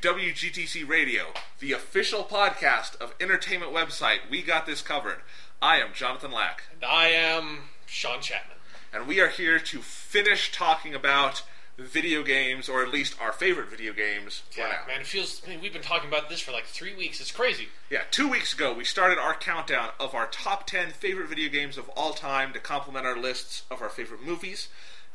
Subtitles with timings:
[0.00, 1.26] WGTC Radio,
[1.58, 5.18] the official podcast of entertainment website We Got This Covered.
[5.60, 8.58] I am Jonathan Lack, And I am Sean Chapman.
[8.92, 11.42] and we are here to finish talking about
[11.76, 14.78] video games, or at least our favorite video games for Yeah, now.
[14.86, 15.42] man, it feels.
[15.44, 17.20] I mean, we've been talking about this for like three weeks.
[17.20, 17.68] It's crazy.
[17.90, 21.76] Yeah, two weeks ago we started our countdown of our top 10 favorite video games
[21.76, 24.68] of all time to complement our lists of our favorite movies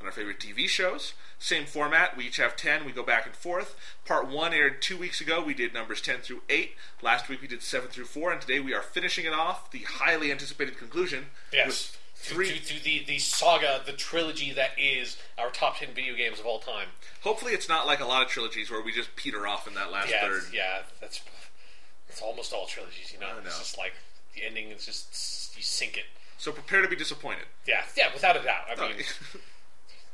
[0.03, 1.13] and our favorite TV shows.
[1.39, 3.75] Same format, we each have 10, we go back and forth.
[4.05, 6.71] Part 1 aired two weeks ago, we did numbers 10 through 8.
[7.02, 9.80] Last week we did 7 through 4, and today we are finishing it off, the
[9.80, 11.27] highly anticipated conclusion.
[11.53, 11.94] Yes.
[12.25, 16.16] To, three, to, to the, the saga, the trilogy that is our top 10 video
[16.16, 16.88] games of all time.
[17.22, 19.89] hopefully it's not like a lot of trilogies where we just peter off in that
[19.92, 20.44] last Yeah, third.
[20.53, 21.22] yeah, that's
[22.09, 23.27] it's almost all trilogies, you know?
[23.27, 23.39] Know.
[23.45, 23.94] It's just like
[24.36, 26.03] the ending is just, you sink it.
[26.38, 27.45] So prepare to be disappointed.
[27.66, 28.66] Yeah, yeah, without a doubt.
[28.77, 28.97] I mean,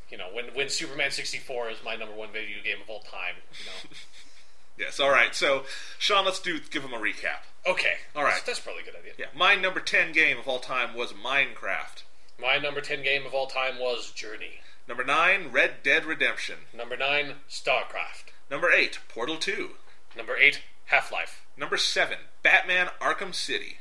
[0.10, 3.36] you know, when, when Superman 64 is my number one video game of all time,
[3.52, 3.96] you know.
[4.78, 5.64] yes, alright, so
[5.98, 7.46] Sean, let's do give him a recap.
[7.68, 7.94] Okay.
[8.16, 8.34] All right.
[8.34, 9.14] That's, that's probably a good idea.
[9.18, 12.04] Yeah, my number 10 game of all time was Minecraft.
[12.42, 14.62] My number 10 game of all time was Journey.
[14.88, 16.56] Number 9, Red Dead Redemption.
[16.76, 18.32] Number 9, StarCraft.
[18.50, 19.72] Number 8, Portal 2.
[20.18, 21.46] Number 8, Half Life.
[21.56, 23.78] Number 7, Batman Arkham City.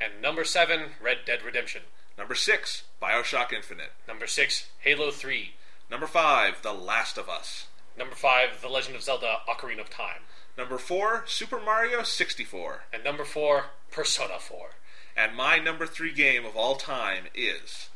[0.00, 1.82] And number 7, Red Dead Redemption.
[2.16, 3.92] Number 6, Bioshock Infinite.
[4.06, 5.54] Number 6, Halo 3.
[5.90, 7.66] Number 5, The Last of Us.
[7.96, 10.22] Number 5, The Legend of Zelda Ocarina of Time.
[10.56, 12.84] Number 4, Super Mario 64.
[12.92, 14.70] And number 4, Persona 4.
[15.16, 17.88] And my number 3 game of all time is.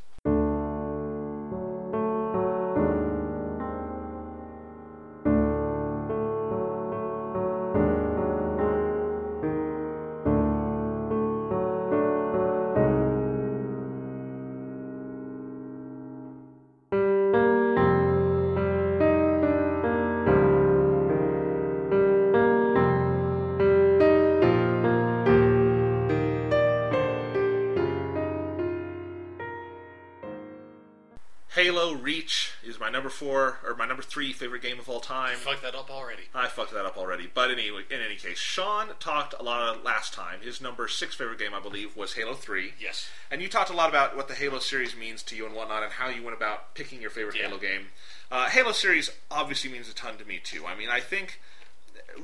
[33.06, 35.36] Number 4, or my number 3 favorite game of all time.
[35.36, 36.24] Fuck that up already.
[36.34, 37.28] I fucked that up already.
[37.32, 40.40] But anyway, in any case, Sean talked a lot last time.
[40.42, 42.72] His number 6 favorite game, I believe, was Halo 3.
[42.80, 43.08] Yes.
[43.30, 45.84] And you talked a lot about what the Halo series means to you and whatnot,
[45.84, 47.46] and how you went about picking your favorite Yeah.
[47.46, 47.86] Halo game.
[48.28, 50.66] Uh, Halo series obviously means a ton to me too.
[50.66, 51.40] I mean, I think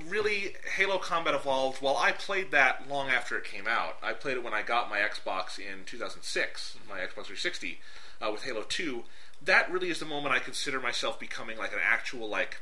[0.08, 1.80] really Halo Combat Evolved.
[1.80, 4.90] While I played that long after it came out, I played it when I got
[4.90, 7.78] my Xbox in 2006, my Xbox 360,
[8.20, 9.04] uh, with Halo 2.
[9.44, 12.58] That really is the moment I consider myself becoming like an actual like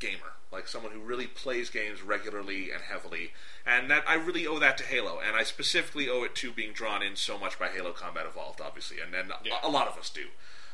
[0.00, 3.32] gamer, like someone who really plays games regularly and heavily,
[3.64, 6.72] and that I really owe that to Halo, and I specifically owe it to being
[6.72, 9.58] drawn in so much by Halo Combat Evolved, obviously, and then Yeah.
[9.62, 10.26] a, a lot of us do.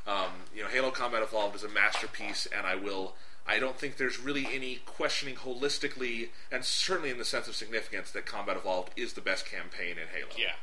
[0.07, 3.15] Um, you know, Halo Combat Evolved is a masterpiece, and I will.
[3.47, 8.11] I don't think there's really any questioning holistically, and certainly in the sense of significance,
[8.13, 10.55] that Combat Evolved is the best campaign in Halo Yeah.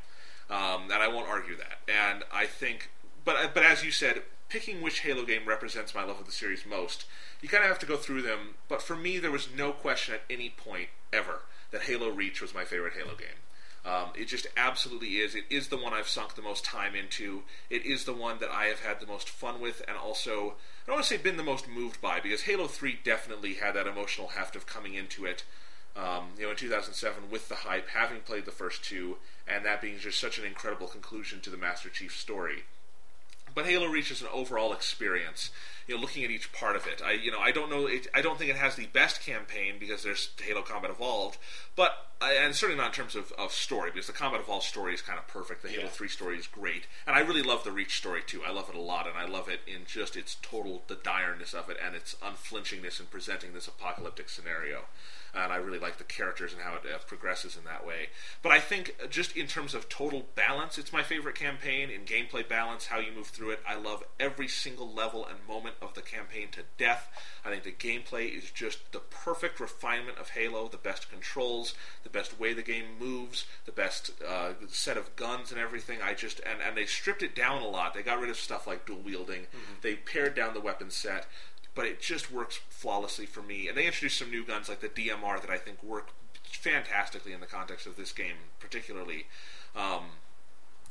[0.50, 1.80] um, and I won't argue that.
[1.88, 2.90] And I think,
[3.24, 6.66] but but as you said, picking which Halo game represents my love of the series
[6.66, 7.06] most,
[7.42, 8.56] you kind of have to go through them.
[8.68, 11.42] But for me, there was no question at any point ever
[11.72, 13.28] that Halo Reach was my favorite Halo game.
[13.86, 15.34] Um, it just absolutely is.
[15.34, 17.44] It is the one I've sunk the most time into.
[17.70, 20.88] It is the one that I have had the most fun with, and also I
[20.88, 23.88] don't want to say been the most moved by because Halo Three definitely had that
[23.88, 25.44] emotional heft of coming into it
[25.98, 29.82] um, you know, in 2007 with the hype, having played the first two, and that
[29.82, 32.64] being just such an incredible conclusion to the Master Chief story.
[33.58, 35.50] But Halo Reach is an overall experience.
[35.88, 38.06] You know, looking at each part of it, I you know I don't know it,
[38.14, 41.40] I don't think it has the best campaign because there's Halo Combat Evolved,
[41.76, 41.92] but
[42.22, 45.18] and certainly not in terms of, of story because the Combat Evolved story is kind
[45.18, 45.64] of perfect.
[45.64, 45.90] The Halo Yeah.
[45.90, 48.44] Three story is great, and I really love the Reach story too.
[48.46, 51.56] I love it a lot, and I love it in just its total the direness
[51.56, 54.84] of it and its unflinchingness in presenting this apocalyptic scenario
[55.44, 58.10] and I really like the characters and how it uh, progresses in that way.
[58.42, 61.90] But I think uh, just in terms of total balance, it's my favorite campaign.
[61.90, 65.76] In gameplay balance, how you move through it, I love every single level and moment
[65.82, 67.10] of the campaign to death.
[67.46, 71.74] I think the gameplay is just the perfect refinement of Halo, the best controls,
[72.04, 76.00] the best way the game moves, the best uh, set of guns and everything.
[76.02, 77.94] I just and and they stripped it down a lot.
[77.94, 79.48] They got rid of stuff like dual wielding.
[79.82, 81.28] They pared down the weapon set
[81.78, 83.68] but it just works flawlessly for me.
[83.68, 86.10] And they introduced some new guns like the DMR that I think work
[86.44, 89.28] fantastically in the context of this game, particularly.
[89.76, 90.06] Um,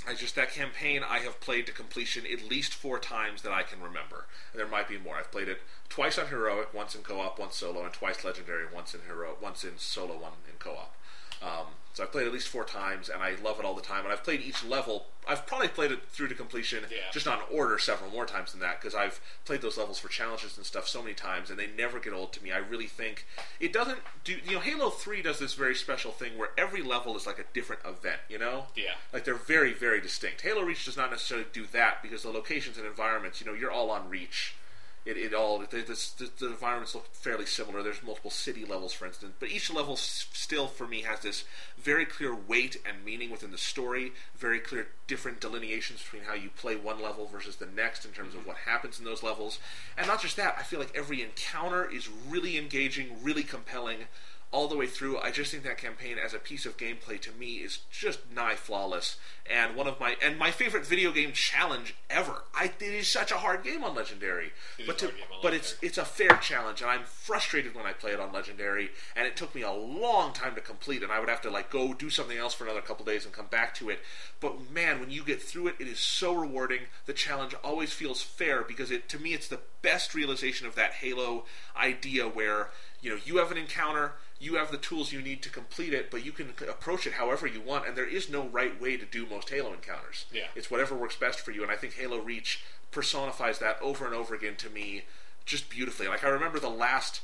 [0.06, 3.64] I just that campaign I have played to completion at least four times that I
[3.64, 4.26] can remember.
[4.54, 5.16] There might be more.
[5.16, 8.94] I've played it twice on heroic, once in co-op, once solo, and twice legendary, once
[8.94, 10.94] in hero, once in solo, one in co-op.
[11.42, 11.66] Um,
[11.96, 14.04] So I've played at least four times, and I love it all the time.
[14.04, 15.06] And I've played each level.
[15.26, 17.10] I've probably played it through to completion, Yeah.
[17.10, 20.58] just on order several more times than that, because I've played those levels for challenges
[20.58, 22.52] and stuff so many times, and they never get old to me.
[22.52, 23.24] I really think
[23.60, 24.38] it doesn't do.
[24.44, 27.44] You know, Halo Three does this very special thing where every level is like a
[27.54, 28.20] different event.
[28.28, 28.96] You know, Yeah.
[29.14, 30.42] like they're very, very distinct.
[30.42, 33.70] Halo Reach does not necessarily do that because the locations and environments, you know, you're
[33.72, 34.52] all on Reach.
[35.06, 37.82] It, it all the, the, the environments look fairly similar.
[37.82, 41.44] There's multiple city levels, for instance, but each level s- still, for me, has this
[41.78, 44.12] very clear weight and meaning within the story.
[44.36, 48.34] Very clear different delineations between how you play one level versus the next in terms
[48.34, 48.48] of mm-hmm.
[48.48, 49.60] what happens in those levels.
[49.96, 54.08] And not just that, I feel like every encounter is really engaging, really compelling
[54.52, 55.18] all the way through.
[55.18, 58.54] I just think that campaign as a piece of gameplay to me is just nigh
[58.54, 59.16] flawless
[59.48, 62.44] and one of my and my favorite video game challenge ever.
[62.54, 65.12] I it is such a hard game on Legendary, It but to, on
[65.42, 65.88] but it's Legendary.
[65.88, 69.36] it's a fair challenge, and I'm frustrated when I play it on Legendary, and it
[69.36, 72.10] took me a long time to complete, and I would have to like go do
[72.10, 74.00] something else for another couple days and come back to it.
[74.40, 76.82] But man, when you get through it, it is so rewarding.
[77.06, 80.94] The challenge always feels fair because it to me it's the best realization of that
[80.94, 81.44] Halo
[81.76, 82.70] idea where
[83.00, 84.12] you know you have an encounter.
[84.38, 87.46] You have the tools you need to complete it, but you can approach it however
[87.46, 90.26] you want, and there is no right way to do most Halo encounters.
[90.32, 90.48] Yeah.
[90.54, 94.14] It's whatever works best for you, and I think Halo Reach personifies that over and
[94.14, 95.02] over again to me
[95.44, 96.08] just beautifully.
[96.08, 97.20] Like I remember the last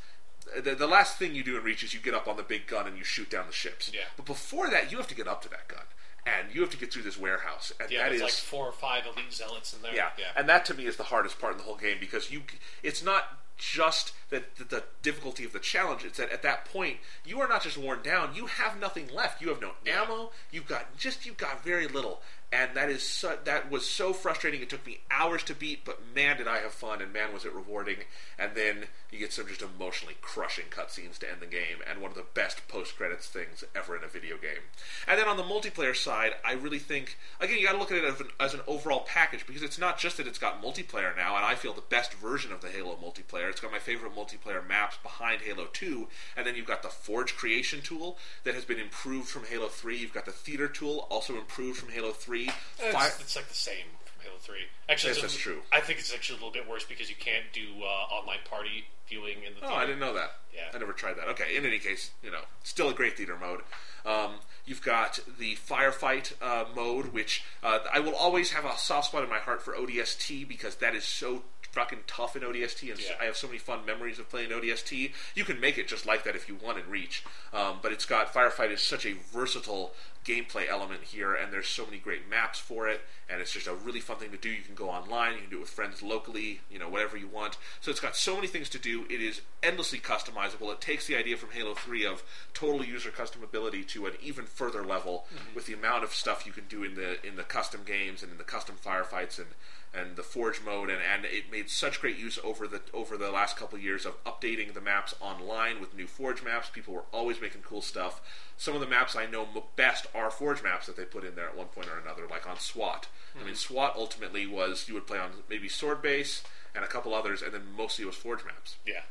[0.60, 2.66] the, the last thing you do in Reach is you get up on the big
[2.66, 3.90] gun and you shoot down the ships.
[3.94, 4.00] Yeah.
[4.16, 5.84] But before that, you have to get up to that gun,
[6.26, 8.66] and you have to get through this warehouse, and Yeah, that there's is like four
[8.66, 9.94] or five elite zealots in there.
[9.94, 10.10] yeah.
[10.18, 10.26] yeah.
[10.36, 12.42] and that to me is the hardest part in the whole game because you
[12.82, 16.04] it's not just that the, the difficulty of the challenge.
[16.04, 18.34] It's that at that point you are not just worn down.
[18.34, 19.40] You have nothing left.
[19.40, 20.32] You have no ammo.
[20.50, 22.20] You've got just you've got very little
[22.52, 24.60] and that is so, that was so frustrating.
[24.60, 27.46] It took me hours to beat but man did I have fun and man was
[27.46, 27.96] it rewarding.
[28.38, 32.10] And then you get some just emotionally crushing cutscenes to end the game and one
[32.10, 34.68] of the best post credits things ever in a video game.
[35.08, 37.98] And then on the multiplayer side I really think again you got to look at
[37.98, 41.16] it as an, as an overall package because it's not just that it's got multiplayer
[41.16, 43.48] now and I feel the best version of the Halo multiplayer.
[43.48, 46.06] It's got my favorite multiplayer maps behind Halo 2
[46.36, 49.96] and then you've got the Forge creation tool that has been improved from Halo 3
[49.96, 53.54] you've got the theater tool also improved from Halo 3 It's, Fire- it's like the
[53.54, 54.66] same from Halo Three.
[54.88, 55.62] Actually, Yes, it's a- that's true.
[55.72, 58.84] I think it's actually a little bit worse because you can't do uh, online party
[59.08, 59.60] viewing in the.
[59.64, 59.74] Oh, theater.
[59.80, 60.32] I didn't know that.
[60.54, 60.60] Yeah.
[60.74, 61.28] I never tried that.
[61.28, 63.60] Okay, in any case, you know, still a great theater mode.
[64.04, 64.32] Um,
[64.66, 69.22] you've got the firefight uh, mode, which uh, I will always have a soft spot
[69.24, 71.42] in my heart for ODST because that is so
[71.72, 73.16] fucking tough in ODST, and Yeah.
[73.20, 75.12] I have so many fun memories of playing ODST.
[75.34, 78.04] You can make it just like that if you want in Reach, um, but it's
[78.04, 82.58] got firefight is such a versatile gameplay element here, and there's so many great maps
[82.60, 84.48] for it, and it's just a really fun thing to do.
[84.50, 87.26] You can go online, you can do it with friends locally, you know, whatever you
[87.26, 87.56] want.
[87.80, 89.04] So it's got so many things to do.
[89.10, 90.72] It is endlessly customizable.
[90.72, 92.22] It takes the idea from Halo 3 of
[92.54, 96.64] total user customability to an even further level with the amount of stuff you can
[96.68, 99.48] do in the in the custom games and in the custom firefights and
[99.94, 103.30] and the forge mode and, and it made such great use over the over the
[103.30, 107.04] last couple of years of updating the maps online with new forge maps people were
[107.12, 108.20] always making cool stuff
[108.56, 109.46] some of the maps i know
[109.76, 112.48] best are forge maps that they put in there at one point or another like
[112.48, 113.54] on swat i mean hmm.
[113.54, 116.42] swat ultimately was you would play on maybe sword base
[116.74, 119.02] and a couple others and then mostly it was forge maps Yeah.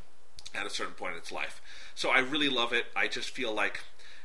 [0.55, 1.61] at a certain point in its life.
[1.95, 2.85] So I really love it.
[2.95, 3.81] I just feel like,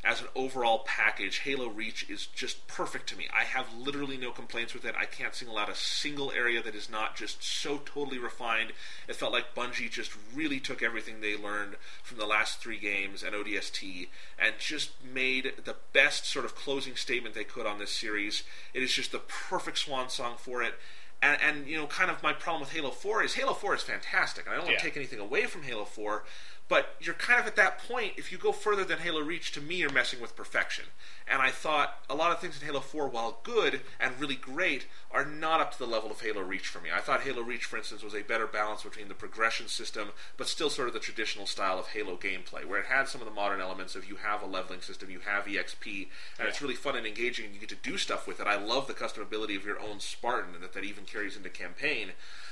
[0.07, 3.27] as an overall package, Halo Reach is just perfect to me.
[3.35, 4.95] I have literally no complaints with it.
[4.97, 8.73] I can't single out a single area that is not just so totally refined.
[9.09, 13.23] It felt like Bungie just really took everything they learned from the last three games
[13.25, 14.09] and ODST
[14.39, 18.45] and just made the best sort of closing statement they could on this series.
[18.73, 20.75] It is just the perfect swan song for it.
[21.23, 23.83] And, and you know, kind of my problem with Halo 4 is Halo 4 is
[23.83, 24.79] fantastic, I don't want Yeah.
[24.79, 26.25] to take anything away from Halo 4,
[26.68, 29.61] but you're kind of at that point, if you go further than Halo Reach, to
[29.61, 30.87] me, you're messing with perfection.
[31.28, 34.87] And I thought a lot of things in Halo 4, while good and really great,
[35.12, 36.90] are not up to the level of Halo Reach for me.
[36.92, 40.49] I thought Halo Reach, for instance, was a better balance between the progression system, but
[40.49, 43.35] still sort of the traditional style of Halo gameplay, where it had some of the
[43.35, 46.08] modern elements of you have a leveling system, you have EXP,
[46.38, 48.46] and it's really fun and engaging, and you get to do stuff with it.
[48.46, 52.08] I love the customability of your own Spartan, and that that even carries into campaign.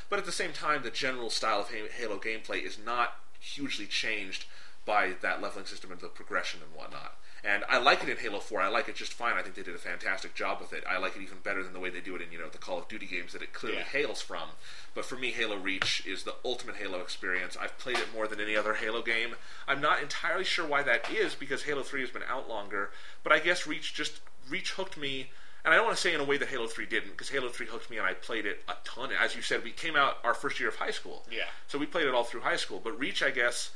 [0.09, 3.14] But at the same time, the general style of Halo gameplay is not
[3.45, 4.47] hugely changed
[4.85, 7.17] by that leveling system and the progression and whatnot.
[7.47, 8.63] And I like it in Halo 4.
[8.63, 9.35] I like it just fine.
[9.37, 10.83] I think they did a fantastic job with it.
[10.89, 12.57] I like it even better than the way they do it in, you know, the
[12.57, 13.85] Call of Duty games that it clearly Yeah.
[13.85, 14.49] hails from.
[14.95, 17.55] But for me, Halo Reach is the ultimate Halo experience.
[17.61, 19.37] I've played it more than any other Halo game.
[19.69, 23.33] I'm not entirely sure why that is because Halo 3 has been out longer, but
[23.33, 25.31] I guess Reach just Reach hooked me
[25.64, 27.49] and I don't want to say in a way that Halo 3 didn't, because Halo
[27.49, 29.11] 3 hooked me and I played it a ton.
[29.18, 31.25] As you said, we came out our first year of high school.
[31.30, 31.44] Yeah.
[31.68, 32.80] So we played it all through high school.
[32.83, 33.71] But Reach, I guess,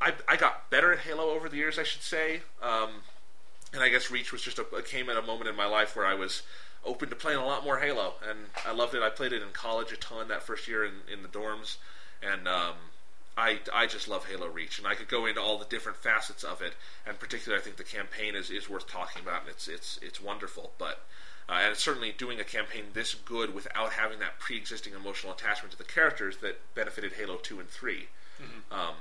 [0.00, 2.40] I, I got better at Halo over the years, I should say.
[2.62, 2.90] Um,
[3.74, 6.06] and I guess Reach was just a came at a moment in my life where
[6.06, 6.42] I was
[6.84, 9.02] open to playing a lot more Halo, and I loved it.
[9.02, 11.76] I played it in college a ton that first year in, in the dorms,
[12.22, 12.74] and um,
[13.38, 16.42] I, I just love Halo Reach, and I could go into all the different facets
[16.42, 16.74] of it.
[17.06, 20.20] And particularly, I think the campaign is, is worth talking about, and it's it's it's
[20.20, 20.72] wonderful.
[20.78, 21.04] But
[21.48, 25.78] uh, and certainly doing a campaign this good without having that pre-existing emotional attachment to
[25.78, 28.08] the characters that benefited Halo Two and 3
[28.70, 28.94] um,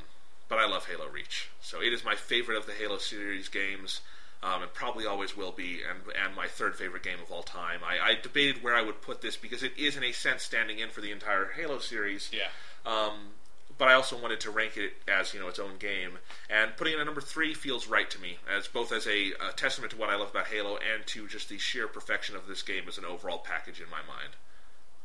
[0.50, 4.02] but I love Halo Reach, so it is my favorite of the Halo series games
[4.42, 7.82] um, and probably always will be, and and my third favorite game of all time.
[7.84, 10.80] I, I debated where I would put this because it is, in a sense, standing
[10.80, 12.32] in for the entire Halo series.
[12.32, 12.48] Yeah.
[12.86, 13.34] Um,
[13.78, 16.20] but I also wanted to rank it as you know its own game,
[16.50, 19.52] and putting it at number three feels right to me, as both as a, a
[19.56, 22.62] testament to what I love about Halo and to just the sheer perfection of this
[22.62, 24.36] game as an overall package in my mind.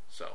[0.08, 0.34] So,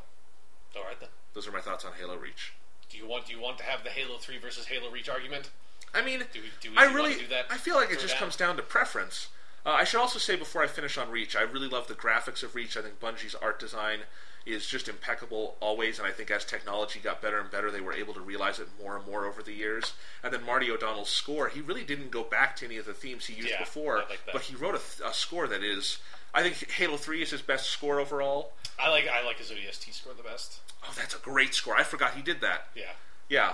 [0.76, 1.10] All right then.
[1.34, 2.54] those are my thoughts on Halo Reach.
[2.90, 5.50] Do you want do you want to have the Halo Three versus Halo Reach argument?
[5.94, 7.76] I mean, Do we- do we- I do you wanna really, do that I feel
[7.76, 8.20] like it just down?
[8.20, 9.30] comes down to preference.
[9.66, 12.42] Uh, I should also say before I finish on Reach, I really love the graphics
[12.44, 12.78] of Reach.
[12.78, 14.02] I think Bungie's art design
[14.48, 17.94] is just impeccable always, and I think as technology got better and better, they were
[17.94, 19.94] able to realize it more and more over the years.
[20.24, 23.26] And then Marty O'Donnell's score, he really didn't go back to any of the themes
[23.26, 26.00] he used Yeah, before, like but he wrote a, th- a score that is.
[26.34, 28.54] I think Halo Three is his best score overall.
[28.80, 30.60] I like I like his ODST score the best.
[30.84, 31.76] Oh, that's a great score!
[31.76, 32.68] I forgot he did that.
[32.76, 32.92] Yeah.
[33.30, 33.54] Yeah,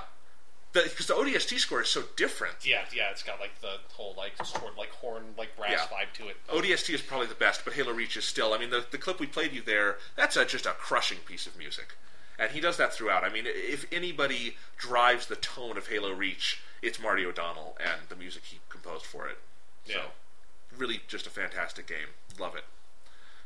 [0.74, 2.56] because the, ODST score is so different.
[2.64, 5.98] Yeah, yeah, it's got like the whole like sort of like horn like brass Yeah.
[5.98, 6.38] vibe to it.
[6.50, 8.54] ODST is probably the best, but Halo Reach is still.
[8.54, 11.46] I mean, the, the clip we played you there, that's a, just a crushing piece
[11.46, 11.96] of music.
[12.40, 13.24] And he does that throughout.
[13.24, 18.16] I mean, if anybody drives the tone of Halo Reach, it's Marty O'Donnell and the
[18.16, 19.38] music he composed for it.
[19.86, 20.02] So, Yeah.
[20.76, 22.08] really just a fantastic game.
[22.40, 22.64] Love it.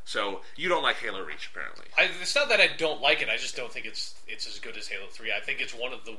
[0.06, 1.88] So, you don't like Halo Reach, apparently.
[1.98, 3.28] I, it's not that I don't like it.
[3.28, 5.34] I just don't think it's it's as good as Halo Three.
[5.36, 6.16] I think it's one of the.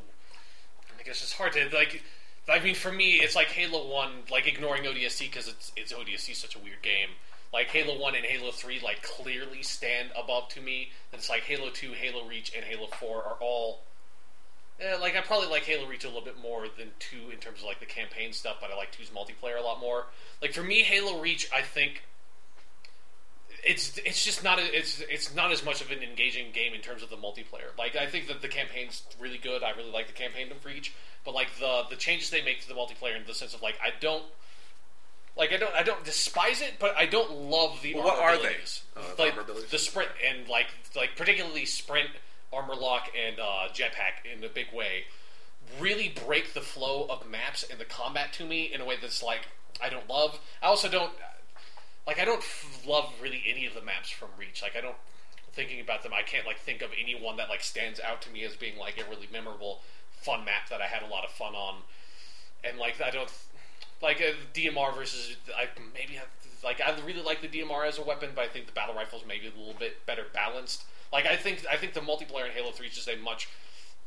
[1.11, 2.03] It's hard to like.
[2.51, 6.35] I mean, for me, it's like Halo One, like ignoring ODST because it's it's ODST
[6.35, 7.11] such a weird game.
[7.53, 10.91] Like Halo One and Halo Three, like clearly stand above to me.
[11.13, 13.81] And it's like Halo Two, Halo Reach, and Halo Four are all.
[14.81, 17.61] Eh, like I probably like Halo Reach a little bit more than two in terms
[17.61, 20.07] of like the campaign stuff, but I like two's multiplayer a lot more.
[20.41, 22.05] Like for me, Halo Reach, I think
[23.65, 26.81] it's it's just not a, it's it's not as much of an engaging game in
[26.81, 27.77] terms of the multiplayer.
[27.79, 29.63] Like I think that the campaign's really good.
[29.63, 30.93] I really like the campaign of Reach,
[31.25, 33.79] but like the the changes they make to the multiplayer in the sense of like
[33.83, 34.25] I don't
[35.37, 38.23] like I don't I don't despise it, but I don't love the Well, armor what
[38.23, 38.57] are they?
[38.97, 39.23] Uh, the
[39.55, 42.11] like the sprint and like like particularly sprint,
[42.53, 45.05] armor lock, and uh, jetpack in a big way
[45.81, 49.23] really break the flow of maps and the combat to me in a way that's
[49.23, 49.41] like
[49.83, 50.41] I don't love.
[50.63, 51.13] I also don't
[52.09, 54.63] like I don't f- love really any of the maps from Reach.
[54.63, 54.97] Like I don't
[55.53, 58.31] thinking about them, I can't like think of any one that like stands out to
[58.31, 59.81] me as being like a really memorable,
[60.23, 61.83] fun map that I had a lot of fun on.
[62.65, 63.31] And like I don't
[64.01, 66.19] like uh, DMR versus I maybe
[66.65, 69.25] like I really like the DMR as a weapon, but I think the battle rifles
[69.29, 70.85] maybe a little bit better balanced.
[71.13, 73.51] Like I think I think the multiplayer in Halo Three is just a much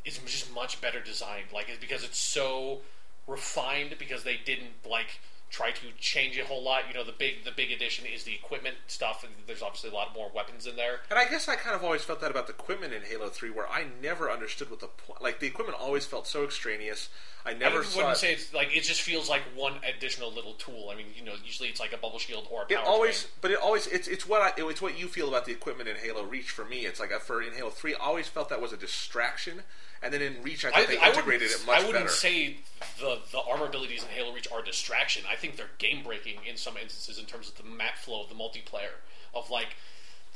[0.05, 1.51] is just much better designed.
[1.53, 2.79] Like it's because it's so
[3.27, 5.19] refined because they didn't like
[5.51, 6.83] try to change a whole lot.
[6.87, 9.93] You know, the big the big addition is the equipment stuff, and there's obviously a
[9.93, 11.01] lot more weapons in there.
[11.09, 13.49] And I guess I kind of always felt that about the equipment in Halo 3,
[13.51, 15.21] where I never understood what the point.
[15.21, 17.09] Like, the equipment always felt so extraneous.
[17.45, 18.17] I never I wouldn't it.
[18.17, 20.89] say it's like it just feels like one additional little tool.
[20.91, 23.51] I mean, you know, usually it's like a bubble shield or a It always, but
[23.51, 26.23] it always, it's it's what I, it's what you feel about the equipment in Halo
[26.23, 26.49] Reach.
[26.49, 28.77] For me, it's like uh, for in Halo Three, I always felt that was a
[28.77, 29.63] distraction,
[30.01, 31.83] and then in Reach, I I, they I integrated it much better.
[31.83, 32.15] I wouldn't better.
[32.15, 32.57] say
[32.99, 35.23] the the armor abilities in Halo Reach are a distraction.
[35.29, 38.29] I think they're game breaking in some instances in terms of the map flow of
[38.29, 38.97] the multiplayer.
[39.33, 39.69] Of like,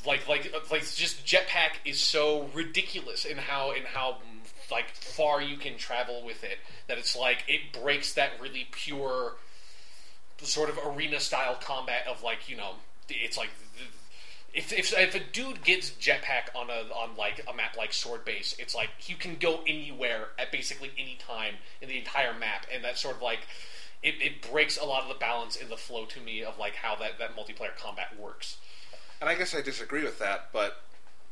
[0.06, 4.18] like like uh, like just jetpack is so ridiculous in how in how
[4.72, 6.58] like far you can travel with it
[6.88, 9.34] that it's like it breaks that really pure
[10.42, 12.74] sort of arena style combat of like you know
[13.10, 13.50] it's like
[14.56, 18.24] if, if, if a dude gets jetpack on a on like a map like Sword
[18.24, 22.66] Base, it's like you can go anywhere at basically any time in the entire map,
[22.74, 23.40] and that sort of like
[24.02, 26.76] it, it breaks a lot of the balance in the flow to me of like
[26.76, 28.58] how that, that multiplayer combat works.
[29.20, 30.82] And I guess I disagree with that, but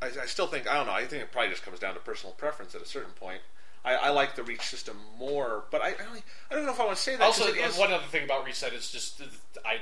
[0.01, 0.93] I, I still think I don't know.
[0.93, 3.41] I think it probably just comes down to personal preference at a certain point.
[3.85, 6.79] I, I like the Reach system more, but I I don't, I don't know if
[6.79, 7.23] I want to say that.
[7.23, 9.21] Also, is- one other thing about Reach is just
[9.65, 9.77] I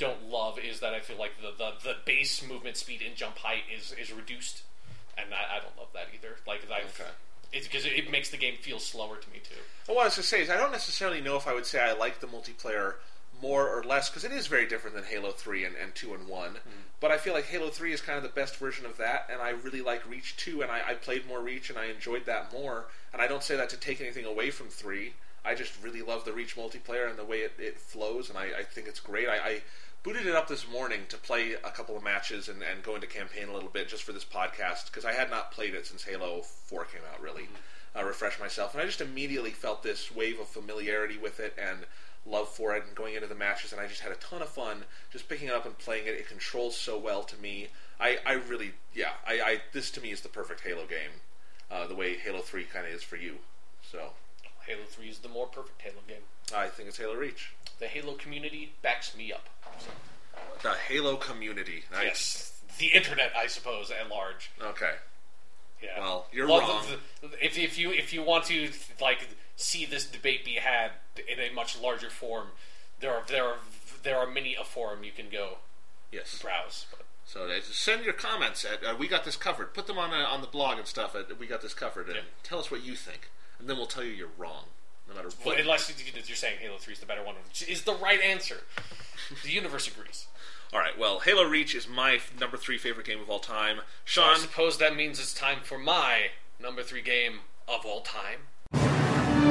[0.00, 3.38] don't love is that I feel like the, the, the base movement speed and jump
[3.38, 4.62] height is, is reduced,
[5.16, 6.36] and I, I don't love that either.
[6.46, 7.10] Like I, Okay.
[7.52, 9.54] it's because it, it makes the game feel slower to me too.
[9.86, 11.66] Well, what I was going to say is I don't necessarily know if I would
[11.66, 12.94] say I like the multiplayer
[13.42, 16.28] more or less because it is very different than Halo 3 and, and 2 and
[16.28, 16.50] 1.
[16.50, 16.56] Hmm.
[17.00, 19.40] But I feel like Halo 3 is kind of the best version of that, and
[19.40, 22.52] I really like Reach 2, and I, I played more Reach and I enjoyed that
[22.52, 22.86] more.
[23.12, 25.12] And I don't say that to take anything away from 3.
[25.42, 28.48] I just really love the Reach multiplayer and the way it, it flows, and I,
[28.58, 29.26] I think it's great.
[29.26, 29.62] I, I
[30.02, 33.06] booted it up this morning to play a couple of matches and, and go into
[33.06, 36.04] campaign a little bit just for this podcast because I had not played it since
[36.04, 37.48] Halo 4 came out, really.
[37.94, 41.80] Uh, refresh myself, and I just immediately felt this wave of familiarity with it and
[42.24, 44.48] love for it, and going into the matches, and I just had a ton of
[44.48, 46.14] fun just picking it up and playing it.
[46.14, 47.68] It controls so well to me.
[47.98, 51.20] I, I really, yeah, I, I this to me is the perfect Halo game,
[51.68, 53.38] uh, the way Halo 3 kind of is for you.
[53.82, 54.10] So
[54.66, 56.22] Halo 3 is the more perfect Halo game.
[56.54, 57.54] I think it's Halo Reach.
[57.80, 59.48] The Halo community backs me up.
[60.62, 61.84] The Halo community.
[61.90, 62.04] Nice.
[62.04, 64.50] yes, the internet, I suppose, at large.
[64.60, 64.94] Okay.
[65.82, 65.98] Yeah.
[66.00, 66.86] Well, you're Well, wrong.
[67.22, 68.70] the- the- if if you if you want to
[69.00, 70.92] like see this debate be had
[71.26, 72.48] in a much larger form,
[73.00, 73.58] there are there are
[74.02, 75.58] there are many a forum you can go
[76.10, 76.38] Yes.
[76.42, 76.84] browse.
[76.90, 79.72] But So uh, send your comments at uh, we got this covered.
[79.72, 81.14] Put them on uh, on the blog and stuff.
[81.14, 82.22] At, we got this covered, and Yeah.
[82.42, 84.66] tell us what you think, and then we'll tell you you're wrong,
[85.10, 85.60] no matter Well, what.
[85.60, 88.62] unless you- you're saying Halo Three is the better one, which is the right answer.
[89.42, 90.26] The universe agrees.
[90.72, 90.96] All right.
[90.96, 93.80] Well, Halo Reach is my f- number three favorite game of all time.
[94.04, 99.49] Sean, I suppose that means it's time for my number three game of all time.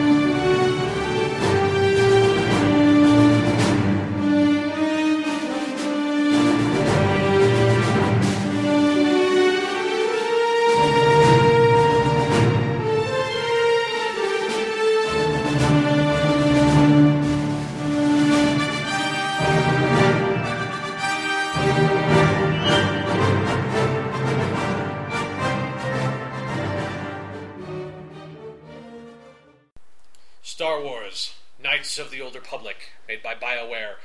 [32.00, 33.96] Knights of the Old Republic, made by BioWare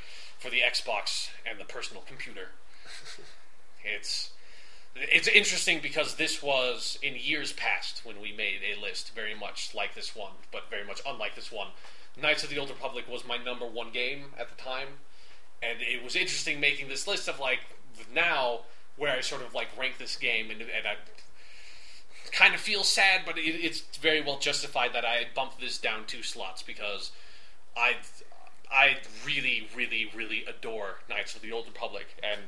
[0.40, 2.48] for the Xbox and the personal computer.
[3.84, 4.32] it's
[4.96, 9.76] it's interesting because this was in years past when we made a list very much
[9.76, 11.68] like this one, but very much unlike this one.
[12.20, 14.88] Knights of the Old Republic was my number one game at the time,
[15.62, 17.60] and it was interesting making this list of like
[18.12, 18.62] now
[18.96, 20.96] where I sort of like rank this game, and, and I
[22.32, 26.06] kind of feel sad, but it, it's very well justified that I bumped this down
[26.08, 27.12] two slots because
[27.76, 27.96] I
[28.72, 32.40] I really, really, really adore Knights of the Old Republic, and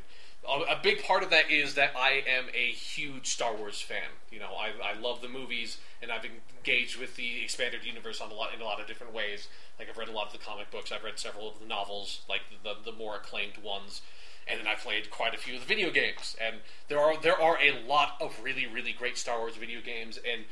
[0.48, 4.10] a, big part of that is that I am a huge Star Wars fan.
[4.30, 8.30] You know, I, I love the movies, and I've engaged with the expanded universe on
[8.30, 9.48] a lot in a lot of different ways.
[9.78, 12.20] Like I've read a lot of the comic books, I've read several of the novels,
[12.28, 14.02] like the the more acclaimed ones,
[14.46, 16.36] and then I played quite a few of the video games.
[16.40, 16.56] And
[16.88, 20.44] there are there are a lot of really, really great Star Wars video games, and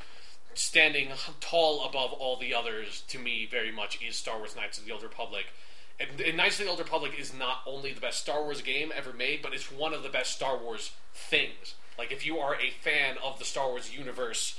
[0.55, 1.09] standing
[1.40, 4.93] tall above all the others to me very much is Star Wars Knights of the
[4.93, 5.47] Old Republic.
[5.99, 8.93] And, and Knights of the Old Republic is not only the best Star Wars game
[8.95, 11.75] ever made, but it's one of the best Star Wars things.
[11.99, 14.59] Like if you are a fan of the Star Wars universe,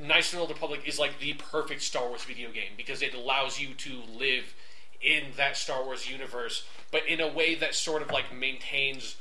[0.00, 3.14] Knights of the Old Republic is like the perfect Star Wars video game because it
[3.14, 4.54] allows you to live
[5.00, 9.16] in that Star Wars universe, but in a way that sort of like maintains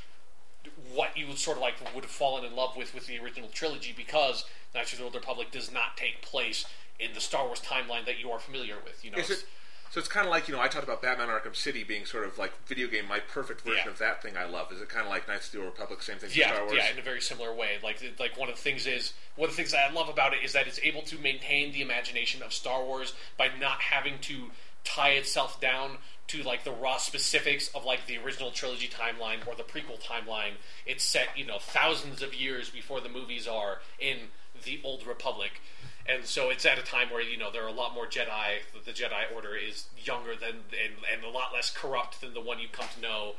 [0.93, 3.49] what you would sort of like would have fallen in love with with the original
[3.49, 4.45] trilogy because
[4.77, 6.65] Knights of the Old Republic does not take place
[6.99, 9.03] in the Star Wars timeline that you are familiar with.
[9.03, 9.45] You know, is it?
[9.89, 12.25] So it's kind of like you know I talked about Batman Arkham City being sort
[12.25, 13.91] of like video game, my perfect version Yeah.
[13.91, 14.71] of that thing I love.
[14.71, 16.75] Is it kind of like Knights of the Old Republic, same thing yeah, Star Wars?
[16.77, 17.77] yeah, in a very similar way.
[17.81, 20.33] Like, like one of the things is one of the things that I love about
[20.33, 24.19] it is that it's able to maintain the imagination of Star Wars by not having
[24.23, 24.51] to
[24.83, 29.55] tie itself down to like the raw specifics of like the original trilogy timeline or
[29.55, 30.51] the prequel timeline.
[30.85, 34.17] It's set, you know, thousands of years before the movies are in
[34.63, 35.61] the Old Republic.
[36.05, 38.59] And so it's at a time where you know there are a lot more Jedi.
[38.85, 42.59] The Jedi Order is younger than and, and a lot less corrupt than the one
[42.59, 43.33] you come to know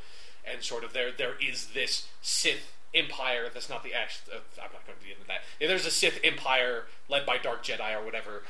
[0.51, 4.35] and sort of there there is this Sith empire that's not the actual.
[4.35, 5.43] Uh, I'm not going to get into that.
[5.61, 8.43] There's a Sith empire led by Dark Jedi or whatever,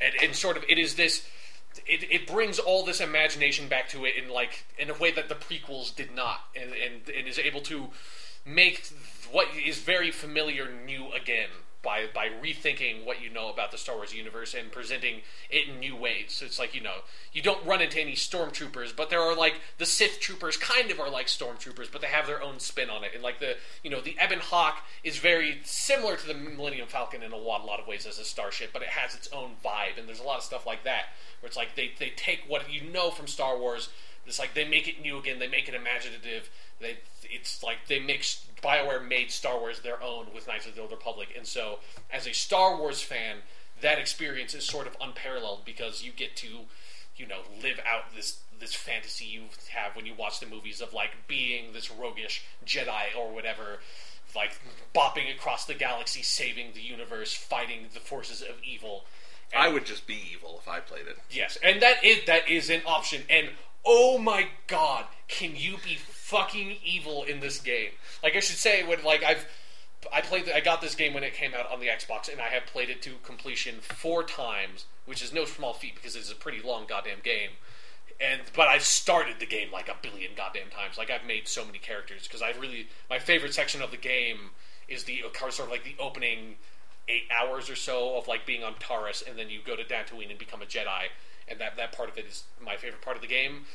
[0.00, 1.26] and, and sort of it is this.
[1.86, 5.28] It, it brings all this imagination back to it in like in a way that
[5.28, 7.88] the prequels did not, and and, and is able to
[8.44, 8.88] make
[9.30, 11.48] what is very familiar new again
[11.82, 15.80] by by rethinking what you know about the Star Wars universe and presenting it in
[15.80, 16.42] new ways.
[16.44, 16.96] It's like you know
[17.32, 21.00] you don't run into any stormtroopers, but there are like the Sith troopers kind of
[21.00, 23.10] are like stormtroopers, but they have their own spin on it.
[23.14, 27.22] And like the you know the Ebon Hawk is very similar to the Millennium Falcon
[27.22, 29.52] in a lot, a lot of ways as a starship, but it has its own
[29.64, 29.98] vibe.
[29.98, 31.06] And there's a lot of stuff like that
[31.40, 33.88] where it's like they they take what you know from Star Wars.
[34.26, 35.38] It's like they make it new again.
[35.38, 36.50] They make it imaginative.
[36.80, 40.82] They it's like they mix Bioware made Star Wars their own with Knights of the
[40.82, 41.80] Old Republic, and so
[42.12, 43.38] as a Star Wars fan,
[43.80, 46.46] that experience is sort of unparalleled because you get to,
[47.16, 50.94] you know, live out this this fantasy you have when you watch the movies of
[50.94, 53.80] like being this roguish Jedi or whatever,
[54.36, 54.58] like
[54.94, 59.04] bopping across the galaxy, saving the universe, fighting the forces of evil.
[59.54, 61.18] I would just be evil if I played it.
[61.30, 63.22] Yes, and that is that is an option.
[63.28, 63.50] And
[63.84, 67.90] oh my god, can you be fucking evil in this game?
[68.22, 69.46] Like I should say, when like I've
[70.12, 72.48] I played I got this game when it came out on the Xbox, and I
[72.48, 76.34] have played it to completion four times, which is no small feat because it's a
[76.34, 77.50] pretty long goddamn game.
[78.20, 80.98] And but I've started the game like a billion goddamn times.
[80.98, 84.50] Like I've made so many characters because I really my favorite section of the game
[84.88, 86.56] is the uh, sort of like the opening
[87.08, 90.30] eight hours or so of like being on Taris, and then you go to Dantooine
[90.30, 91.08] and become a Jedi,
[91.52, 93.66] and that that part of it is my favorite part of the game.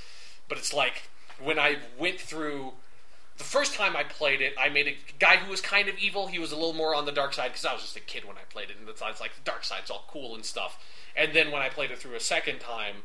[0.49, 1.03] But it's like
[1.41, 2.73] when I went through
[3.37, 6.27] the first time I played it, I made a guy who was kind of evil.
[6.27, 8.25] He was a little more on the dark side because I was just a kid
[8.25, 10.83] when I played it, and it's like the dark side's all cool and stuff.
[11.15, 12.97] And then when I played it through a second time,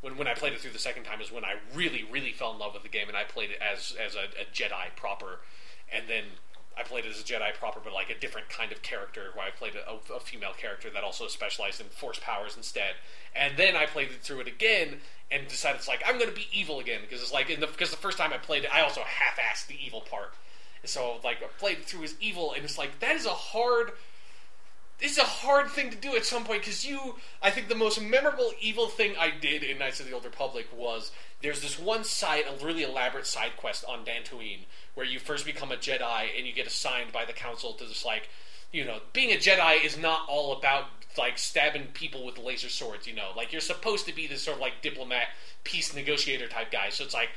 [0.00, 2.52] when when I played it through the second time is when I really really fell
[2.52, 5.40] in love with the game, and I played it as as a, a Jedi proper,
[5.92, 6.24] and then
[6.76, 9.50] I played as a Jedi proper, but like a different kind of character, where I
[9.50, 12.94] played a, a, female character that also specialized in force powers instead.
[13.34, 16.48] And then I played through it again and decided it's like I'm going to be
[16.52, 19.02] evil again because it's like the because the first time I played it, I also
[19.02, 20.34] half-assed the evil part.
[20.82, 23.92] And so like I played through as evil, and it's like that is a hard.
[25.00, 27.16] This is a hard thing to do at some point because you.
[27.42, 30.66] I think the most memorable evil thing I did in Knights of the Old Republic
[30.76, 31.10] was
[31.44, 34.60] there's this one side, a really elaborate side quest on Dantooine
[34.94, 38.02] where you first become a Jedi and you get assigned by the Council to this
[38.02, 38.30] like,
[38.72, 40.86] you know, being a Jedi is not all about
[41.18, 43.06] like stabbing people with laser swords.
[43.06, 45.26] You know, like you're supposed to be this sort of like diplomat,
[45.64, 46.88] peace negotiator type guy.
[46.88, 47.28] So it's like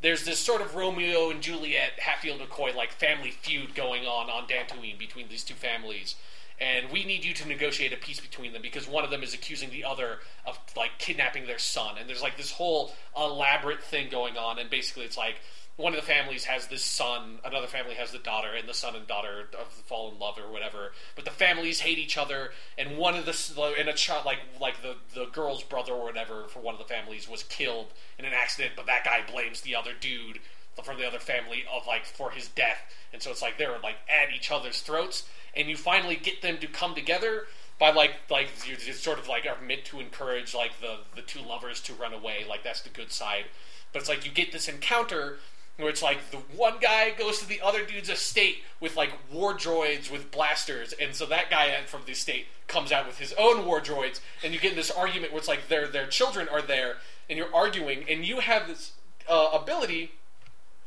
[0.00, 4.48] there's this sort of Romeo and Juliet, Hatfield McCoy like family feud going on on
[4.48, 6.16] Dantooine between these two families
[6.62, 9.34] and we need you to negotiate a peace between them because one of them is
[9.34, 11.96] accusing the other of like kidnapping their son.
[11.98, 14.60] And there's like this whole elaborate thing going on.
[14.60, 15.40] And basically it's like
[15.76, 18.94] one of the families has this son, another family has the daughter, and the son
[18.94, 19.48] and daughter
[19.86, 20.92] fall in love or whatever.
[21.16, 24.82] But the families hate each other, and one of the and a child like like
[24.82, 27.86] the the girl's brother or whatever for one of the families was killed
[28.18, 30.38] in an accident, but that guy blames the other dude
[30.84, 32.78] from the other family of like for his death,
[33.12, 36.58] and so it's like they're like at each other's throats, and you finally get them
[36.58, 37.46] to come together
[37.78, 41.22] by like like you just sort of like are meant to encourage like the the
[41.22, 43.44] two lovers to run away, like that's the good side.
[43.92, 45.38] But it's like you get this encounter
[45.78, 49.54] where it's like the one guy goes to the other dude's estate with like war
[49.54, 53.66] droids with blasters, and so that guy from the estate comes out with his own
[53.66, 56.62] war droids, and you get in this argument where it's like their their children are
[56.62, 56.96] there,
[57.28, 58.92] and you're arguing, and you have this
[59.28, 60.12] uh, ability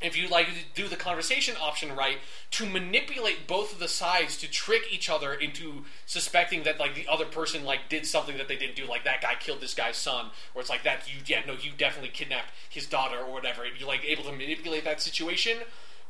[0.02, 2.18] if you like do the conversation option right
[2.52, 7.08] to manipulate both of the sides to trick each other into suspecting that like the
[7.08, 9.98] other person like did something that they didn't do like that guy killed this guy's
[9.98, 13.64] son or it's like that you yeah no you definitely kidnapped his daughter or whatever
[13.64, 15.58] and you're like able to manipulate that situation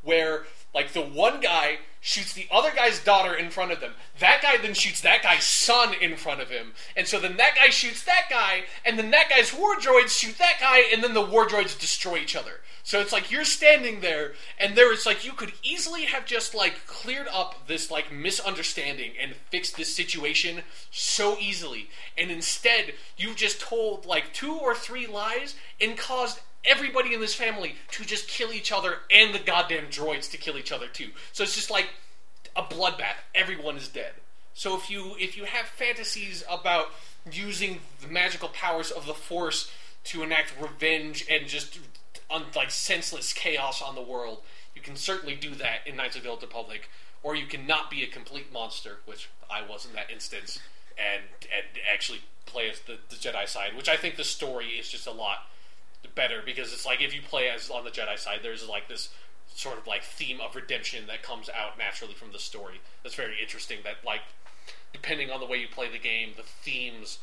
[0.06, 0.44] where
[0.74, 3.94] like the one guy shoots the other guy's daughter in front of them.
[4.20, 6.74] That guy then shoots that guy's son in front of him.
[6.96, 10.38] And so then that guy shoots that guy, and then that guy's war droids shoot
[10.38, 12.62] that guy, and then the war droids destroy each other.
[12.86, 16.54] So it's like you're standing there, and there is like you could easily have just
[16.54, 21.90] like cleared up this like misunderstanding and fixed this situation so easily.
[22.16, 27.34] And instead, you've just told like two or three lies and caused everybody in this
[27.34, 31.10] family to just kill each other and the goddamn droids to kill each other too.
[31.34, 31.90] So it's just like
[32.56, 33.18] a bloodbath.
[33.34, 34.12] Everyone is dead.
[34.54, 36.92] So if you if you have fantasies about
[37.32, 39.72] using the magical powers of the Force
[40.04, 41.80] to enact revenge and just
[42.30, 44.42] un, like senseless chaos on the world,
[44.76, 46.90] you can certainly do that in Knights of the Old Republic.
[47.24, 50.60] Or you can not be a complete monster, which I was in that instance,
[50.98, 54.88] and and actually play as the, the Jedi side, which I think the story is
[54.88, 55.48] just a lot
[56.14, 59.10] better because it's like if you play as on the Jedi side, there's like this
[59.54, 62.82] sort of like theme of redemption that comes out naturally from the story.
[63.04, 63.80] That's very interesting.
[63.84, 64.22] That like
[64.94, 67.20] depending on the way you play the game, the themes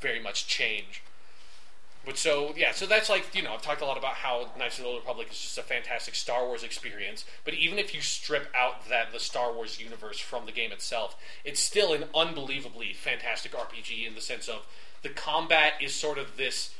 [0.00, 1.02] very much change.
[2.06, 4.78] But so yeah, so that's like you know I've talked a lot about how Knights
[4.78, 7.24] of the Old Republic is just a fantastic Star Wars experience.
[7.44, 11.16] But even if you strip out that the Star Wars universe from the game itself,
[11.44, 14.64] it's still an unbelievably fantastic RPG in the sense of
[15.02, 16.70] the combat is sort of this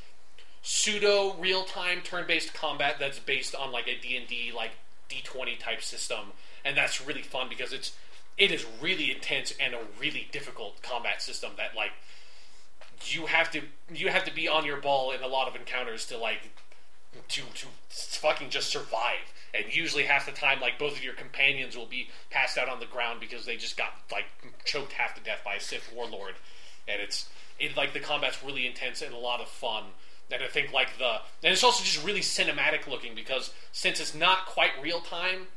[0.63, 4.73] pseudo real time turn based combat that's based on like a D&D like
[5.09, 6.33] D20 type system
[6.65, 7.97] and that's really fun because it's
[8.37, 11.93] it is really intense and a really difficult combat system that like
[13.05, 16.07] you have to you have to be on your ball in a lot of encounters
[16.07, 16.51] to like
[17.29, 19.33] to to fucking just survive.
[19.55, 22.81] And usually half the time like both of your companions will be passed out on
[22.81, 24.27] the ground because they just got like
[24.65, 26.35] choked half to death by a Sith warlord.
[26.89, 27.29] And it's
[27.59, 29.85] it like the combat's really intense and a lot of fun.
[30.31, 34.15] And I think like the and it's also just really cinematic looking because since it's
[34.15, 35.49] not quite real time,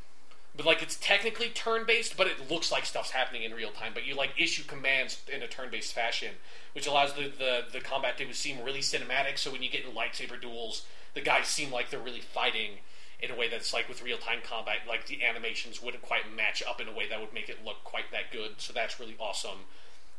[0.59, 3.93] but like it's technically turn based, but it looks like stuff's happening in real time.
[3.93, 6.31] But you like issue commands in a turn based fashion,
[6.73, 9.37] which allows the, the the combat to seem really cinematic.
[9.37, 12.79] So when you get in lightsaber duels, the guys seem like they're really fighting
[13.21, 16.61] in a way that's like with real time combat, like the animations wouldn't quite match
[16.67, 18.55] up in a way that would make it look quite that good.
[18.57, 19.59] So that's really awesome.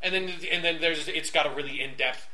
[0.01, 2.27] And then and then there's it's got a really in depth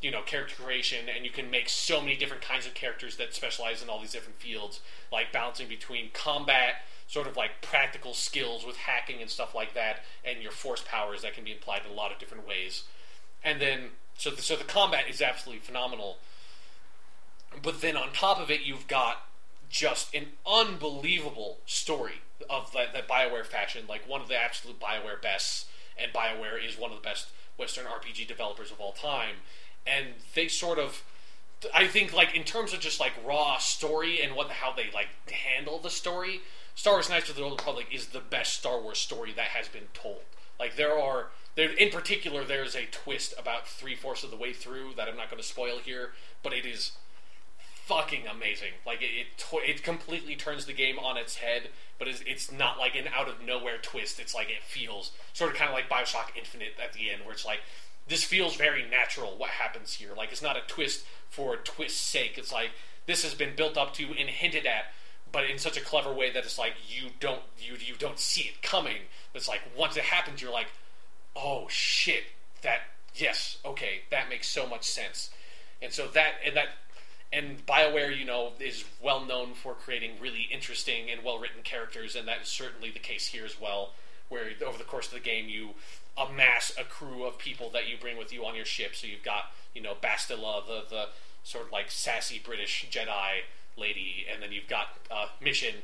[0.00, 3.34] you know character creation and you can make so many different kinds of characters that
[3.34, 4.80] specialize in all these different fields
[5.12, 6.76] like balancing between combat
[7.10, 11.22] sort of like practical skills with hacking and stuff like that and your force powers
[11.22, 12.84] that can be applied in a lot of different ways.
[13.42, 16.18] And then so the, so the combat is absolutely phenomenal.
[17.62, 19.26] But then on top of it you've got
[19.68, 25.20] just an unbelievable story of that, that bioware fashion like one of the absolute bioware
[25.20, 25.66] bests
[26.00, 29.34] and bioware is one of the best western rpg developers of all time.
[29.84, 31.02] And they sort of
[31.74, 35.08] I think like in terms of just like raw story and what how they like
[35.28, 36.40] handle the story,
[36.74, 39.68] Star Wars Knights of the Old Republic is the best Star Wars story that has
[39.68, 40.22] been told.
[40.58, 44.52] Like there are there in particular there's a twist about three fourths of the way
[44.52, 46.10] through that I'm not going to spoil here,
[46.42, 46.92] but it is
[47.84, 48.72] fucking amazing.
[48.86, 49.26] Like it it,
[49.68, 53.28] it completely turns the game on its head, but it's, it's not like an out
[53.28, 54.20] of nowhere twist.
[54.20, 57.32] It's like it feels sort of kind of like Bioshock Infinite at the end, where
[57.32, 57.60] it's like
[58.06, 60.10] this feels very natural what happens here.
[60.16, 62.34] Like it's not a twist for twist's sake.
[62.36, 62.70] It's like
[63.06, 64.92] this has been built up to and hinted at,
[65.32, 68.42] but in such a clever way that it's like you don't you you don't see
[68.42, 69.02] it coming.
[69.34, 70.68] It's like once it happens, you're like,
[71.36, 72.24] oh shit,
[72.62, 72.80] that
[73.14, 75.30] yes, okay, that makes so much sense.
[75.82, 76.68] And so that and that
[77.32, 82.16] and BioWare, you know, is well known for creating really interesting and well written characters,
[82.16, 83.92] and that is certainly the case here as well.
[84.28, 85.70] Where over the course of the game, you
[86.16, 88.94] amass a crew of people that you bring with you on your ship.
[88.94, 91.08] So you've got, you know, Bastila, the the
[91.42, 93.42] sort of like sassy British Jedi
[93.76, 95.74] lady, and then you've got uh, Mission,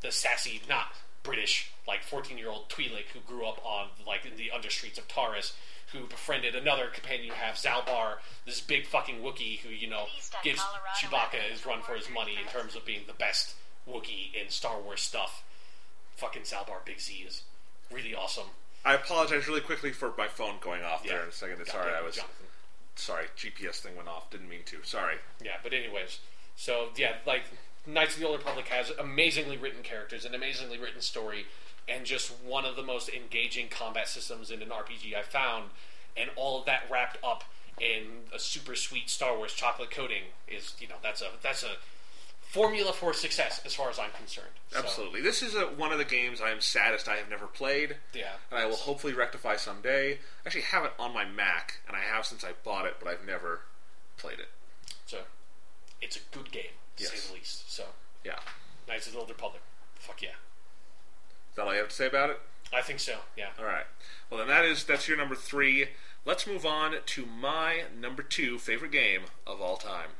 [0.00, 0.86] the sassy, not
[1.22, 5.08] British, like 14 year old Twi'lek who grew up on like in the understreets of
[5.08, 5.52] Taris,
[5.92, 10.06] who befriended another companion you have, Zaalbar, this big fucking Wookiee who, you know,
[10.42, 10.60] gives
[11.00, 13.54] Chewbacca his run for his money in terms of being the best
[13.88, 15.42] Wookiee in Star Wars stuff.
[16.16, 17.42] Fucking Zaalbar Big Z is
[17.92, 18.46] really awesome.
[18.84, 21.12] I apologize really quickly for my phone going off Yeah.
[21.12, 21.64] there in a second.
[21.66, 22.46] Sorry, I was Jonathan.
[22.94, 23.26] sorry.
[23.36, 24.30] GPS thing went off.
[24.30, 24.76] Didn't mean to.
[24.84, 25.16] Sorry.
[25.44, 26.20] Yeah, but anyways,
[26.56, 27.42] so yeah, like
[27.86, 31.46] Knights of the Old Republic has amazingly written characters, an amazingly written story,
[31.88, 35.70] and just one of the most engaging combat systems in an RPG I've found,
[36.16, 37.44] and all of that wrapped up
[37.80, 41.72] in a super sweet Star Wars chocolate coating is you know that's a that's a
[42.40, 44.46] formula for success as far as I'm concerned.
[44.70, 45.20] So, Absolutely.
[45.20, 47.96] This is a, one of the games I am saddest I have never played.
[48.14, 48.32] Yeah.
[48.50, 50.12] And I will hopefully rectify someday.
[50.12, 53.10] I actually have it on my Mac, and I have since I bought it, but
[53.10, 53.62] I've never
[54.16, 54.48] played it.
[55.06, 55.18] So
[56.00, 57.70] it's a good game, to say the least.
[57.72, 57.84] So
[58.24, 58.38] Yeah.
[58.88, 59.62] Knights of the Old Republic,
[59.96, 62.40] fuck yeah, Is that all you have to say about it?
[62.72, 63.18] I think so.
[63.36, 63.50] Yeah.
[63.58, 63.86] All right.
[64.30, 65.88] Well, then that is that's your number three.
[66.24, 70.10] Let's move on to my number two favorite game of all time.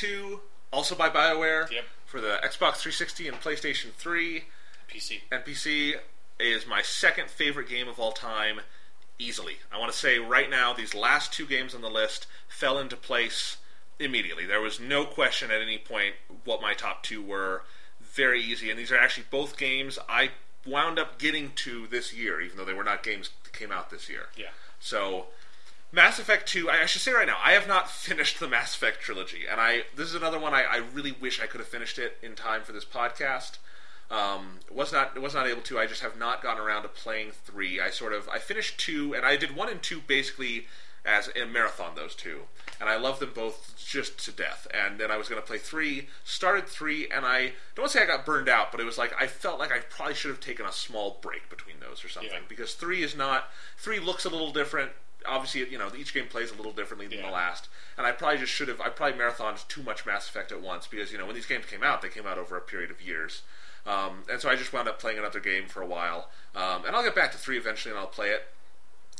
[0.00, 0.40] 2,
[0.72, 1.84] also by BioWare, Yep.
[2.04, 4.44] for the Xbox 360 and PlayStation 3
[4.88, 5.22] PC.
[5.30, 5.94] and PC,
[6.38, 8.60] is my second favorite game of all time,
[9.18, 9.56] easily.
[9.72, 12.96] I want to say right now, these last two games on the list fell into
[12.96, 13.56] place
[13.98, 14.44] immediately.
[14.44, 17.62] There was no question at any point what my top two were.
[18.00, 20.30] Very easy, and these are actually both games I
[20.66, 23.88] wound up getting to this year, even though they were not games that came out
[23.90, 24.26] this year.
[24.36, 24.50] Yeah.
[24.78, 25.28] So,
[25.92, 28.74] Mass Effect 2, I, I should say right now, I have not finished the Mass
[28.74, 31.68] Effect trilogy, and I this is another one I, I really wish I could have
[31.68, 33.58] finished it in time for this podcast.
[34.08, 35.78] Um, was not was not able to.
[35.78, 37.80] I just have not gotten around to playing three.
[37.80, 40.66] I sort of I finished two, and I did one and two basically
[41.04, 41.96] as a marathon.
[41.96, 42.42] Those two,
[42.80, 44.68] and I love them both just to death.
[44.72, 46.06] And then I was going to play three.
[46.24, 48.96] Started three, and I don't want to say I got burned out, but it was
[48.98, 52.08] like I felt like I probably should have taken a small break between those or
[52.08, 52.38] something Yeah.
[52.48, 53.46] because three is not
[53.76, 54.92] three looks a little different.
[55.28, 57.26] Obviously, you know each game plays a little differently than Yeah.
[57.26, 58.80] the last, and I probably just should have.
[58.80, 61.66] I probably marathoned too much Mass Effect at once because you know when these games
[61.66, 63.42] came out, they came out over a period of years,
[63.86, 66.30] um, and so I just wound up playing another game for a while.
[66.54, 68.48] Um, and I'll get back to three eventually, and I'll play it.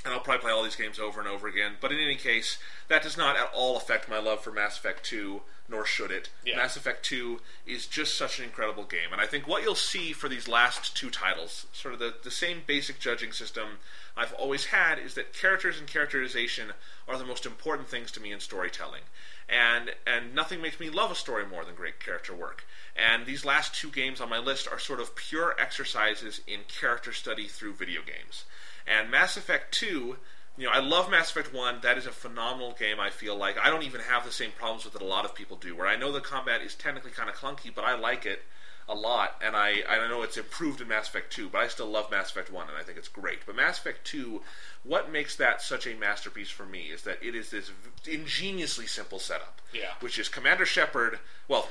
[0.05, 1.73] and I'll probably play all these games over and over again.
[1.81, 5.03] But in any case, that does not at all affect my love for Mass Effect
[5.05, 6.29] 2, nor should it.
[6.45, 6.59] Yeah.
[6.59, 9.11] Mass Effect 2 is just such an incredible game.
[9.11, 12.31] And I think what you'll see for these last two titles, sort of the, the
[12.31, 13.79] same basic judging system
[14.17, 16.73] I've always had, is that characters and characterization
[17.07, 19.03] are the most important things to me in storytelling.
[19.49, 22.65] And, and nothing makes me love a story more than great character work.
[22.97, 27.13] And these last two games on my list are sort of pure exercises in character
[27.13, 28.45] study through video games.
[28.87, 30.17] And Mass Effect 2,
[30.57, 31.81] you know, I love Mass Effect 1.
[31.83, 33.59] That is a phenomenal game, I feel like.
[33.59, 35.87] I don't even have the same problems with it a lot of people do, where
[35.87, 38.43] I know the combat is technically kind of clunky, but I like it
[38.89, 41.87] a lot, and I, I know it's improved in Mass Effect 2, but I still
[41.89, 43.41] love Mass Effect 1, and I think it's great.
[43.45, 44.41] But Mass Effect 2,
[44.85, 47.71] what makes that such a masterpiece for me is that it is this
[48.07, 49.61] ingeniously simple setup.
[49.73, 49.91] Yeah.
[50.01, 51.19] Which is Commander Shepard.
[51.49, 51.69] Well,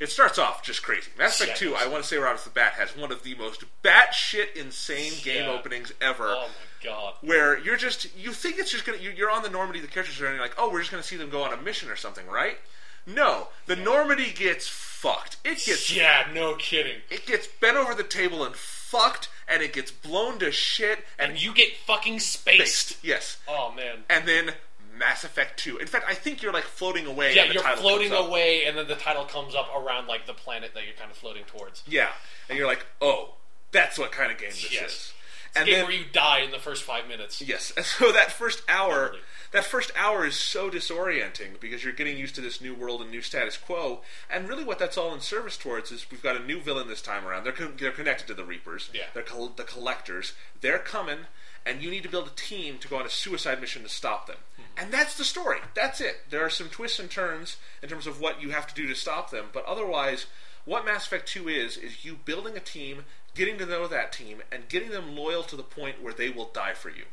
[0.00, 1.10] it starts off just crazy.
[1.16, 1.76] Mass Effect Yeah, 2.
[1.76, 5.12] I want to say right off the bat, has one of the most batshit insane
[5.22, 5.52] game Yeah.
[5.52, 7.14] openings ever Oh my god.
[7.22, 10.20] where you're just you think it's just gonna you- you're on the Normandy, the characters
[10.20, 11.96] are and you're like, oh, we're just gonna see them go on a mission or
[11.96, 12.58] something, right?
[13.06, 15.36] No, the Normandy gets fucked.
[15.44, 17.02] It gets Yeah, no kidding.
[17.10, 21.32] it gets bent over the table and fucked, and it gets blown to shit and
[21.32, 22.58] And you get fucking spaced.
[22.94, 23.04] fixed.
[23.04, 24.04] Yes, Oh man.
[24.10, 24.54] and then
[24.94, 25.76] Mass Effect Two.
[25.76, 27.34] In fact, I think you're like floating away.
[27.34, 28.28] Yeah, and the you're title floating comes up.
[28.28, 31.16] away, and then the title comes up around like the planet that you're kind of
[31.16, 31.82] floating towards.
[31.86, 32.08] Yeah,
[32.48, 33.34] and you're like, oh,
[33.72, 34.82] that's what kind of game this Yes.
[34.90, 35.12] is.
[35.50, 37.42] It's a And game then where you die in the first five minutes.
[37.42, 39.20] Yes, and so that first hour, Totally.
[39.56, 43.10] That first hour is so disorienting because you're getting used to this new world and
[43.10, 44.02] new status quo.
[44.30, 47.00] And really, what that's all in service towards is we've got a new villain this
[47.00, 47.44] time around.
[47.44, 48.90] They're con- they're connected to the Reapers.
[48.92, 49.04] Yeah.
[49.14, 50.34] they're col- the collectors.
[50.60, 51.20] They're coming,
[51.64, 54.26] and you need to build a team to go on a suicide mission to stop
[54.26, 54.36] them.
[54.56, 54.62] Hmm.
[54.76, 55.58] And that's the story.
[55.74, 56.30] That's it.
[56.30, 58.94] There are some twists and turns in terms of what you have to do to
[58.94, 60.26] stop them, but otherwise,
[60.66, 64.42] what Mass Effect 2 is, is you building a team, getting to know that team,
[64.52, 67.04] and getting them loyal to the point where they will die for you.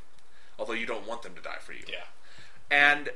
[0.60, 1.84] Although you don't want them to die for you.
[1.88, 2.06] Yeah.
[2.74, 3.12] And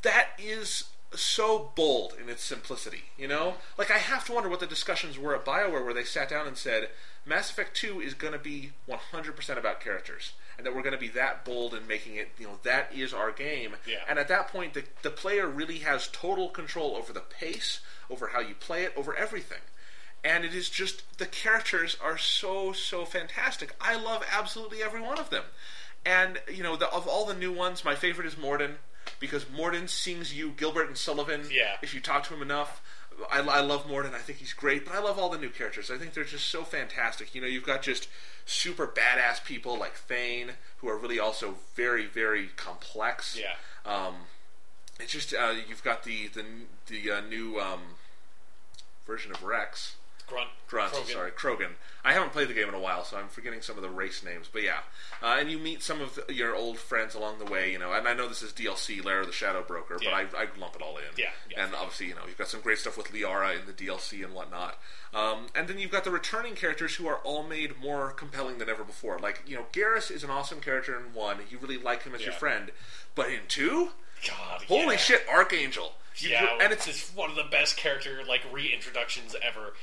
[0.00, 3.56] that is so bold in its simplicity, you know?
[3.76, 6.46] Like, I have to wonder what the discussions were at BioWare where they sat down
[6.46, 6.88] and said,
[7.26, 10.32] Mass Effect 2 is going to be 100% about characters.
[10.56, 13.12] And that we're going to be that bold in making it, you know, that is
[13.12, 13.74] our game.
[13.86, 13.98] Yeah.
[14.08, 18.28] And at that point, the, the player really has total control over the pace, over
[18.28, 19.60] how you play it, over everything.
[20.24, 23.74] And it is just, the characters are so, so fantastic.
[23.78, 25.44] I love absolutely every one of them.
[26.06, 28.76] And, you know, the, of all the new ones, my favorite is Mordin
[29.18, 31.42] because Mordin sings you Gilbert and Sullivan.
[31.50, 31.76] Yeah.
[31.82, 32.80] If you talk to him enough,
[33.30, 34.14] I, I love Mordin.
[34.14, 35.90] I think he's great, but I love all the new characters.
[35.90, 37.34] I think they're just so fantastic.
[37.34, 38.08] You know, you've got just
[38.44, 43.38] super badass people like Thane, who are really also very, very complex.
[43.38, 43.54] Yeah.
[43.90, 44.14] Um,
[45.00, 46.44] it's just uh, you've got the the
[46.86, 47.80] the uh, new um,
[49.06, 49.96] version of Wrex.
[50.26, 50.48] Grunt.
[50.66, 51.12] Grunt, Krogan.
[51.12, 51.70] sorry, Krogan.
[52.04, 54.24] I haven't played the game in a while, so I'm forgetting some of the race
[54.24, 54.48] names.
[54.52, 54.78] But yeah,
[55.22, 57.92] uh, and you meet some of the, your old friends along the way, you know.
[57.92, 60.10] And I know this is DLC, Lair of the Shadow Broker, Yeah.
[60.28, 61.04] but I, I lump it all in.
[61.16, 61.64] Yeah, yeah.
[61.64, 64.34] And obviously, you know, you've got some great stuff with Liara in the DLC and
[64.34, 64.78] whatnot.
[65.14, 68.68] Um, and then you've got the returning characters who are all made more compelling than
[68.68, 69.18] ever before.
[69.20, 71.38] Like, you know, Garrus is an awesome character in one.
[71.48, 72.72] You really like him as your friend.
[73.14, 73.90] But in two,
[74.26, 74.62] God.
[74.66, 74.96] holy yeah.
[74.96, 75.92] shit, Archangel.
[76.18, 79.74] You- Yeah, and it's it's one of the best character like reintroductions ever.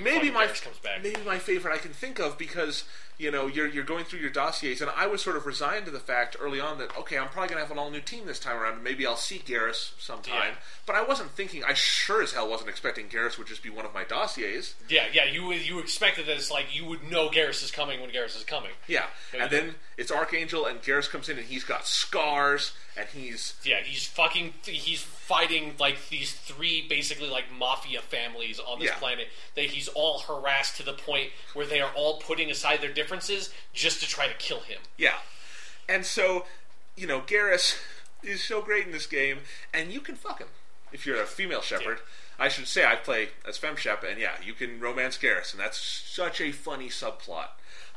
[0.00, 1.02] maybe my Garrus comes back.
[1.02, 2.84] maybe my favorite I can think of because
[3.18, 5.90] you know you're you're going through your dossiers and I was sort of resigned to
[5.90, 8.38] the fact early on that okay I'm probably gonna have an all new team this
[8.38, 10.54] time around and maybe I'll see Garrus sometime Yeah.
[10.86, 13.84] but I wasn't thinking I sure as hell wasn't expecting Garrus would just be one
[13.84, 15.26] of my dossiers Yeah, yeah.
[15.26, 18.44] You you expected that it's like you would know Garrus is coming when Garrus is
[18.44, 18.70] coming.
[18.88, 19.06] yeah
[19.38, 23.80] and then it's Archangel and Garrus comes in and he's got scars and he's Yeah,
[23.84, 24.52] he's fucking.
[24.64, 28.96] He's fighting like these three basically like mafia families on this Yeah.
[28.96, 32.92] planet that he's all harassed to the point where they are all putting aside their
[32.92, 34.80] differences just to try to kill him.
[34.96, 35.18] Yeah.
[35.88, 36.44] And so,
[36.96, 37.78] you know, Garrus
[38.22, 39.38] is so great in this game,
[39.72, 40.48] and you can fuck him
[40.92, 42.00] if you're a female Shepard.
[42.38, 45.60] I should say I play as Fem Shep, and yeah, you can romance Garrus, and
[45.60, 47.48] that's such a funny subplot.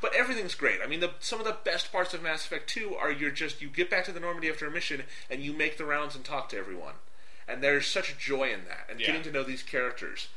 [0.01, 0.79] But everything's great.
[0.83, 3.61] I mean, the, some of the best parts of Mass Effect 2 are you're just
[3.61, 6.23] you get back to the Normandy after a mission, and you make the rounds and
[6.23, 6.95] talk to everyone,
[7.47, 9.07] and there's such joy in that, and Yeah.
[9.07, 10.27] getting to know these characters.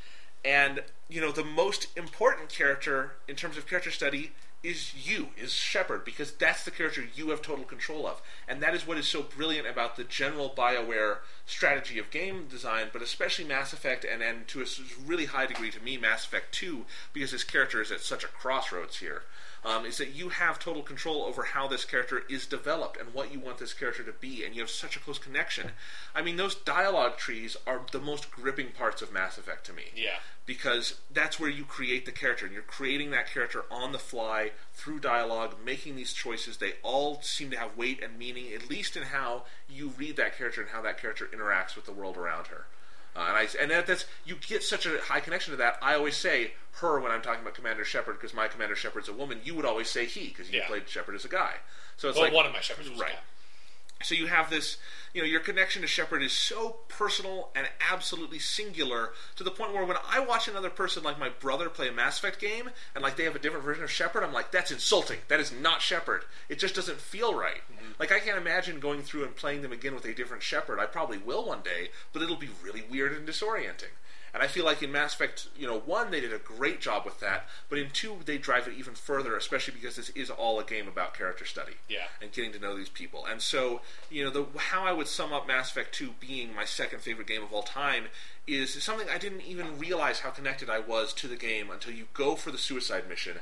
[0.45, 4.31] And you know, the most important character in terms of character study
[4.61, 8.21] is you, is Shepard, because that's the character you have total control of.
[8.47, 12.89] And that is what is so brilliant about the general BioWare strategy of game design,
[12.91, 14.65] but especially Mass Effect, and, and to a
[15.03, 18.27] really high degree to me, Mass Effect 2, because this character is at such a
[18.27, 19.23] crossroads here.
[19.65, 23.33] Um, is that you have total control over how this character is developed and what
[23.33, 25.71] you want this character to be, and you have such a close connection.
[26.15, 29.83] I mean, those dialogue trees are the most gripping parts of Mass Effect to me
[29.93, 30.19] Yeah.
[30.45, 34.51] because that's where you create the character, and you're creating that character on the fly
[34.73, 36.55] through dialogue, making these choices.
[36.57, 40.37] They all seem to have weight and meaning, at least in how you read that
[40.37, 42.67] character and how that character interacts with the world around her.
[43.15, 45.77] Uh, and I and that, that's you get such a high connection to that.
[45.81, 49.13] I always say her when I'm talking about Commander Shepard because my Commander Shepard's a
[49.13, 49.41] woman.
[49.43, 50.67] You would always say he because you Yeah.
[50.67, 51.55] played Shepard as a guy.
[51.97, 53.15] So it's Well, like one of my Shepards was right.
[54.01, 54.77] So you have this,
[55.13, 59.73] you know, your connection to Shepard is so personal and absolutely singular to the point
[59.73, 63.03] where when I watch another person like my brother play a Mass Effect game and
[63.03, 65.19] like they have a different version of Shepard, I'm like, that's insulting.
[65.27, 66.23] That is not Shepard.
[66.47, 67.61] It just doesn't feel right.
[67.73, 67.91] Mm-hmm.
[67.99, 70.79] Like I can't imagine going through and playing them again with a different Shepard.
[70.79, 73.91] I probably will one day, but it'll be really weird and disorienting.
[74.33, 77.05] And I feel like in Mass Effect, you know, one they did a great job
[77.05, 80.59] with that, but in two they drive it even further, especially because this is all
[80.59, 82.05] a game about character study Yeah.
[82.21, 83.25] and getting to know these people.
[83.25, 86.65] And so, you know, the how I would sum up Mass Effect 2 being my
[86.65, 88.05] second favorite game of all time
[88.47, 92.07] is something I didn't even realize how connected I was to the game until you
[92.13, 93.37] go for the suicide mission.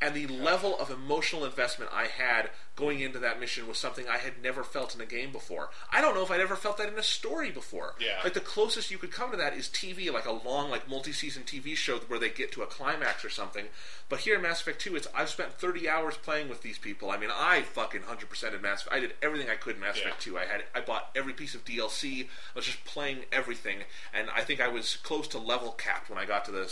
[0.00, 4.16] And the level of emotional investment I had going into that mission was something I
[4.18, 5.68] had never felt in a game before.
[5.92, 7.94] I don't know if I'd ever felt that in a story before.
[8.00, 8.20] Yeah.
[8.24, 11.42] Like the closest you could come to that is TV, like a long, like multi-season
[11.42, 13.66] TV show where they get to a climax or something.
[14.08, 17.10] But here in Mass Effect 2, it's I've spent 30 hours playing with these people.
[17.10, 18.82] I mean, I fucking 100% in Mass.
[18.82, 18.94] Effect.
[18.94, 20.04] I did everything I could in Mass Yeah.
[20.08, 20.38] Effect 2.
[20.38, 22.24] I had I bought every piece of DLC.
[22.24, 23.78] I was just playing everything,
[24.14, 26.62] and I think I was close to level capped when I got to the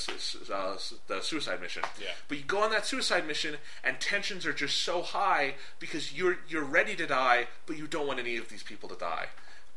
[0.55, 0.77] uh,
[1.09, 1.83] the suicide mission.
[2.01, 2.09] Yeah.
[2.29, 6.39] But you go on that suicide mission, and tensions are just so high because you're
[6.49, 9.27] you're ready to die, but you don't want any of these people to die.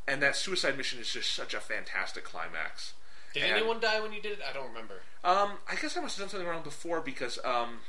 [0.07, 2.93] And that suicide mission is just such a fantastic climax.
[3.33, 4.39] Did And- anyone die when you did it?
[4.47, 5.01] I don't remember.
[5.23, 7.79] Um, I guess I must have done something wrong before because um,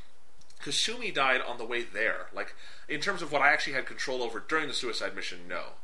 [0.63, 2.27] Kasumi died on the way there.
[2.33, 2.55] Like
[2.89, 5.75] in terms of what I actually had control over during the suicide mission, no.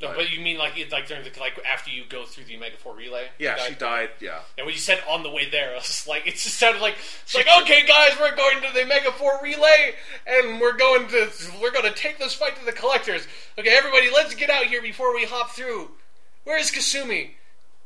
[0.00, 2.56] No, but you mean like it- like during the like after you go through the
[2.56, 3.28] Omega Four relay?
[3.38, 4.10] Yeah, she died.
[4.20, 4.40] Yeah.
[4.58, 6.82] And when you said on the way there, I was just like, it just sounded
[6.82, 9.94] like it's like okay, guys, we're going to the Omega Four relay,
[10.26, 11.28] and we're going to
[11.62, 13.26] we're going to take this fight to the collectors.
[13.58, 15.90] Okay, everybody, let's get out here before we hop through.
[16.44, 17.30] Where is Kasumi?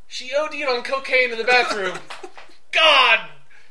[0.08, 1.96] She OD'd on cocaine in the bathroom.
[2.72, 3.20] God,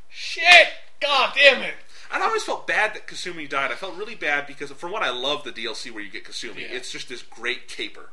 [0.10, 0.68] shit,
[1.02, 1.74] God damn it.
[2.12, 3.72] And I always felt bad that Kasumi died.
[3.72, 6.62] I felt really bad because, for one, I love the DLC where you get Kasumi.
[6.62, 6.68] Yeah.
[6.72, 8.10] It's just this great caper.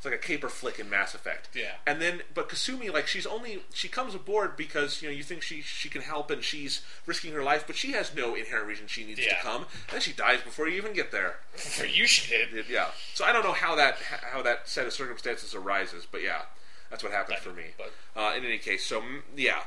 [0.00, 1.50] It's like a caper flick in Mass Effect.
[1.54, 1.72] Yeah.
[1.86, 5.42] And then, but Kasumi, like, she's only she comes aboard because you know you think
[5.42, 8.86] she she can help and she's risking her life, but she has no inherent reason
[8.86, 9.36] she needs Yeah.
[9.36, 9.62] to come.
[9.88, 11.40] And then she dies before you even get there.
[11.54, 12.64] For you, she did.
[12.70, 12.86] Yeah.
[13.12, 13.96] So I don't know how that
[14.32, 16.42] how that set of circumstances arises, but yeah,
[16.88, 17.64] that's what happened I for me.
[17.76, 19.60] but- Uh, in any case, so mm, yeah,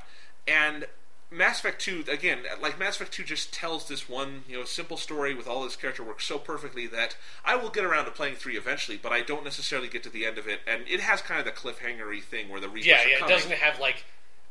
[0.47, 0.87] and
[1.33, 4.97] Mass Effect Two again, like Mass Effect Two, just tells this one you know simple
[4.97, 8.35] story with all this character work so perfectly that I will get around to playing
[8.35, 11.21] three eventually, but I don't necessarily get to the end of it, and it has
[11.21, 13.25] kind of the cliffhangery thing where the Reapers Yeah, yeah.
[13.25, 14.05] It doesn't have like.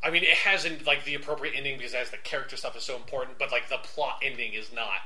[0.04, 2.96] I mean, it hasn't like the appropriate ending because as the character stuff is so
[2.96, 4.98] important, but like the plot ending is not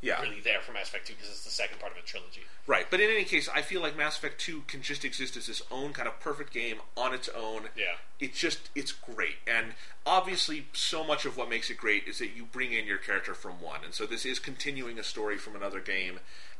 [0.00, 0.20] yeah.
[0.22, 2.42] really there for Mass Effect Two because it's the second part of a trilogy.
[2.66, 5.48] Right, but in any case, I feel like Mass Effect 2 can just exist as
[5.48, 7.68] its own kind of perfect game on its own.
[7.76, 7.94] Yeah.
[8.18, 9.36] It's just, it's great.
[9.46, 9.74] And
[10.04, 13.34] obviously, so much of what makes it great is that you bring in your character
[13.34, 13.84] from one.
[13.84, 16.18] And so this is continuing a story from another game.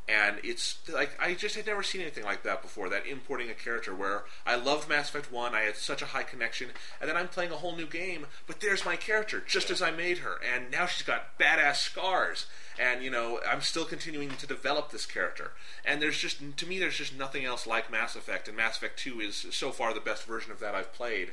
[0.08, 3.54] And it's like, I just had never seen anything like that before, that importing a
[3.54, 6.68] character where I loved Mass Effect 1, I had such a high connection,
[7.00, 9.90] and then I'm playing a whole new game, but there's my character, just as I
[9.90, 10.36] made her.
[10.54, 12.46] And now she's got badass scars
[12.78, 15.52] and you know I'm still continuing to develop this character.
[15.84, 18.98] And there's just to me there's just nothing else like Mass Effect, and Mass Effect
[18.98, 21.32] Two is so far the best version of that I've played,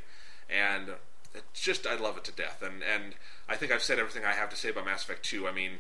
[0.50, 0.90] and
[1.34, 2.62] it's just I love it to death.
[2.62, 3.16] And and
[3.48, 5.48] I think I've said everything I have to say about Mass Effect Two.
[5.48, 5.80] I mean.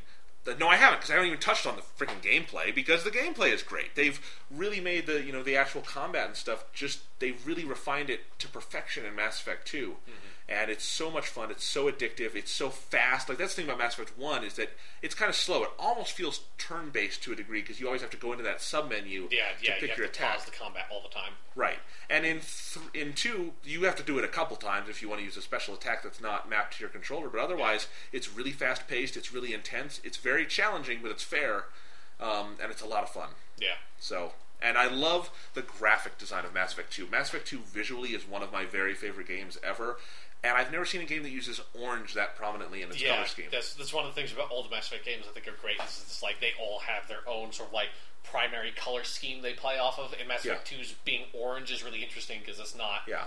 [0.59, 3.53] No, I haven't because I haven't even touched on the freaking gameplay because the gameplay
[3.53, 3.95] is great.
[3.95, 4.19] They've
[4.51, 8.25] really made the you know the actual combat and stuff just they've really refined it
[8.39, 10.11] to perfection in Mass Effect 2 mm-hmm.
[10.49, 11.49] And it's so much fun.
[11.51, 12.35] It's so addictive.
[12.35, 13.29] It's so fast.
[13.29, 14.69] Like that's the thing about Mass Effect One is that
[15.01, 15.63] it's kind of slow.
[15.63, 18.61] It almost feels turn-based to a degree because you always have to go into that
[18.61, 19.73] sub menu Yeah, to yeah.
[19.75, 20.35] You pick have your to attack.
[20.37, 21.33] pause the combat all the time.
[21.55, 21.79] Right.
[22.09, 25.07] And in th- in two, you have to do it a couple times if you
[25.09, 27.29] want to use a special attack that's not mapped to your controller.
[27.29, 29.15] But otherwise, it's really fast paced.
[29.15, 30.01] It's really intense.
[30.03, 31.65] It's very challenging, but it's fair,
[32.19, 33.29] um, and it's a lot of fun.
[33.59, 33.75] Yeah.
[33.99, 37.07] So, and I love the graphic design of Mass Effect 2.
[37.07, 39.97] Mass Effect 2 visually is one of my very favorite games ever,
[40.43, 43.27] and I've never seen a game that uses orange that prominently in its Yeah, color
[43.27, 43.45] scheme.
[43.51, 45.59] that's that's one of the things about all the Mass Effect games I think are
[45.61, 45.77] great.
[45.77, 47.89] Is it's like they all have their own sort of like
[48.23, 50.13] primary color scheme they play off of.
[50.17, 50.53] And Mass Yeah.
[50.53, 53.25] Effect 2's being orange is really interesting because it's not Yeah.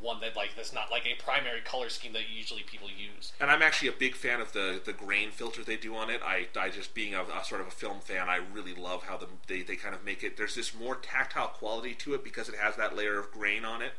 [0.00, 3.32] one that like that's not like a primary color scheme that usually people use.
[3.40, 6.20] And I'm actually a big fan of the, the grain filter they do on it.
[6.24, 9.16] I, I just being a, a sort of a film fan, I really love how
[9.16, 10.36] the, they, they kind of make it.
[10.36, 13.82] There's this more tactile quality to it because it has that layer of grain on
[13.82, 13.92] it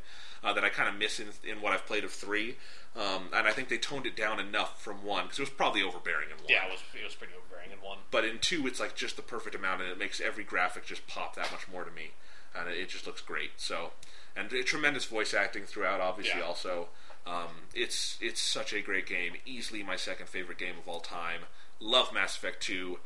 [0.44, 2.56] uh, that I kind of miss in, in what I've played of three.
[2.96, 5.84] Um, and I think they toned it down enough from one because it was probably
[5.84, 6.46] overbearing in one.
[6.50, 8.00] Yeah, it was it was pretty overbearing in one.
[8.10, 11.06] But in two, it's like just the perfect amount, and it makes every graphic just
[11.08, 12.12] pop that much more to me,
[12.56, 13.52] and it just looks great.
[13.58, 13.92] So,
[14.36, 16.02] and tremendous voice acting throughout.
[16.02, 16.46] Obviously, Yeah.
[16.48, 16.88] also,
[17.28, 19.34] um, it's it's such a great game.
[19.46, 21.42] Easily my second favorite game of all time.
[21.80, 23.00] Love Mass Effect Two.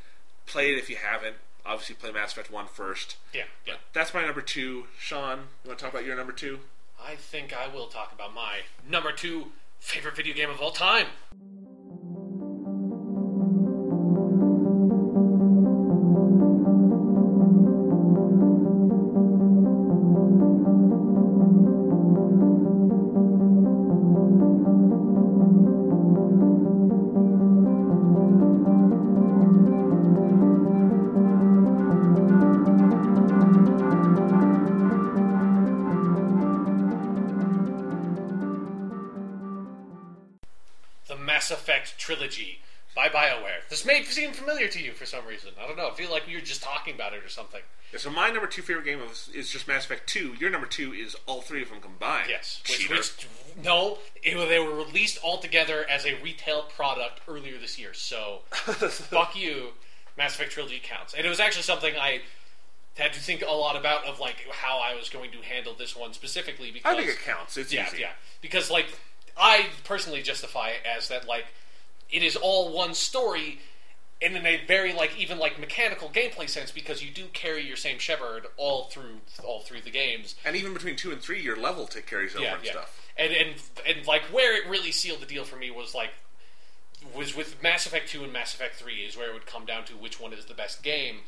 [0.45, 1.35] Play it if you haven't.
[1.65, 3.17] Obviously, play Mass Effect One first.
[3.33, 3.73] Yeah, yeah.
[3.91, 4.85] That's my number two.
[4.97, 6.61] Sean, you want to talk about your number two?
[7.03, 9.47] I think I will talk about my number two
[9.79, 11.07] favorite video game of all time.
[44.33, 45.51] Familiar to you for some reason.
[45.61, 45.89] I don't know.
[45.89, 47.61] I feel like we were just talking about it or something.
[47.91, 50.33] Yeah, so my number two favorite game is, is just Mass Effect Two.
[50.39, 52.27] Your number two is all three of them combined.
[52.29, 52.61] Yes.
[52.67, 52.95] Which, Cheater.
[52.95, 53.27] which
[53.63, 57.93] no, it, they were released all together as a retail product earlier this year.
[57.93, 59.69] So fuck you,
[60.17, 61.13] Mass Effect trilogy counts.
[61.13, 62.21] And it was actually something I
[62.97, 65.95] had to think a lot about of like how I was going to handle this
[65.95, 67.57] one specifically because I think it counts.
[67.57, 68.01] It's yeah, easy.
[68.01, 68.11] yeah.
[68.41, 68.87] Because like
[69.37, 71.45] I personally justify it as that like
[72.09, 73.59] it is all one story
[74.21, 77.75] and in a very like even like mechanical gameplay sense because you do carry your
[77.77, 80.35] same Shepard all through all through the games.
[80.45, 82.71] And even between two and three, your level take carries over Yeah, and yeah.
[82.71, 83.09] stuff.
[83.17, 83.49] And and
[83.87, 86.11] and like where it really sealed the deal for me was like
[87.15, 89.83] was with Mass Effect 2 and Mass Effect 3 is where it would come down
[89.85, 91.21] to which one is the best game.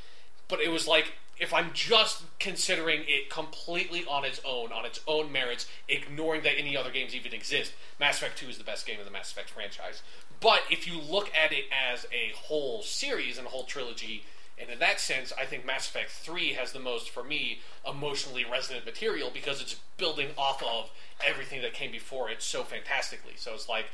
[0.47, 4.99] But it was like if I'm just considering it completely on its own, on its
[5.07, 8.85] own merits, ignoring that any other games even exist, Mass Effect 2 is the best
[8.85, 10.03] game in the Mass Effect franchise.
[10.43, 14.25] But if you look at it as a whole series and a whole trilogy,
[14.59, 18.45] and in that sense, I think Mass Effect 3 has the most, for me, emotionally
[18.49, 20.91] resonant material because it's building off of
[21.25, 23.33] everything that came before it so fantastically.
[23.37, 23.85] So it's like,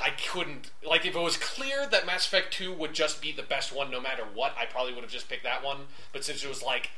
[0.00, 3.42] I couldn't like if it was clear that Mass Effect Two would just be the
[3.42, 5.86] best one no matter what, I probably would have just picked that one.
[6.12, 6.90] But since it was like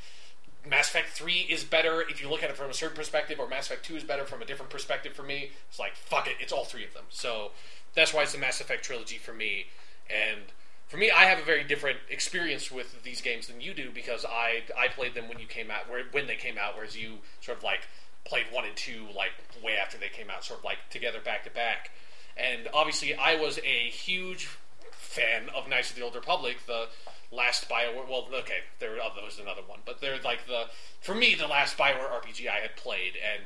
[0.67, 3.47] Mass Effect Three is better if you look at it from a certain perspective, or
[3.47, 6.37] Mass Effect Two is better from a different perspective for me, it's like fuck it,
[6.39, 7.03] it's all three of them.
[7.09, 7.51] So
[7.97, 9.65] that's why it's the Mass Effect trilogy for me.
[10.07, 10.41] And
[10.87, 14.23] for me, I have a very different experience with these games than you do because
[14.23, 17.17] I I played them when you came out, where when they came out, whereas you
[17.41, 17.87] sort of like
[18.23, 19.31] played one and two like
[19.63, 21.91] way after they came out, sort of like together back to back.
[22.37, 24.47] And obviously, I was a huge
[24.91, 26.87] fan of Knights of the Old Republic, the
[27.31, 28.07] last Bioware.
[28.07, 30.65] Well, okay, there oh, there was another one, but they're like the
[31.01, 33.43] for me the last Bioware RPG I had played, and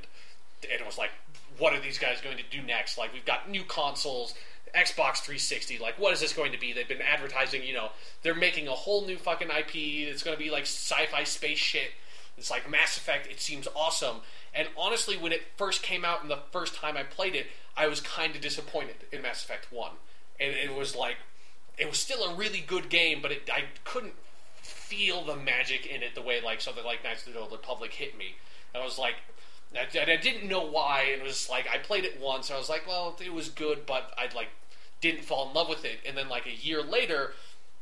[0.64, 1.12] it was like,
[1.58, 2.98] what are these guys going to do next?
[2.98, 4.34] Like, we've got new consoles.
[4.76, 6.72] Xbox 360, like, what is this going to be?
[6.72, 7.90] They've been advertising, you know,
[8.22, 9.76] they're making a whole new fucking IP.
[9.76, 11.92] It's going to be like sci fi space shit.
[12.38, 13.28] It's like Mass Effect.
[13.28, 14.18] It seems awesome.
[14.54, 17.88] And honestly, when it first came out and the first time I played it, I
[17.88, 19.92] was kind of disappointed in Mass Effect 1.
[20.40, 21.18] And it was like,
[21.78, 24.14] it was still a really good game, but it, I couldn't
[24.62, 27.94] feel the magic in it the way like something like Knights of the Old Republic
[27.94, 28.36] hit me.
[28.74, 29.16] I was like,
[29.74, 31.10] and I didn't know why.
[31.14, 32.50] And it was like I played it once.
[32.50, 34.50] And I was like, well, it was good, but I like
[35.00, 36.00] didn't fall in love with it.
[36.06, 37.34] And then like a year later,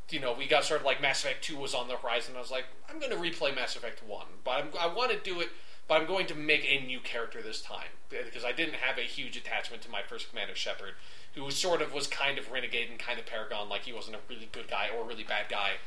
[0.09, 2.35] you know, we got sort of like Mass Effect Two was on the horizon.
[2.35, 5.17] I was like, I'm going to replay Mass Effect One, but I'm, I want to
[5.17, 5.49] do it.
[5.87, 9.01] But I'm going to make a new character this time because I didn't have a
[9.01, 10.93] huge attachment to my first commander Shepard,
[11.33, 14.19] who sort of was kind of renegade and kind of paragon, like he wasn't a
[14.29, 15.77] really good guy or a really bad guy.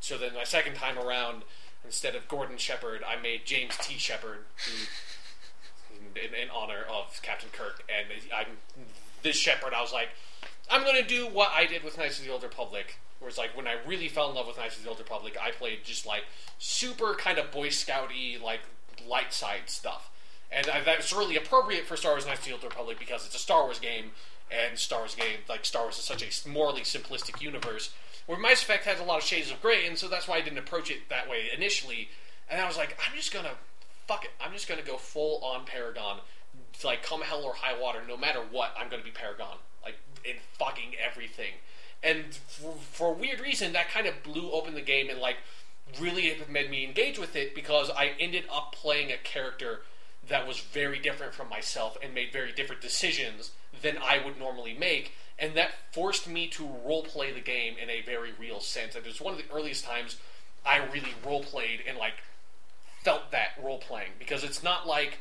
[0.00, 1.42] So then my second time around,
[1.84, 3.98] instead of Gordon Shepard, I made James T.
[3.98, 4.86] Shepard, who,
[6.16, 7.84] in, in honor of Captain Kirk.
[7.88, 8.56] And I'm
[9.22, 9.74] this Shepard.
[9.74, 10.08] I was like,
[10.70, 12.98] I'm going to do what I did with Knights of the Old Republic.
[13.18, 15.36] Where it's like when I really fell in love with Knights of the Old Republic,
[15.40, 16.24] I played just like
[16.58, 18.60] super kind of Boy Scouty, like
[19.08, 20.10] light side stuff.
[20.50, 23.34] And I, that's really appropriate for Star Wars Knights of the Old Republic because it's
[23.34, 24.12] a Star Wars game,
[24.50, 27.92] and Star Wars game like Star Wars is such a morally simplistic universe.
[28.26, 30.40] Where Mass Effect has a lot of shades of gray, and so that's why I
[30.40, 32.08] didn't approach it that way initially.
[32.50, 33.54] And I was like, I'm just gonna
[34.06, 34.30] fuck it.
[34.40, 36.20] I'm just gonna go full on Paragon.
[36.72, 39.56] It's like come hell or high water, no matter what, I'm gonna be Paragon.
[39.84, 41.52] Like in fucking everything.
[42.02, 45.36] And for, for a weird reason, that kind of blew open the game and like
[46.00, 49.82] really made me engage with it because I ended up playing a character
[50.28, 53.52] that was very different from myself and made very different decisions
[53.82, 55.12] than I would normally make.
[55.38, 58.94] And that forced me to role play the game in a very real sense.
[58.94, 60.16] And it was one of the earliest times
[60.64, 62.14] I really role played and like
[63.06, 65.20] felt that role playing because it's not like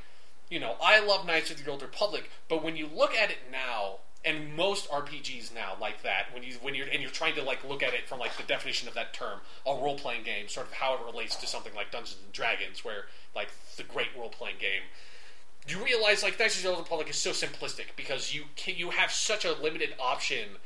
[0.49, 3.37] you know I love Knights of the Old Republic, but when you look at it
[3.51, 7.43] now, and most RPGs now like that, when you when you're and you're trying to
[7.43, 10.47] like look at it from like the definition of that term, a role playing game,
[10.47, 13.05] sort of how it relates to something like Dungeons and Dragons, where
[13.35, 14.81] like the great role playing game.
[15.67, 18.89] You realize like Knights of the Old Republic is so simplistic because you can, you
[18.89, 20.57] have such a limited option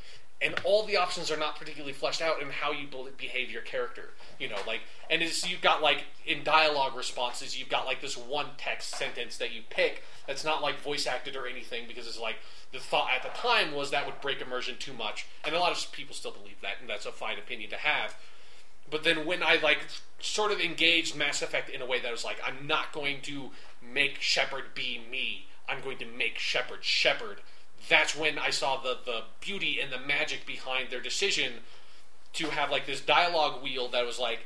[0.42, 4.12] and all the options are not particularly fleshed out in how you behave your character.
[4.40, 8.18] You know, like, and it's, you've got like in dialogue responses, you've got like this
[8.18, 12.20] one text sentence that you pick that's not like voice acted or anything because it's
[12.20, 12.38] like
[12.72, 15.72] the thought at the time was that would break immersion too much, and a lot
[15.72, 18.16] of people still believe that, and that's a fine opinion to have.
[18.90, 19.80] But then when I like
[20.20, 23.52] sort of engaged Mass Effect in a way that was like, I'm not going to
[23.82, 25.48] make Shepard be me.
[25.68, 27.42] I'm going to make Shepard Shepard
[27.88, 31.54] that's when I saw the the beauty and the magic behind their decision
[32.34, 34.40] to have like this dialogue wheel that was like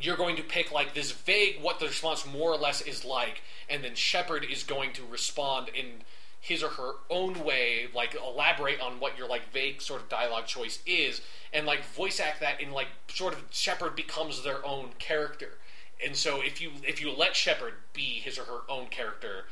[0.00, 3.42] you're going to pick like this vague what the response more or less is like,
[3.68, 6.02] and then Shepard is going to respond in
[6.40, 10.46] his or her own way, like elaborate on what your like vague sort of dialogue
[10.46, 11.20] choice is,
[11.52, 15.58] and like voice act that in like sort of Shepard becomes their own character.
[16.04, 19.44] And so if you if you let Shepard be his or her own character,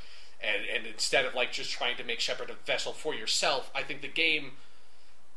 [0.43, 3.83] and and instead of like just trying to make Shepard a vessel for yourself, I
[3.83, 4.53] think the game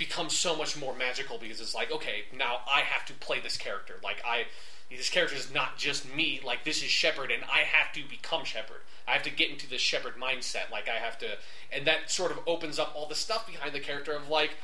[0.04, 3.56] becomes so much more magical because it's like, okay, now I have to play this
[3.56, 3.96] character.
[4.04, 4.46] Like I
[4.92, 8.44] this character is not just me, like this is Shepard and I have to become
[8.44, 8.82] Shepard.
[9.08, 10.70] I have to get into this Shepard mindset.
[10.70, 11.38] Like I have to
[11.72, 14.58] and that sort of opens up all the stuff behind the character of like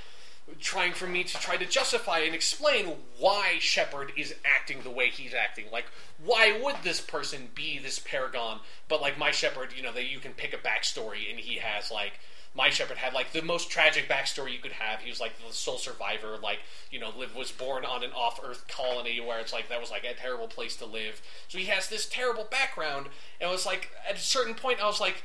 [0.60, 5.10] trying for me to try to justify and explain why Shepard is acting the way
[5.10, 5.66] he's acting.
[5.72, 5.86] Like,
[6.24, 8.60] why would this person be this paragon?
[8.88, 11.92] But like my Shepard, you know, that you can pick a backstory, and he has
[11.92, 12.14] like
[12.56, 15.02] my Shepard had like the most tragic backstory you could have.
[15.02, 16.60] He was like the sole survivor, like
[16.92, 20.04] you know, live was born on an off-Earth colony where it's like that was like
[20.04, 21.22] a terrible place to live.
[21.48, 23.08] So he has this terrible background,
[23.40, 25.24] and it was like at a certain point, I was like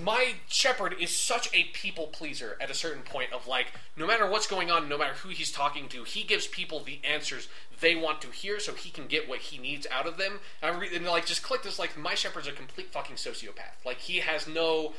[0.00, 4.28] my Shepard is such a people pleaser at a certain point of like no matter
[4.28, 7.48] what's going on no matter who he's talking to he gives people the answers
[7.80, 10.80] they want to hear so he can get what he needs out of them and,
[10.80, 14.18] re- and like just click this like my Shepard's a complete fucking sociopath like he
[14.18, 14.92] has no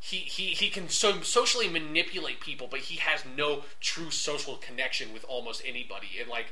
[0.00, 5.12] he, he, he can so socially manipulate people but he has no true social connection
[5.12, 6.08] with almost anybody.
[6.20, 6.46] And like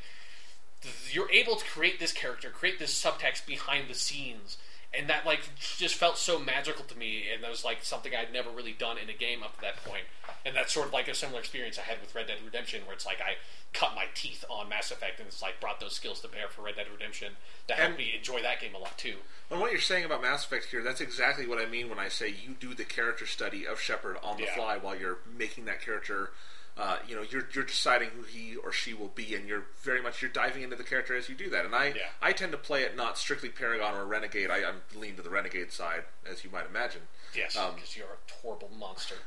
[1.10, 4.58] you're able to create this character create this subtext behind the scenes
[4.96, 8.32] and that like just felt so magical to me and that was like something i'd
[8.32, 10.02] never really done in a game up to that point
[10.46, 12.94] and that's sort of like a similar experience i had with red dead redemption where
[12.94, 13.34] it's like i
[13.72, 16.62] cut my teeth on mass effect and it's like brought those skills to bear for
[16.62, 17.32] red dead redemption
[17.66, 19.16] to help and, me enjoy that game a lot too
[19.50, 22.08] and what you're saying about mass effect here that's exactly what i mean when i
[22.08, 24.54] say you do the character study of shepard on the yeah.
[24.54, 26.30] fly while you're making that character
[26.78, 30.00] uh, you know, you're you're deciding who he or she will be, and you're very
[30.00, 31.64] much you're diving into the character as you do that.
[31.64, 32.10] And I yeah.
[32.22, 34.48] I tend to play it not strictly Paragon or Renegade.
[34.48, 37.02] I, I'm lean to the Renegade side, as you might imagine.
[37.34, 39.16] Yes, because um, you're a horrible monster.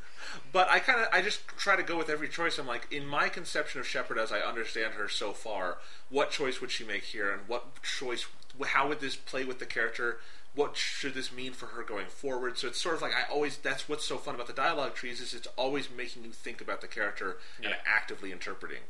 [0.54, 2.60] But I kind of I just try to go with every choice.
[2.60, 5.80] I'm like, in my conception of Shepard, as I understand her so far,
[6.10, 8.28] what choice would she make here, and what choice?
[8.64, 10.20] How would this play with the character?
[10.54, 12.58] What should this mean for her going forward?
[12.58, 15.22] So it's sort of like I always that's what's so fun about the dialogue trees
[15.22, 17.70] is it's always making you think about the character yeah.
[17.70, 18.82] and actively interpreting.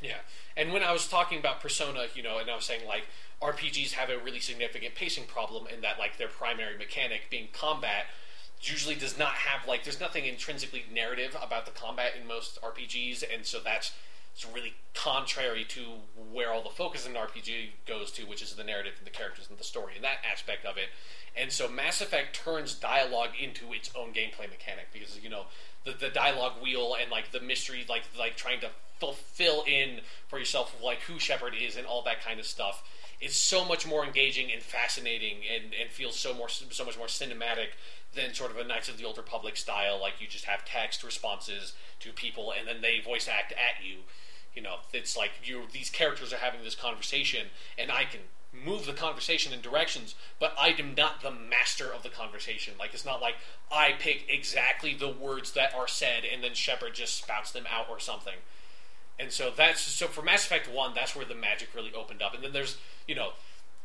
[0.00, 0.18] Yeah.
[0.56, 3.04] And when I was talking about Persona, you know, and I was saying like
[3.42, 8.06] RPGs have a really significant pacing problem in that like their primary mechanic being combat
[8.60, 13.22] usually does not have like there's nothing intrinsically narrative about the combat in most RPGs
[13.32, 13.92] and so that's
[14.38, 15.80] it's really contrary to
[16.32, 19.10] where all the focus in an RPG goes to, which is the narrative and the
[19.10, 20.90] characters and the story and that aspect of it.
[21.36, 25.46] And so Mass Effect turns dialogue into its own gameplay mechanic because you know
[25.84, 28.68] the, the dialogue wheel and like the mystery, like like trying to
[29.00, 32.84] fulfill in for yourself like who Shepard is and all that kind of stuff
[33.20, 37.08] is so much more engaging and fascinating and, and feels so more so much more
[37.08, 37.70] cinematic
[38.14, 40.00] than sort of a Knights of the Old Republic style.
[40.00, 43.98] Like you just have text responses to people and then they voice act at you.
[44.54, 48.20] You know, it's like you these characters are having this conversation, and I can
[48.52, 52.74] move the conversation in directions, but I am not the master of the conversation.
[52.78, 53.36] Like it's not like
[53.70, 57.88] I pick exactly the words that are said and then Shepard just spouts them out
[57.88, 58.34] or something.
[59.18, 62.34] And so that's so for Mass Effect 1, that's where the magic really opened up.
[62.34, 63.32] And then there's, you know,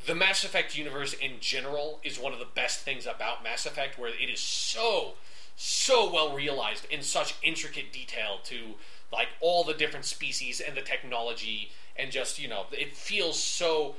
[0.05, 3.97] the Mass Effect universe in general is one of the best things about Mass Effect
[3.97, 5.13] where it is so
[5.55, 8.73] so well realized in such intricate detail to
[9.13, 13.95] like all the different species and the technology and just you know it feels so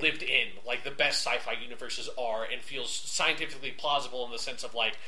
[0.00, 4.64] lived in, like the best sci-fi universes are, and feels scientifically plausible in the sense
[4.64, 4.98] of like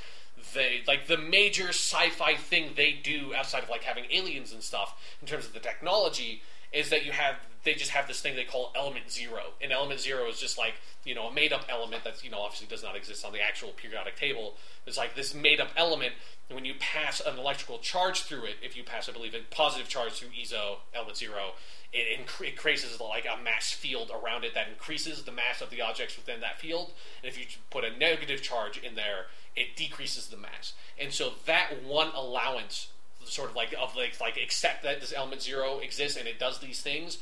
[0.55, 4.97] they like the major sci-fi thing they do outside of like having aliens and stuff
[5.21, 6.43] in terms of the technology
[6.73, 9.41] is that you have they just have this thing they call element zero.
[9.61, 12.41] And element zero is just like you know a made up element that you know
[12.41, 14.55] obviously does not exist on the actual periodic table.
[14.87, 16.13] It's like this made up element
[16.49, 19.41] and when you pass an electrical charge through it if you pass i believe a
[19.55, 21.53] positive charge through eezo element zero
[21.93, 25.71] it, incre- it creates like a mass field around it that increases the mass of
[25.71, 26.93] the objects within that field.
[27.23, 30.75] And if you put a negative charge in there it decreases the mass.
[31.01, 32.89] And so that one allowance
[33.29, 36.59] sort of like of like like accept that this element zero exists and it does
[36.59, 37.19] these things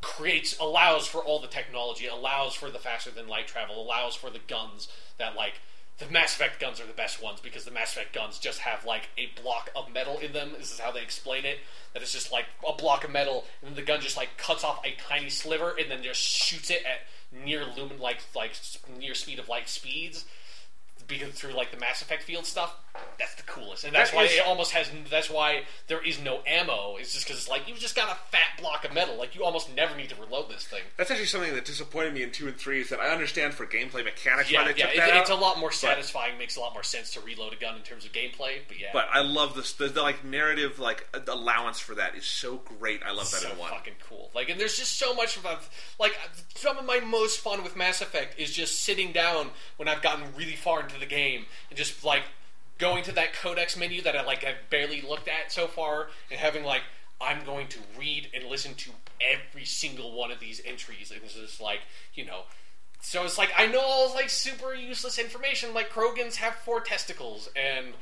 [0.00, 4.30] creates allows for all the technology allows for the faster than light travel allows for
[4.30, 5.54] the guns that like
[5.98, 8.84] the Mass Effect guns are the best ones because the Mass Effect guns just have
[8.84, 10.50] like a block of metal in them.
[10.58, 11.58] This is how they explain it.
[11.94, 14.84] That it's just like a block of metal, and the gun just like cuts off
[14.84, 17.00] a tiny sliver and then just shoots it at
[17.44, 18.52] near lumen like like
[18.98, 20.24] near speed of light speeds
[21.08, 22.74] because through like the Mass Effect field stuff,
[23.18, 24.90] that's the coolest, and that's That why is- it almost has.
[25.10, 26.96] That's why there is no ammo.
[26.98, 29.16] It's just because it's like you've just got a fat block of metal.
[29.16, 30.82] Like you almost never need to reload this thing.
[30.96, 32.80] That's actually something that disappointed me in two and three.
[32.80, 35.30] Is that I understand for gameplay mechanics Yeah, why they yeah, took it, that it's
[35.30, 36.38] a lot more satisfying.
[36.38, 38.60] Makes a lot more sense to reload a gun in terms of gameplay.
[38.66, 39.72] But yeah, But I love this.
[39.74, 43.02] The, the like narrative like uh, allowance for that is so great.
[43.04, 43.70] I love that so in one.
[43.70, 44.30] fucking cool.
[44.34, 45.60] Like, and there's just so much about
[46.00, 49.86] like uh, some of my most fun with Mass Effect is just sitting down when
[49.88, 52.22] I've gotten really far into the game and just like
[52.78, 56.38] going to that codex menu that I like I've barely looked at so far and
[56.38, 56.82] having like
[57.20, 58.90] I'm going to read and listen to
[59.20, 61.80] every single one of these entries and it's just like
[62.14, 62.42] you know.
[63.00, 66.80] So it's like I know all this like super useless information like Krogans have four
[66.80, 67.94] testicles and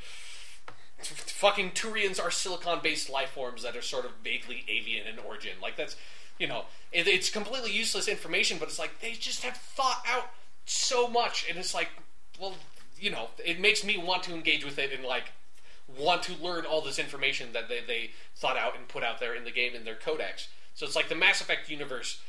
[1.03, 5.53] fucking Turians are silicon-based life forms that are sort of vaguely avian in origin.
[5.61, 5.95] Like that's,
[6.39, 10.29] you know, it, it's completely useless information, but it's like they just have thought out
[10.65, 11.89] so much, and it's like,
[12.39, 12.55] well,
[12.99, 15.31] you know, it makes me want to engage with it and like
[15.97, 19.35] want to learn all this information that they, they thought out and put out there
[19.35, 20.47] in the game in their codex.
[20.73, 22.19] So it's like the Mass Effect universe.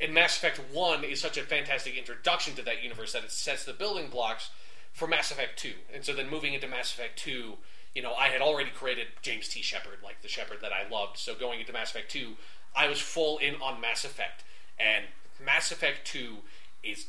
[0.00, 3.64] And Mass Effect 1 is such a fantastic introduction to that universe that it sets
[3.64, 4.50] the building blocks
[4.92, 5.72] for Mass Effect 2.
[5.94, 7.54] And so then moving into Mass Effect 2,
[7.94, 9.62] you know, I had already created James T.
[9.62, 11.18] Shepard, like the Shepard that I loved.
[11.18, 12.32] So going into Mass Effect 2,
[12.74, 14.44] I was full in on Mass Effect.
[14.80, 15.04] And
[15.44, 16.36] Mass Effect 2
[16.82, 17.06] is,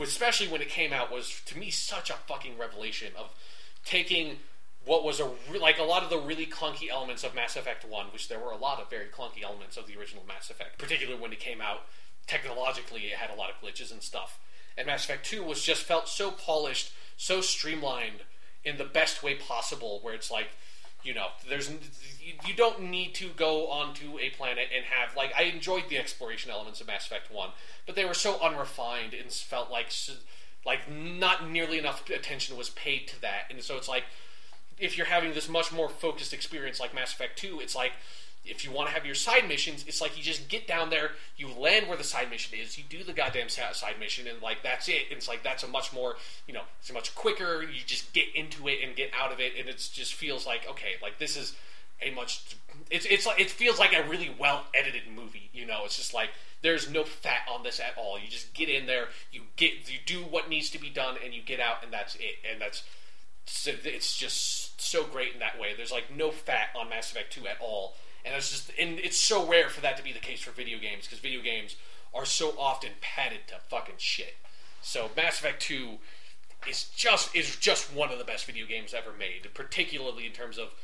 [0.00, 3.32] especially when it came out, was to me such a fucking revelation of
[3.84, 4.38] taking
[4.84, 7.84] what was a re- like a lot of the really clunky elements of Mass Effect
[7.84, 10.78] 1, which there were a lot of very clunky elements of the original Mass Effect,
[10.78, 11.82] particularly when it came out
[12.26, 14.38] technologically, it had a lot of glitches and stuff.
[14.76, 18.20] And Mass Effect 2 was just felt so polished, so streamlined
[18.64, 20.50] in the best way possible, where it's like,
[21.04, 25.44] you know, there's you, don't need to go onto a planet and have like I
[25.44, 27.50] enjoyed the exploration elements of Mass Effect 1,
[27.86, 29.92] but they were so unrefined and felt like
[30.66, 33.44] like not nearly enough attention was paid to that.
[33.50, 34.04] And so it's like
[34.78, 37.92] if you're having this much more focused experience like Mass Effect 2, it's like
[38.44, 41.12] if you want to have your side missions, it's like you just get down there,
[41.36, 44.62] you land where the side mission is, you do the goddamn side mission, and like
[44.62, 45.02] that's it.
[45.10, 46.16] And it's like that's a much more,
[46.46, 47.62] you know, it's much quicker.
[47.62, 50.68] You just get into it and get out of it, and it just feels like
[50.70, 51.54] okay, like this is
[52.00, 52.56] a much.
[52.90, 55.50] It's it's like it feels like a really well edited movie.
[55.52, 56.30] You know, it's just like
[56.62, 58.18] there's no fat on this at all.
[58.18, 61.34] You just get in there, you get you do what needs to be done, and
[61.34, 62.36] you get out, and that's it.
[62.50, 62.82] And that's
[63.66, 65.68] it's just so great in that way.
[65.76, 67.94] There's like no fat on Mass Effect 2 at all,
[68.24, 70.78] and it's just and it's so rare for that to be the case for video
[70.78, 71.76] games because video games
[72.14, 74.36] are so often padded to fucking shit.
[74.80, 75.98] So Mass Effect 2
[76.68, 80.58] is just is just one of the best video games ever made, particularly in terms
[80.58, 80.74] of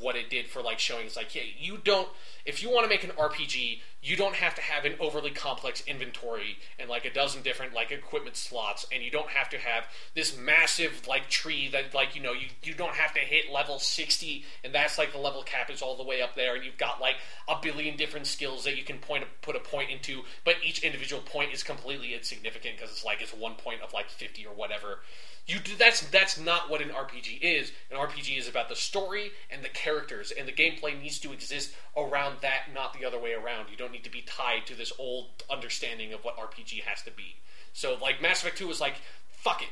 [0.00, 2.08] what it did for like showing it's like yeah you don't
[2.44, 5.82] if you want to make an rpg you don't have to have an overly complex
[5.86, 9.84] inventory and like a dozen different like equipment slots and you don't have to have
[10.14, 13.78] this massive like tree that like you know you, you don't have to hit level
[13.78, 16.78] 60 and that's like the level cap is all the way up there and you've
[16.78, 17.16] got like
[17.48, 21.22] a billion different skills that you can point put a point into but each individual
[21.22, 25.00] point is completely insignificant because it's like it's one point of like 50 or whatever
[25.48, 27.72] you do that's that's not what an RPG is.
[27.90, 31.72] An RPG is about the story and the characters, and the gameplay needs to exist
[31.96, 33.70] around that, not the other way around.
[33.70, 37.10] You don't need to be tied to this old understanding of what RPG has to
[37.10, 37.36] be.
[37.72, 38.96] So, like Mass Effect Two was like,
[39.30, 39.68] fuck it.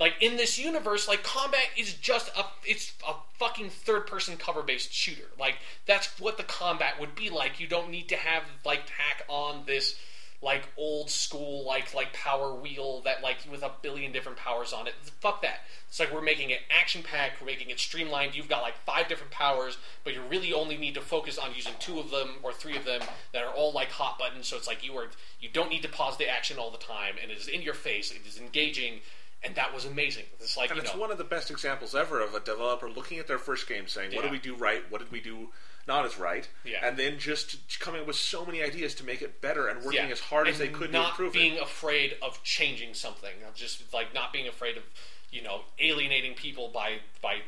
[0.00, 4.62] Like in this universe, like combat is just a it's a fucking third person cover
[4.62, 5.28] based shooter.
[5.38, 7.60] Like that's what the combat would be like.
[7.60, 9.94] You don't need to have like tack on this
[10.42, 14.88] like old school like like power wheel that like with a billion different powers on
[14.88, 14.94] it.
[15.20, 15.60] Fuck that.
[15.88, 18.34] It's like we're making it action packed, we're making it streamlined.
[18.34, 21.74] You've got like five different powers, but you really only need to focus on using
[21.78, 24.66] two of them or three of them that are all like hot buttons, so it's
[24.66, 25.06] like you are
[25.40, 27.74] you don't need to pause the action all the time, and it is in your
[27.74, 28.10] face.
[28.10, 29.00] It is engaging,
[29.44, 30.24] and that was amazing.
[30.40, 33.18] It's like And it's know, one of the best examples ever of a developer looking
[33.20, 34.30] at their first game, saying, "What Yeah.
[34.30, 34.82] did we do right?
[34.90, 35.52] What did we do
[35.86, 36.86] not as right?" Yeah.
[36.86, 40.06] And then just coming up with so many ideas to make it better and working
[40.06, 40.12] yeah.
[40.12, 41.62] as hard as they could to not improve being it.
[41.62, 44.82] afraid of changing something, of just like not being afraid of
[45.30, 47.40] you know alienating people by by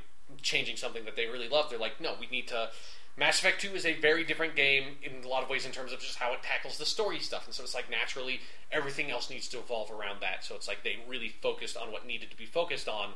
[0.42, 1.70] changing something that they really love.
[1.70, 2.70] They're like, no, we need to.
[3.16, 5.92] Mass Effect 2 is a very different game in a lot of ways in terms
[5.92, 7.46] of just how it tackles the story stuff.
[7.46, 8.40] And so it's like naturally
[8.72, 10.44] everything else needs to evolve around that.
[10.44, 13.10] So it's like they really focused on what needed to be focused on.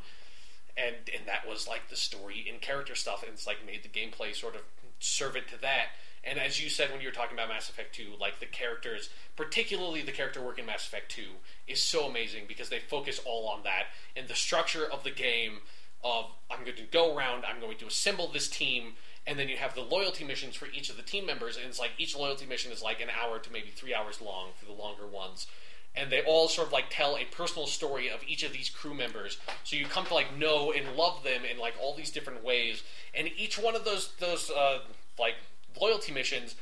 [0.77, 3.25] And and that was like the story and character stuff.
[3.25, 4.63] And it's like made the gameplay sort of
[4.99, 5.89] serve it to that.
[6.25, 9.09] And as you said when you were talking about Mass Effect 2, like the characters,
[9.37, 11.23] particularly the character work in Mass Effect 2,
[11.67, 13.85] is so amazing because they focus all on that.
[14.17, 15.61] And the structure of the game
[16.05, 18.95] of I'm going to go around, I'm going to assemble this team,
[19.27, 21.79] and then you have the loyalty missions for each of the team members, and it's
[21.79, 24.73] like each loyalty mission is like an hour to maybe three hours long for the
[24.73, 25.47] longer ones.
[25.97, 28.95] And they all sort of like tell a personal story of each of these crew
[28.95, 32.45] members, so you come to like know and love them in like all these different
[32.45, 32.83] ways.
[33.15, 34.79] And each one of those those uh,
[35.19, 35.35] like
[35.81, 36.55] loyalty missions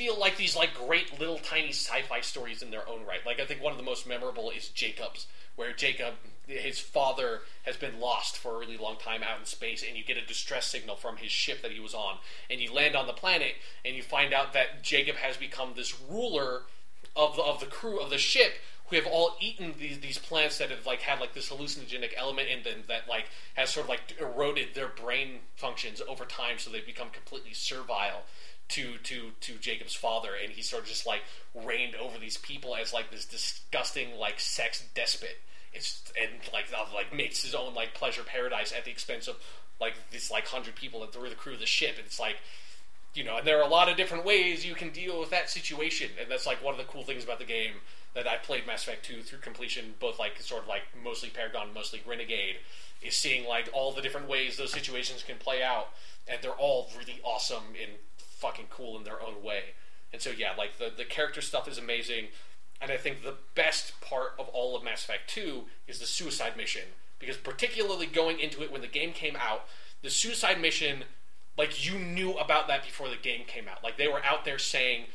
[0.00, 3.24] feel like these like great little tiny sci-fi stories in their own right.
[3.26, 5.26] Like I think one of the most memorable is Jacob's,
[5.56, 6.14] where Jacob,
[6.46, 10.04] his father, has been lost for a really long time out in space, and you
[10.04, 12.16] get a distress signal from his ship that he was on,
[12.48, 13.52] and you land on the planet,
[13.84, 16.62] and you find out that Jacob has become this ruler
[17.16, 18.52] of the, of the crew of the ship
[18.90, 22.48] who have all eaten these these plants that have like had like this hallucinogenic element
[22.48, 26.70] in them that like has sort of like eroded their brain functions over time, so
[26.70, 28.24] they've become completely servile
[28.70, 31.22] to to to Jacob's father, and he sort of just like
[31.54, 35.38] reigned over these people as like this disgusting like sex despot.
[35.72, 39.36] It's and like like makes his own like pleasure paradise at the expense of
[39.80, 42.36] like this like hundred people that were the crew of the ship, and it's like
[43.14, 45.50] you know, and there are a lot of different ways you can deal with that
[45.50, 47.74] situation, and that's like one of the cool things about the game
[48.14, 51.74] that I played Mass Effect 2 through completion, both like sort of like mostly Paragon,
[51.74, 52.56] mostly Renegade,
[53.02, 55.88] is seeing like all the different ways those situations can play out,
[56.28, 59.74] and they're all really awesome and fucking cool in their own way.
[60.12, 62.26] And so yeah, like the the character stuff is amazing,
[62.80, 66.56] and I think the best part of all of Mass Effect 2 is the suicide
[66.56, 66.82] mission
[67.18, 69.66] because particularly going into it when the game came out,
[70.02, 71.04] the suicide mission
[71.56, 73.82] like you knew about that before the game came out.
[73.84, 75.06] Like they were out there saying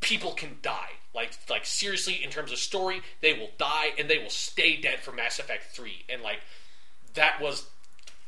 [0.00, 0.90] people can die.
[1.14, 5.00] Like like seriously in terms of story, they will die and they will stay dead
[5.00, 6.04] for Mass Effect 3.
[6.08, 6.40] And like
[7.14, 7.66] that was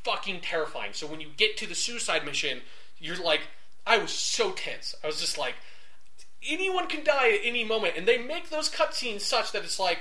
[0.04, 0.92] fucking terrifying.
[0.92, 2.60] So when you get to the suicide mission,
[2.98, 3.42] you're like
[3.86, 4.94] I was so tense.
[5.04, 5.54] I was just like
[6.48, 9.98] anyone can die at any moment and they make those cutscenes such that it's like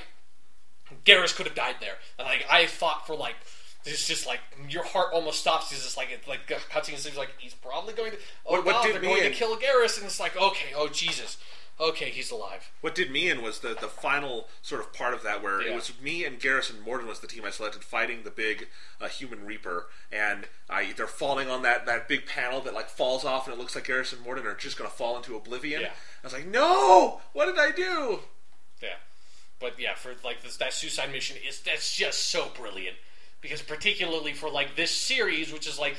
[1.04, 1.98] Garrus could have died there.
[2.18, 3.36] And like I fought for like
[3.86, 5.72] it's just like your heart almost stops.
[5.72, 8.18] It's just like it's like cutscene seems like he's probably going to.
[8.46, 10.70] Oh What- what God, did they're going and- to kill Garrus, and it's like okay,
[10.76, 11.38] oh Jesus,
[11.80, 12.72] okay, he's alive.
[12.82, 15.74] What did me in was the, the final sort of part of that where it
[15.76, 18.68] was me and Garrus and Mordin was the team I selected fighting the big
[19.02, 23.26] uh, human reaper and I, they're falling on that, that big panel that like falls
[23.26, 25.82] off and it looks like Garrus and Mordin are just going to fall into oblivion.
[25.82, 25.88] Yeah.
[25.90, 27.20] I was like, no!
[27.34, 28.20] What did I do?
[28.82, 28.96] Yeah,
[29.60, 32.96] but yeah, for like this that suicide mission is that's just so brilliant
[33.46, 35.98] because particularly for like this series, which is like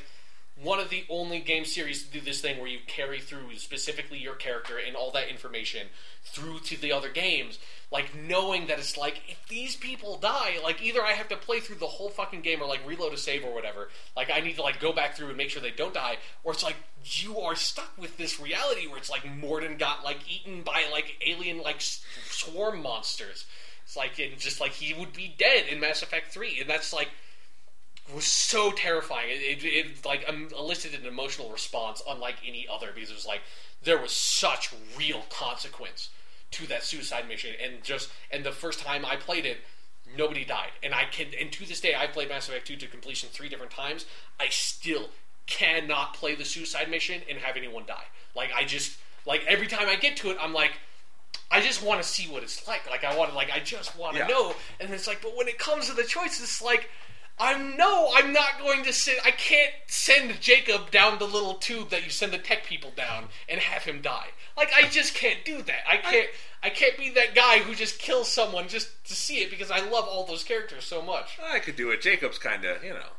[0.61, 4.19] one of the only game series to do this thing where you carry through specifically
[4.19, 5.87] your character and all that information
[6.25, 7.61] through to the other games.
[7.93, 11.61] Like knowing that it's like if these people die, like either I have to play
[11.61, 13.91] through the whole fucking game or like reload a save or whatever.
[14.17, 16.53] Like I need to like go back through and make sure they don't die, or
[16.53, 20.63] it's like you are stuck with this reality where it's like Mordin got like eaten
[20.63, 23.45] by like alien like s- swarm monsters.
[23.85, 26.93] It's like it just like he would be dead in Mass Effect Three, and that's
[26.93, 27.11] like
[28.15, 29.29] was so terrifying.
[29.31, 33.27] It, it, it like um, elicited an emotional response unlike any other because it was
[33.27, 33.41] like
[33.83, 36.11] there was such real consequence
[36.53, 39.59] to that suicide mission, and just and the first time I played it,
[40.17, 42.87] nobody died, and I can and to this day I've played Mass Effect two to
[42.87, 44.07] completion three different times.
[44.39, 45.09] I still
[45.47, 48.05] cannot play the suicide mission and have anyone die.
[48.35, 50.73] Like I just like every time I get to it, I'm like.
[51.49, 52.91] I just want to see what it's like.
[52.91, 54.27] Like I want to, like I just want to Yeah.
[54.27, 54.55] know.
[54.81, 56.89] And it's like, but when it comes to the choice, it's like,
[57.39, 59.19] I'm no, I'm not going to send.
[59.25, 63.29] I can't send Jacob down the little tube that you send the tech people down
[63.49, 64.29] and have him die.
[64.57, 65.89] Like I just can't do that.
[65.89, 66.29] I can't.
[66.63, 69.81] I can't be that guy who just kills someone just to see it because I
[69.81, 71.39] love all those characters so much.
[71.43, 72.01] I could do it.
[72.01, 73.13] Jacob's kind of, you know,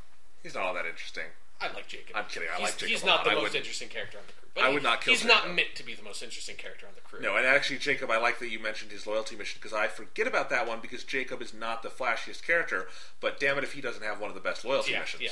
[0.44, 1.28] he's not all that interesting.
[1.60, 2.16] I like Jacob.
[2.16, 2.50] I'm kidding.
[2.50, 4.50] I he's, like Jacob He's not the most interesting character on the crew.
[4.54, 5.20] But I would not kill him.
[5.20, 7.20] He's not meant to be the most interesting character on the crew.
[7.22, 10.28] No, and actually, Jacob, I like that you mentioned his loyalty mission because I forget
[10.28, 12.88] about that one because Jacob is not the flashiest character,
[13.20, 15.24] but damn it if he doesn't have one of the best loyalty yeah, missions.
[15.24, 15.32] Yeah,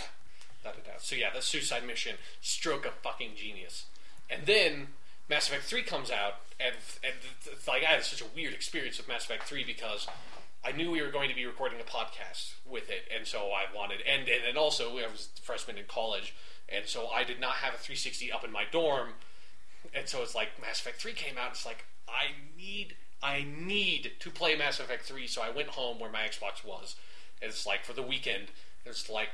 [0.63, 1.01] without a doubt.
[1.01, 3.86] So yeah, the suicide mission, stroke of fucking genius.
[4.30, 4.88] And then
[5.30, 7.13] Mass Effect 3 comes out, and, and
[7.45, 10.07] it's like I had such a weird experience with Mass Effect 3 because
[10.66, 13.66] I knew we were going to be recording a podcast with it, and so I
[13.76, 16.34] wanted, and and, and also I was a freshman in college,
[16.68, 19.09] and so I did not have a 360 up in my dorm,
[19.93, 21.51] and so it's like Mass Effect 3 came out.
[21.51, 25.99] It's like I need, I need to play Mass Effect 3, so I went home
[25.99, 26.95] where my Xbox was.
[27.41, 28.47] And it's like for the weekend,
[28.86, 29.30] it's like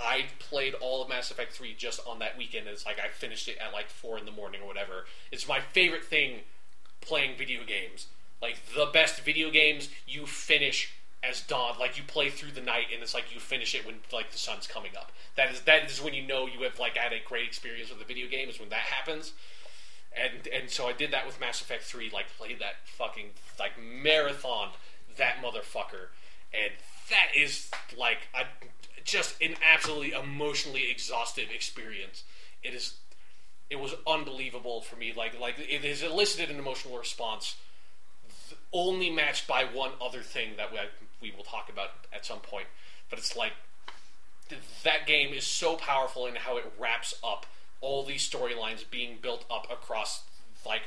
[0.00, 2.66] I played all of Mass Effect 3 just on that weekend.
[2.66, 5.06] And it's like I finished it at like 4 in the morning or whatever.
[5.30, 6.40] It's my favorite thing
[7.00, 8.06] playing video games.
[8.42, 10.92] Like the best video games, you finish
[11.28, 11.74] as dawn.
[11.78, 14.38] Like you play through the night, and it's like you finish it when like the
[14.38, 15.12] sun's coming up.
[15.36, 17.98] That is that is when you know you have like had a great experience with
[17.98, 18.48] the video game.
[18.48, 19.32] Is when that happens.
[20.16, 22.10] And and so I did that with Mass Effect 3.
[22.12, 24.70] Like played that fucking like marathon
[25.16, 26.08] that motherfucker,
[26.52, 26.72] and
[27.10, 28.44] that is like a,
[29.04, 32.24] just an absolutely emotionally exhaustive experience.
[32.62, 32.94] It is.
[33.70, 35.12] It was unbelievable for me.
[35.16, 37.56] Like like it has elicited an emotional response
[38.74, 40.78] only matched by one other thing that we,
[41.22, 42.66] we will talk about at some point.
[43.08, 43.52] But it's like
[44.82, 47.46] that game is so powerful in how it wraps up
[47.80, 50.22] all these storylines being built up across
[50.66, 50.82] like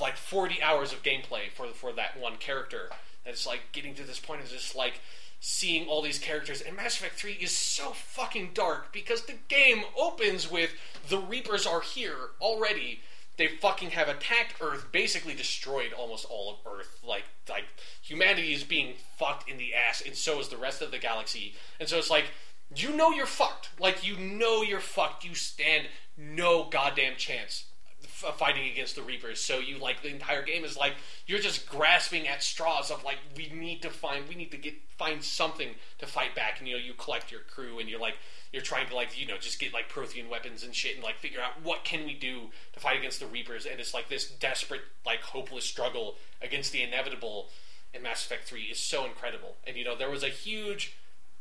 [0.00, 2.90] like 40 hours of gameplay for for that one character.
[3.24, 5.00] And it's like getting to this point is just like
[5.40, 6.60] seeing all these characters.
[6.60, 10.70] And Mass Effect 3 is so fucking dark because the game opens with
[11.08, 13.00] the Reapers are here already
[13.38, 17.00] they fucking have attacked Earth, basically destroyed almost all of Earth.
[17.06, 17.64] Like like
[18.02, 21.54] humanity is being fucked in the ass, and so is the rest of the galaxy.
[21.80, 22.26] And so it's like
[22.74, 23.70] you know you're fucked.
[23.80, 25.24] Like you know you're fucked.
[25.24, 25.86] You stand
[26.16, 27.64] no goddamn chance
[28.02, 29.40] f- uh, fighting against the Reapers.
[29.40, 30.94] So you like the entire game is like
[31.26, 34.74] you're just grasping at straws of like we need to find we need to get
[34.98, 36.58] find something to fight back.
[36.58, 38.16] And you know you collect your crew and you're like
[38.52, 41.16] you're trying to like you know just get like Prothean weapons and shit and like
[41.16, 43.66] figure out what can we do to fight against the Reapers.
[43.66, 47.48] And it's like this desperate like hopeless struggle against the inevitable.
[47.94, 49.56] in Mass Effect 3 is so incredible.
[49.66, 50.96] And you know, there was a huge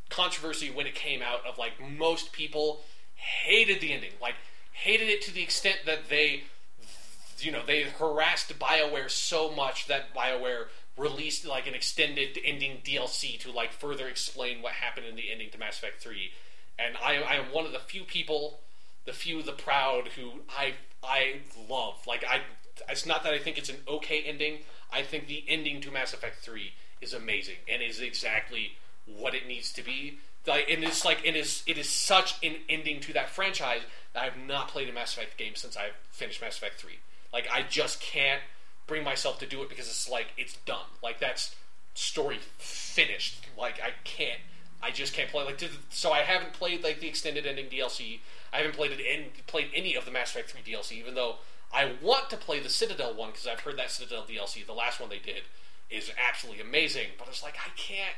[0.10, 2.82] controversy when it came out of like most people
[3.16, 4.12] hated the ending.
[4.22, 4.36] Like
[4.72, 6.44] hated it to the extent that they
[7.40, 10.66] you know, they harassed BioWare so much that BioWare
[10.98, 15.50] released like an extended ending DLC to like further explain what happened in the ending
[15.52, 16.32] to Mass Effect 3.
[16.80, 18.60] And I, I am one of the few people,
[19.06, 20.74] the few, the proud, who I
[21.04, 21.96] I love.
[22.08, 22.42] Like I,
[22.90, 24.60] it's not that I think it's an okay ending.
[24.92, 28.74] I think the ending to Mass Effect 3 is amazing and is exactly
[29.06, 30.20] what it needs to be.
[30.46, 33.82] Like, and it's like it is it is such an ending to that franchise
[34.14, 36.94] that I have not played a Mass Effect game since I finished Mass Effect 3.
[37.34, 38.42] Like I just can't
[38.88, 40.88] bring myself to do it because it's like it's done.
[41.04, 41.54] Like that's
[41.94, 43.46] story finished.
[43.58, 44.40] Like I can't.
[44.82, 45.44] I just can't play.
[45.44, 48.20] Like so, I haven't played like the extended ending DLC.
[48.54, 51.36] I haven't played it in played any of the Mass Effect 3 DLC, even though
[51.74, 55.00] I want to play the Citadel one because I've heard that Citadel DLC, the last
[55.00, 55.44] one they did,
[55.90, 57.08] is absolutely amazing.
[57.18, 58.16] But it's like I can't.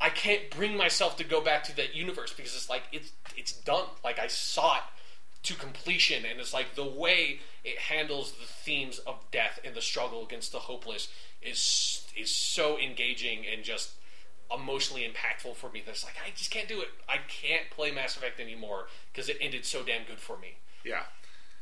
[0.00, 3.52] I can't bring myself to go back to that universe because it's like it's it's
[3.52, 3.84] done.
[4.04, 4.82] Like I saw it
[5.44, 9.82] to completion, and it's like the way it handles the themes of death and the
[9.82, 11.08] struggle against the hopeless
[11.42, 13.92] is is so engaging and just
[14.54, 15.82] emotionally impactful for me.
[15.84, 16.88] That's like I just can't do it.
[17.08, 20.54] I can't play Mass Effect anymore because it ended so damn good for me.
[20.84, 21.02] Yeah.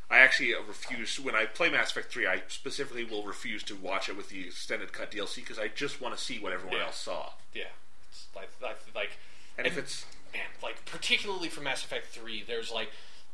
[0.08, 2.28] I actually uh, refuse when I play Mass Effect 3.
[2.28, 6.00] I specifically will refuse to watch it with the extended cut DLC because I just
[6.00, 6.84] want to see what everyone Yeah.
[6.86, 7.30] else saw.
[7.52, 7.64] Yeah,
[8.08, 9.10] it's like like, like
[9.58, 12.90] And if it's man, like particularly for Mass Effect Three, there's like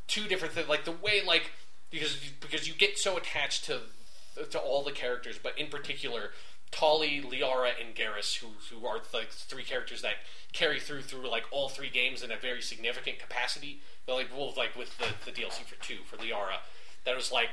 [0.07, 0.67] two different things.
[0.67, 1.51] Like the way like
[1.91, 3.81] because because you get so attached to
[4.49, 6.31] to all the characters, but in particular.
[6.73, 10.15] Tali, Liara, and Garrus, who who are like three characters that
[10.53, 13.79] carry through through like all three games in a very significant capacity.
[14.05, 16.57] But like well, like with the, the DLC for two for Liara,
[17.05, 17.49] that was like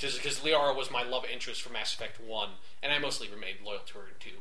[0.00, 2.50] because Liara was my love interest for Mass Effect One,
[2.82, 4.38] and I mostly remained loyal to her in two.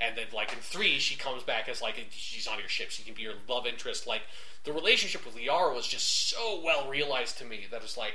[0.00, 2.90] And then, like in three, she comes back as like she's on your ship.
[2.90, 4.06] She can be your love interest.
[4.06, 4.22] Like
[4.64, 8.14] the relationship with Liara was just so well realized to me that it's like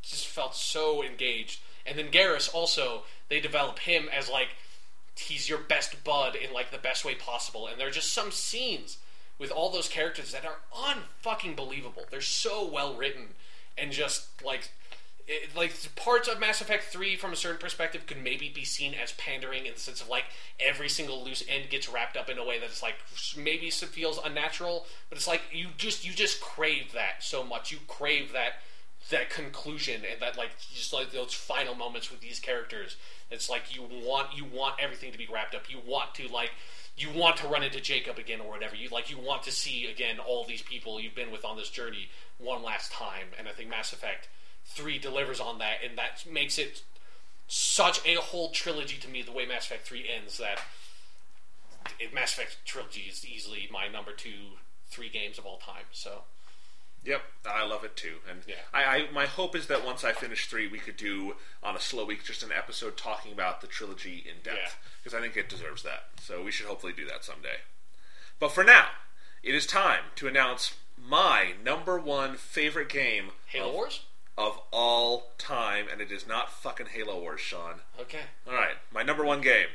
[0.00, 1.60] just felt so engaged.
[1.84, 4.48] And then Garrus also they develop him as like
[5.18, 7.66] he's your best bud in like the best way possible.
[7.66, 8.98] And there are just some scenes
[9.38, 12.04] with all those characters that are unfucking believable.
[12.10, 13.28] They're so well written
[13.76, 14.70] and just like
[15.28, 18.94] it, like parts of Mass Effect 3 from a certain perspective could maybe be seen
[18.94, 20.24] as pandering in the sense of like
[20.60, 22.96] every single loose end gets wrapped up in a way that it's like
[23.36, 27.78] maybe feels unnatural but it's like you just you just crave that so much you
[27.88, 28.54] crave that
[29.10, 32.96] that conclusion and that like just like those final moments with these characters
[33.30, 36.50] it's like you want you want everything to be wrapped up you want to like
[36.96, 39.86] you want to run into Jacob again or whatever you like you want to see
[39.86, 43.52] again all these people you've been with on this journey one last time and I
[43.52, 44.28] think Mass Effect
[44.66, 46.82] Three delivers on that, and that makes it
[47.46, 49.22] such a whole trilogy to me.
[49.22, 50.60] The way Mass Effect Three ends, that
[52.12, 55.84] Mass Effect trilogy is easily my number two, three games of all time.
[55.92, 56.24] So
[57.06, 58.16] Yep, I love it too.
[58.28, 58.54] And Yeah.
[58.74, 61.80] I, I, my hope is that once I finish three, we could do on a
[61.80, 65.48] slow week just an episode talking about the trilogy in depth because I think it
[65.48, 66.04] deserves that.
[66.20, 67.58] So we should hopefully do that someday.
[68.40, 68.88] But for now,
[69.42, 74.00] it is time to announce my number one favorite game Halo of, Wars.
[74.36, 77.80] of all time, and it is not fucking Halo Wars, Sean.
[78.00, 78.22] Okay.
[78.48, 79.68] All right, my number one game.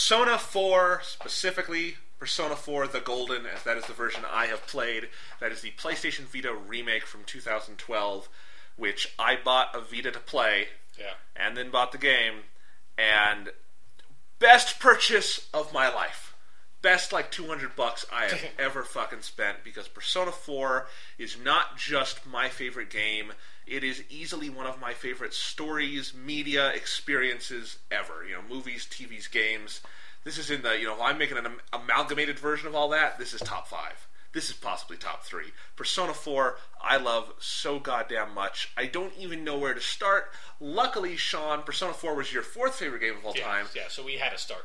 [0.00, 5.08] Persona 4, specifically Persona 4 The Golden, as that is the version I have played.
[5.40, 8.28] That is the PlayStation Vita remake from 2012,
[8.76, 10.66] which I bought a Vita to play
[10.98, 11.14] Yeah.
[11.34, 12.40] and then bought the game.
[12.98, 13.48] And
[14.38, 16.34] best purchase of my life.
[16.82, 20.86] Best like 200 bucks I have ever fucking spent because Persona 4
[21.16, 23.32] is not just my favorite game,
[23.66, 28.24] it is easily one of my favorite stories, media, experiences ever.
[28.26, 29.80] You know, movies, TVs, games.
[30.24, 33.18] This is in the, you know, I'm making an am- amalgamated version of all that,
[33.18, 34.08] this is top 5.
[34.32, 35.44] This is possibly top 3.
[35.76, 38.70] Persona 4 I love so goddamn much.
[38.76, 40.30] I don't even know where to start.
[40.60, 43.44] Luckily, Sean, Persona 4 was your fourth favorite game of all Yeah.
[43.44, 43.66] time.
[43.74, 43.88] Yeah.
[43.88, 44.64] So we had to start.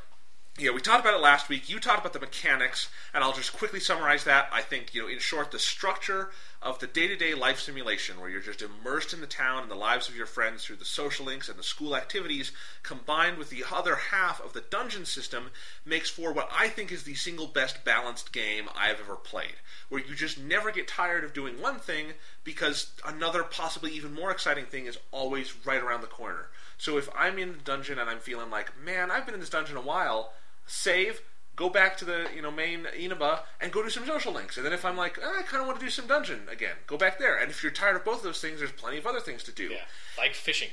[0.60, 1.70] Yeah, we talked about it last week.
[1.70, 4.50] You talked about the mechanics, and I'll just quickly summarize that.
[4.52, 6.30] I think, you know, in short, the structure
[6.62, 9.72] of the day to day life simulation, where you're just immersed in the town and
[9.72, 12.52] the lives of your friends through the social links and the school activities,
[12.84, 15.52] combined with the other half of the dungeon system,
[15.86, 19.56] makes for what I think is the single best balanced game I've ever played.
[19.88, 22.08] Where you just never get tired of doing one thing
[22.44, 26.50] because another, possibly even more exciting thing is always right around the corner.
[26.78, 29.50] So if I'm in the dungeon and I'm feeling like, man, I've been in this
[29.50, 30.34] dungeon a while,
[30.66, 31.22] save,
[31.56, 34.58] go back to the you know main Inaba and go do some social links.
[34.58, 36.76] And then if I'm like, "Ah, I kind of want to do some dungeon again,
[36.88, 37.38] go back there.
[37.38, 39.52] And if you're tired of both of those things, there's plenty of other things to
[39.52, 39.66] do.
[39.70, 39.78] Yeah.
[40.18, 40.70] Like fishing.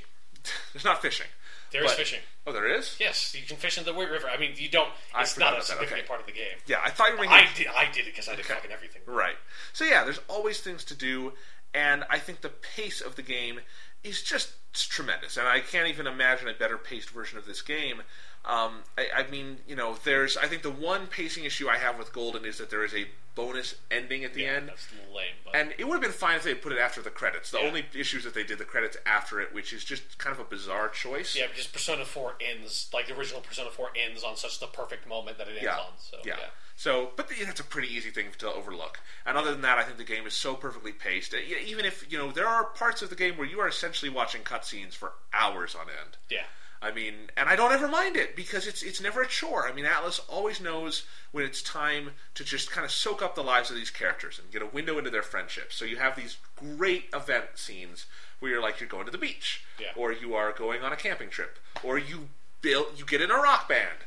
[0.73, 1.27] There's not fishing.
[1.71, 2.19] There is But- fishing.
[2.47, 2.95] Oh, there is.
[2.99, 4.27] Yes, you can fish in the White River.
[4.27, 4.89] I mean, you don't.
[5.19, 6.07] It's not a significant okay.
[6.07, 6.57] part of the game.
[6.65, 7.27] Yeah, I thought you were.
[7.27, 7.67] I did.
[7.67, 8.55] I did it because I did Okay.
[8.55, 9.03] fucking everything.
[9.05, 9.35] Right.
[9.73, 11.33] So yeah, there's always things to do,
[11.75, 13.59] and I think the pace of the game
[14.03, 18.01] is just tremendous, and I can't even imagine a better paced version of this game.
[18.45, 20.37] Um, I, I mean, you know, there's.
[20.37, 23.05] I think the one pacing issue I have with Golden is that there is a
[23.35, 24.69] bonus ending at the Yeah, end.
[24.69, 25.27] that's lame.
[25.45, 27.51] But And it would have been fine if they put it after the credits.
[27.51, 27.67] The Yeah.
[27.67, 30.39] only issue is that they did the credits after it, which is just kind of
[30.39, 31.35] a bizarre choice.
[31.35, 35.07] yeah, because Persona Four ends like the original Persona Four ends on such the perfect
[35.07, 35.77] moment that it ends Yeah.
[35.77, 35.91] on.
[35.99, 36.37] So yeah.
[36.75, 39.01] So, but the, that's a pretty easy thing to overlook.
[39.25, 41.33] And other than that, I think the game is so perfectly paced.
[41.33, 44.41] Even if you know there are parts of the game where you are essentially watching
[44.43, 46.17] cutscenes for hours on end.
[46.29, 46.45] Yeah.
[46.81, 49.67] I mean, and I don't ever mind it because it's it's never a chore.
[49.67, 53.43] I mean, Atlus always knows when it's time to just kind of soak up the
[53.43, 55.75] lives of these characters and get a window into their friendships.
[55.75, 58.05] So you have these great event scenes
[58.39, 59.87] where you're like you're going to the beach, Yeah.
[59.97, 62.29] or you are going on a camping trip, or you
[62.61, 63.99] build you get in a rock band.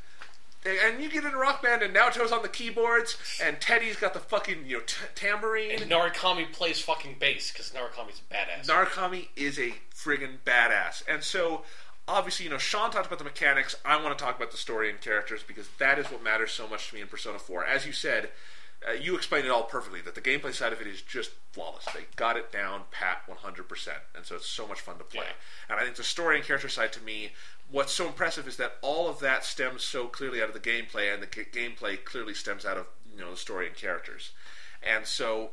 [0.65, 4.15] And you get in a rock band, and Naoto's on the keyboards, and Teddy's got
[4.15, 5.73] the fucking you know t- tambourine.
[5.83, 8.67] And Narukami plays fucking bass because Narukami's a badass.
[8.69, 11.03] Narukami is a friggin' badass.
[11.09, 11.63] And so,
[12.09, 13.75] obviously, you know, Sean talked about the mechanics.
[13.85, 16.69] I want to talk about the story and characters because that is what matters so
[16.69, 17.65] much to me in Persona 4.
[17.65, 18.31] As you said,
[18.89, 21.85] uh, you explained it all perfectly that the gameplay side of it is just flawless.
[21.95, 23.89] They got it down pat 100%.
[24.17, 25.25] And so it's so much fun to play.
[25.25, 25.71] Yeah.
[25.71, 27.33] And I think the story and character side to me,
[27.71, 31.13] what's so impressive is that all of that stems so clearly out of the gameplay,
[31.13, 34.31] and the g- gameplay clearly stems out of you know the story and characters.
[34.83, 35.51] And so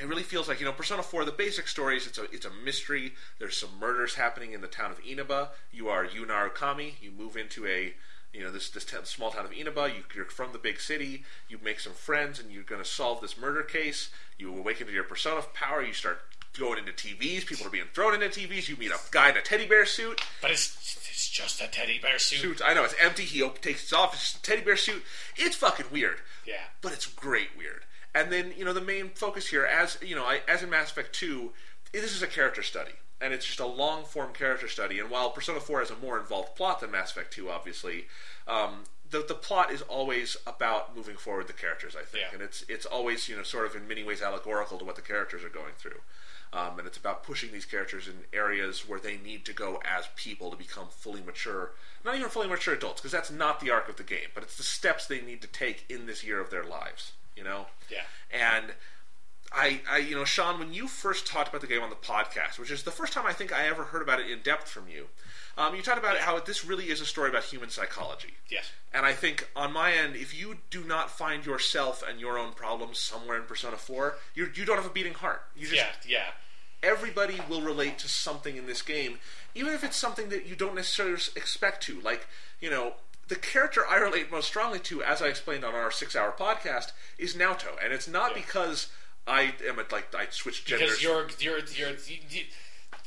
[0.00, 2.46] it really feels like you know Persona 4 the basic story is it's a it's
[2.46, 3.14] a mystery.
[3.38, 5.50] There's some murders happening in the town of Inaba.
[5.72, 7.94] You are Yu Narukami you move into a
[8.32, 9.88] you know this this t- small town of Inaba.
[9.88, 11.24] You, you're from the big city.
[11.48, 14.10] You make some friends and you're going to solve this murder case.
[14.38, 15.82] You awaken to your persona power.
[15.82, 16.20] You start
[16.58, 19.40] going into TVs people are being thrown into TVs you meet a guy in a
[19.40, 20.20] teddy bear suit.
[20.42, 20.76] But it's
[21.10, 22.38] it's just a teddy bear suit.
[22.38, 23.24] suit I know it's empty.
[23.24, 25.02] He op- takes it off his teddy bear suit.
[25.36, 26.16] It's fucking weird.
[26.46, 26.54] Yeah.
[26.82, 27.82] but it's great weird.
[28.14, 30.90] And then you know the main focus here, as you know, I, as in Mass
[30.90, 31.52] Effect Two,
[31.92, 32.92] this is a character study.
[33.22, 34.98] and it's just a long form character study.
[34.98, 38.06] And while Persona 4 has a more involved plot than Mass Effect 2, obviously,
[38.48, 41.94] um, the the plot is always about moving forward the characters.
[41.94, 42.32] I think, Yeah.
[42.34, 45.02] and it's it's always you know sort of in many ways allegorical to what the
[45.02, 46.00] characters are going through.
[46.52, 50.08] Um, and it's about pushing these characters in areas where they need to go as
[50.16, 51.70] people to become fully mature,
[52.04, 54.56] not even fully mature adults, because that's not the arc of the game, but it's
[54.56, 57.66] the steps they need to take in this year of their lives, you know?
[57.90, 58.02] Yeah.
[58.30, 58.66] And
[59.52, 62.58] I, I, you know, Sean, when you first talked about the game on the podcast,
[62.58, 64.84] which is the first time I think I ever heard about it in depth from
[64.88, 65.06] you,
[65.58, 68.34] um, you talked about how this really is a story about human psychology.
[68.48, 68.70] Yes.
[68.92, 72.52] And I think on my end, if you do not find yourself and your own
[72.52, 75.42] problems somewhere in Persona 4, you're, you don't have a beating heart.
[75.56, 75.88] You just, Yeah.
[76.06, 76.26] Yeah.
[76.82, 79.18] everybody will relate to something in this game,
[79.54, 82.00] even if it's something that you don't necessarily expect to.
[82.00, 82.28] Like,
[82.60, 82.94] you know,
[83.30, 87.34] the character I relate most strongly to, as I explained on our six-hour podcast, is
[87.34, 88.42] Naoto, and it's not Yeah.
[88.42, 88.88] because
[89.26, 90.98] I am a, like I switched genders.
[90.98, 92.44] Because you're you're you're you-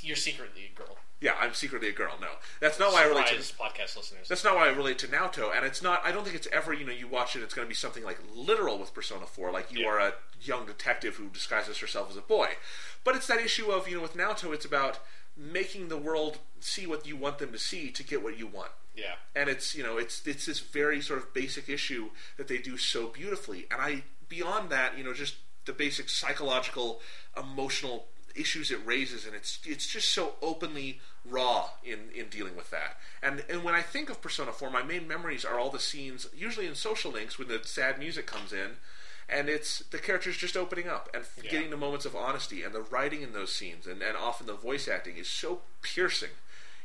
[0.01, 0.97] you're secretly a girl.
[1.21, 2.15] yeah, I'm secretly a girl.
[2.19, 2.27] No,
[2.59, 3.41] that's not why I relate to.
[3.41, 4.27] Surprise, podcast listeners.
[4.27, 6.01] That's not why I relate to Naoto, and it's not.
[6.03, 6.73] I don't think it's ever.
[6.73, 9.51] You know, you watch it, it's going to be something like literal with Persona Four,
[9.51, 9.87] like you Yeah.
[9.89, 12.49] are a young detective who disguises herself as a boy.
[13.05, 14.99] But it's that issue of you know, with Naoto, it's about
[15.37, 18.71] making the world see what you want them to see to get what you want.
[18.95, 19.15] yeah.
[19.35, 22.77] And it's you know, it's it's this very sort of basic issue that they do
[22.77, 23.65] so beautifully.
[23.71, 25.35] And I beyond that, you know, just
[25.65, 27.01] the basic psychological,
[27.37, 32.69] emotional issues it raises, and it's it's just so openly raw in in dealing with
[32.71, 32.97] that.
[33.21, 36.27] And and when I think of Persona 4, my main memories are all the scenes,
[36.35, 38.77] usually in social links, when the sad music comes in.
[39.29, 41.51] And it's the characters just opening up and Yeah.
[41.51, 44.53] getting the moments of honesty, and the writing in those scenes, and, and often the
[44.53, 46.31] voice acting is so piercing.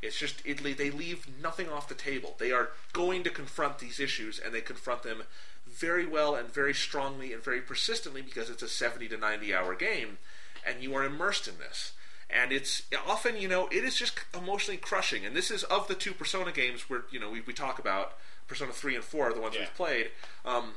[0.01, 2.36] It's just it, they leave nothing off the table.
[2.39, 5.24] They are going to confront these issues, and they confront them
[5.66, 9.74] very well and very strongly and very persistently because it's a 70 to 90 hour
[9.74, 10.19] game,
[10.65, 11.93] and you are immersed in this.
[12.31, 15.24] And it's often, you know, it is just emotionally crushing.
[15.27, 18.16] And this is of the two Persona games where you know we, we talk about
[18.47, 19.62] Persona 3 and 4 are the ones Yeah.
[19.62, 20.10] we've played.
[20.44, 20.74] Um,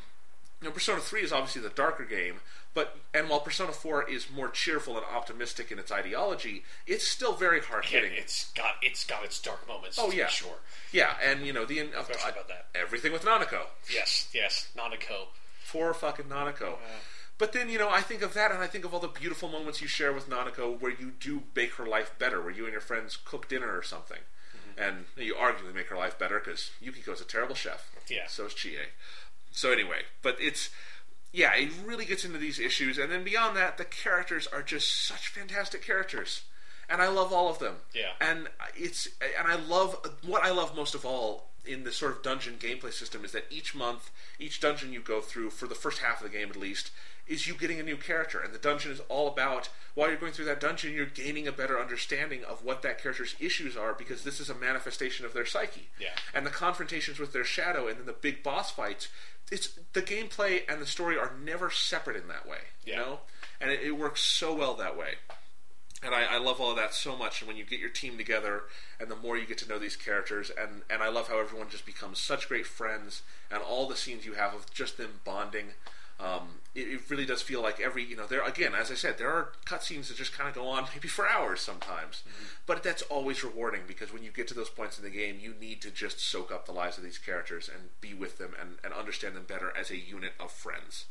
[0.61, 2.35] you know, Persona 3 is obviously the darker game,
[2.73, 7.33] but and while Persona 4 is more cheerful and optimistic in its ideology, it's still
[7.33, 8.11] very hard hitting.
[8.15, 9.97] it's got it's got its dark moments.
[9.99, 10.59] Oh yeah, sure.
[10.91, 12.67] Yeah, and you know the of, Especially about that.
[12.75, 15.27] everything with Nanako, Yes, yes, Nanako.
[15.69, 16.75] poor fucking Nanako.
[17.37, 19.49] But then you know I think of that, and I think of all the beautiful
[19.49, 22.71] moments you share with Nanako, where you do make her life better, where you and
[22.71, 24.19] your friends cook dinner or something,
[24.55, 24.79] mm-hmm.
[24.81, 27.89] and you arguably make her life better because Yukiko's a terrible chef.
[28.07, 28.27] Yeah.
[28.27, 28.77] So is Chie.
[29.51, 30.69] So anyway, but it's
[31.33, 35.05] yeah, it really gets into these issues, and then beyond that, the characters are just
[35.07, 36.43] such fantastic characters,
[36.89, 37.75] and I love all of them.
[37.93, 38.11] Yeah.
[38.19, 39.07] and it's
[39.37, 42.91] and I love what I love most of all in the sort of dungeon gameplay
[42.91, 44.09] system is that each month,
[44.39, 46.91] each dungeon you go through for the first half of the game at least,
[47.31, 50.31] is you getting a new character, and the dungeon is all about while you're going
[50.33, 54.23] through that dungeon, you're gaining a better understanding of what that character's issues are because
[54.23, 56.09] this is a manifestation of their psyche Yeah.
[56.33, 59.07] and the confrontations with their shadow and then the big boss fights
[59.51, 62.99] it's the gameplay and the story are never separate in that way you Yeah.
[62.99, 63.19] know
[63.59, 65.15] and it, it works so well that way
[66.03, 68.17] and I, I love all of that so much and when you get your team
[68.17, 68.63] together
[68.99, 71.69] and the more you get to know these characters and, and i love how everyone
[71.69, 75.67] just becomes such great friends and all the scenes you have of just them bonding
[76.19, 79.17] um, it, it really does feel like every you know there again as I said
[79.17, 82.23] there are cutscenes that just kind of go on maybe for hours sometimes,
[82.65, 85.53] but that's always rewarding because when you get to those points in the game you
[85.59, 88.75] need to just soak up the lives of these characters and be with them and,
[88.83, 91.05] and understand them better as a unit of friends,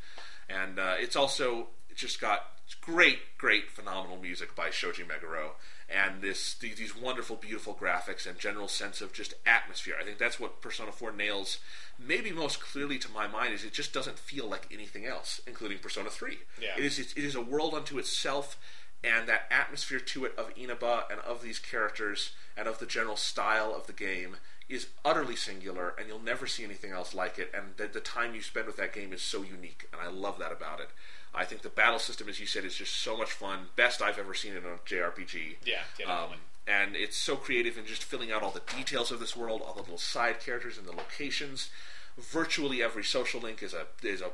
[0.49, 2.47] and uh, it's also it just got
[2.81, 5.53] great great phenomenal music by Shoji Meguro
[5.91, 9.95] and this these, wonderful beautiful graphics and general sense of just atmosphere.
[10.01, 11.59] I think that's what Persona 4 nails
[11.99, 15.79] maybe most clearly to my mind is it just doesn't feel like anything else, including
[15.79, 16.39] Persona 3.
[16.61, 16.69] Yeah.
[16.79, 18.59] It is it is a world unto itself,
[19.03, 23.17] and that atmosphere to it of Inaba and of these characters and of the general
[23.17, 24.37] style of the game
[24.69, 27.53] is utterly singular, and you'll never see anything else like it.
[27.53, 30.39] And the, the time you spend with that game is so unique, and I love
[30.39, 30.91] that about it.
[31.35, 33.69] I think the battle system, as you said, is just so much fun.
[33.77, 35.57] Best I've ever seen in a JRPG.
[35.65, 36.37] Yeah, yeah, Um, definitely.
[36.67, 39.75] and it's so creative in just filling out all the details of this world, all
[39.75, 41.71] the little side characters and the locations.
[42.19, 44.31] Virtually every social link is a is a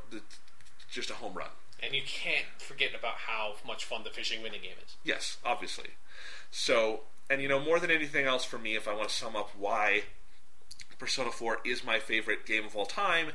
[0.91, 1.51] just a home run.
[1.83, 4.97] And you can't forget about how much fun the fishing mini game is.
[5.05, 5.91] Yes, obviously.
[6.51, 9.37] So, and you know, more than anything else for me, if I want to sum
[9.37, 10.05] up why
[10.99, 13.33] Persona 4 is my favorite game of all time,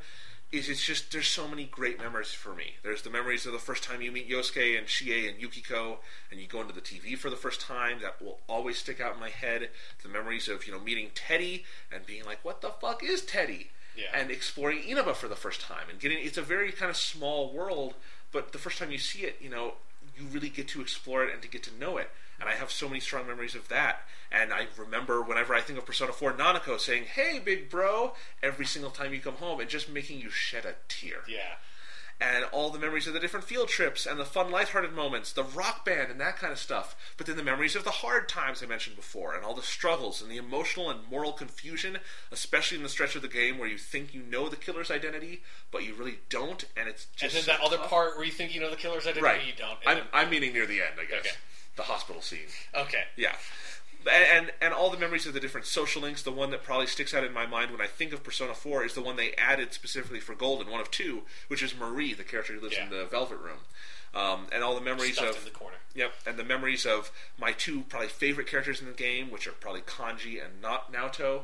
[0.52, 2.76] is it's just there's so many great memories for me.
[2.84, 6.00] There's the memories of the first time you meet Yosuke and Chie and Yukiko,
[6.30, 8.00] and you go into the TV for the first time.
[8.02, 9.70] That will always stick out in my head.
[10.04, 13.72] The memories of you know meeting Teddy and being like, "What the fuck is Teddy?"
[13.96, 14.10] Yeah.
[14.14, 17.52] And exploring Inaba for the first time and getting it's a very kind of small
[17.52, 17.96] world,
[18.32, 19.76] but the first time you see it, you know,
[20.18, 22.10] you really get to explore it and to get to know it.
[22.42, 24.02] And I have so many strong memories of that.
[24.32, 28.66] And I remember whenever I think of Persona 4 Nanako saying, "Hey, big bro," every
[28.66, 31.56] single time you come home, and just making you shed a tear Yeah.
[32.22, 35.44] and all the memories of the different field trips and the fun, lighthearted moments, the
[35.44, 36.96] rock band and that kind of stuff.
[37.18, 40.22] But then the memories of the hard times I mentioned before, and all the struggles
[40.22, 42.00] and the emotional and moral confusion,
[42.32, 45.44] especially in the stretch of the game where you think you know the killer's identity,
[45.72, 47.24] but you really don't, and it's just.
[47.24, 49.44] And then so that other part where you think you know the killer's identity, right?
[49.46, 49.80] you don't.
[49.86, 51.20] I'm, then- I'm meaning near the end, I guess.
[51.26, 51.36] Okay.
[51.76, 52.40] The hospital scene.
[52.76, 53.04] okay.
[53.16, 53.36] Yeah.
[54.12, 56.24] And, and and all the memories of the different social links.
[56.24, 58.84] The one that probably sticks out in my mind when I think of Persona 4
[58.84, 62.24] is the one they added specifically for Golden, one of two, which is Marie, the
[62.24, 63.60] character who lives in the Velvet Room.
[64.14, 65.78] Um, and all the memories Stuffed of in the corner.
[65.96, 69.52] Yep, and the memories of my two probably favorite characters in the game, which are
[69.52, 71.44] probably Kanji and not Naoto.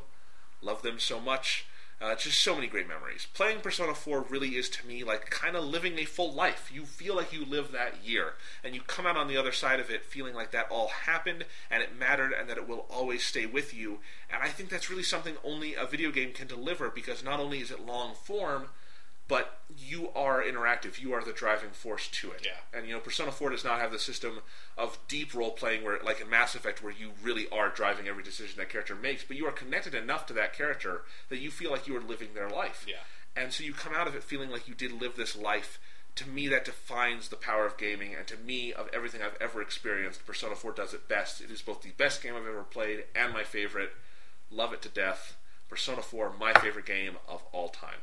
[0.61, 1.65] Love them so much.
[1.99, 3.27] Uh, just so many great memories.
[3.33, 6.69] Playing Persona 4 really is to me like kind of living a full life.
[6.71, 8.33] You feel like you live that year,
[8.63, 11.45] and you come out on the other side of it feeling like that all happened
[11.71, 13.97] and it mattered and that it will always stay with you.
[14.31, 17.61] And I think that's really something only a video game can deliver because not only
[17.61, 18.69] is it long form,
[19.27, 20.99] but you are interactive.
[20.99, 22.45] You are the driving force to it.
[22.45, 22.77] Yeah.
[22.77, 24.39] And you know, Persona 4 does not have the system
[24.77, 28.23] of deep role playing where like in Mass Effect where you really are driving every
[28.23, 31.71] decision that character makes, but you are connected enough to that character that you feel
[31.71, 32.85] like you are living their life.
[32.87, 32.95] Yeah.
[33.35, 35.79] And so you come out of it feeling like you did live this life.
[36.15, 39.61] To me, that defines the power of gaming, and to me, of everything I've ever
[39.61, 41.41] experienced, Persona 4 does it best.
[41.41, 43.91] It is both the best game I've ever played and my favorite.
[44.49, 45.37] Love it to death.
[45.69, 47.99] Persona 4, my favorite game of all time.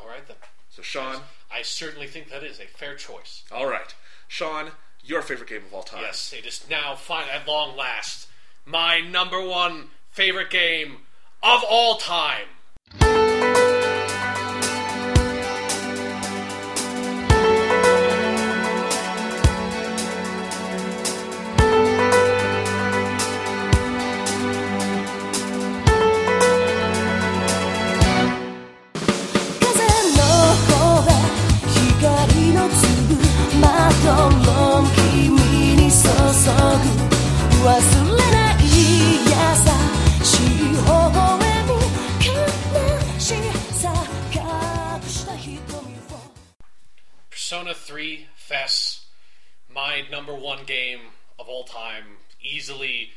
[0.00, 0.36] All right then.
[0.70, 3.44] So, Sean, I certainly think that is a fair choice.
[3.50, 3.94] all right.
[4.28, 4.72] Sean,
[5.04, 6.02] your favorite game of all time.
[6.02, 8.28] Yes, it is now fine at long last
[8.66, 10.98] my number one favorite game
[11.42, 14.55] of all time.「
[47.30, 49.06] Persona 3 FES,
[49.68, 51.00] my number one game
[51.38, 52.04] of all time
[52.40, 53.10] easily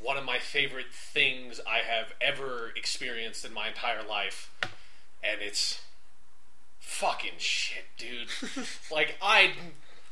[0.00, 4.50] one of my favorite things I have ever experienced in my entire life,
[5.22, 5.80] and it's
[6.78, 8.28] fucking shit, dude.
[8.92, 9.52] like I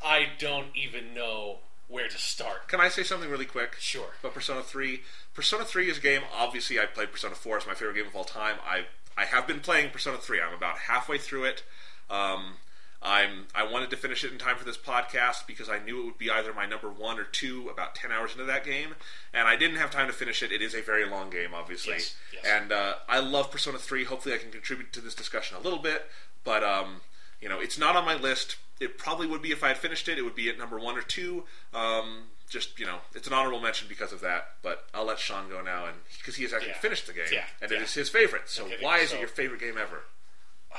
[0.05, 1.59] I don't even know
[1.89, 2.69] where to start.
[2.69, 3.77] Can I say something really quick?
[3.79, 4.11] Sure.
[4.21, 5.03] About Persona 3.
[5.35, 8.17] Persona 3 is a game, obviously, I played Persona 4 It's my favorite game of
[8.17, 8.57] all time.
[8.67, 10.41] I I have been playing Persona 3.
[10.41, 11.63] I'm about halfway through it.
[12.09, 12.55] Um,
[13.03, 16.05] I'm I wanted to finish it in time for this podcast because I knew it
[16.05, 18.95] would be either my number one or two about 10 hours into that game,
[19.35, 20.53] and I didn't have time to finish it.
[20.53, 21.95] It is a very long game, obviously.
[21.95, 22.45] Yes, yes.
[22.47, 24.05] And uh, I love Persona 3.
[24.05, 26.07] Hopefully, I can contribute to this discussion a little bit,
[26.45, 27.01] but um,
[27.43, 28.57] you know, it's not on my list.
[28.81, 30.19] It probably would be if I had finished it.
[30.19, 31.45] It would be at number one or two.
[31.75, 34.49] Um, just you know, it's an honorable mention because of that.
[34.63, 36.79] But I'll let Sean go now, and because he has actually Yeah.
[36.79, 37.83] finished the game, Yeah, and it yeah.
[37.85, 38.49] is his favorite.
[38.49, 38.85] So kidding.
[38.85, 40.05] why is it your favorite game ever?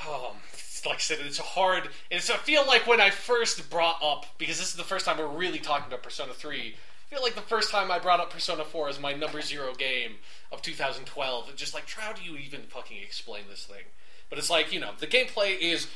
[0.08, 0.38] um,
[0.86, 1.88] like I said, it's a hard.
[2.10, 5.18] It's I feel like when I first brought up because this is the first time
[5.18, 6.76] we're really talking about Persona Three.
[7.12, 9.74] I feel like the first time I brought up Persona Four as my number zero
[9.76, 10.16] game
[10.52, 11.50] of 2012.
[11.50, 13.84] It's just like, how do you even fucking explain this thing?
[14.30, 15.88] But it's like you know, the gameplay is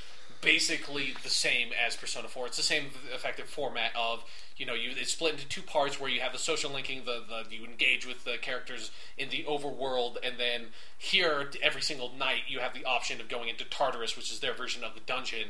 [0.41, 2.47] basically the same as Persona 4.
[2.47, 4.23] It's the same effective format of
[4.57, 7.23] you know you it's split into two parts where you have the social linking, the,
[7.27, 12.41] the you engage with the characters in the overworld, and then here every single night
[12.47, 15.49] you have the option of going into Tartarus, which is their version of the dungeon,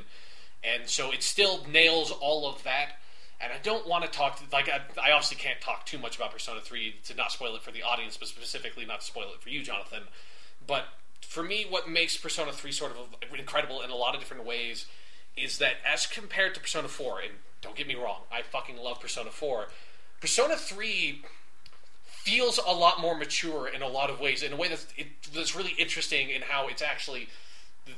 [0.63, 2.93] and so it still nails all of that.
[3.39, 6.31] And I don't want to talk like I, I obviously can't talk too much about
[6.31, 9.41] Persona 3 to not spoil it for the audience, but specifically not to spoil it
[9.41, 10.03] for you, Jonathan.
[10.65, 10.85] But
[11.21, 14.85] for me, what makes Persona 3 sort of incredible in a lot of different ways
[15.35, 17.31] is that as compared to Persona 4, and
[17.61, 19.67] don't get me wrong, I fucking love Persona 4,
[20.19, 21.21] Persona 3
[22.05, 25.07] feels a lot more mature in a lot of ways, in a way that's, it,
[25.33, 27.29] that's really interesting in how it's actually.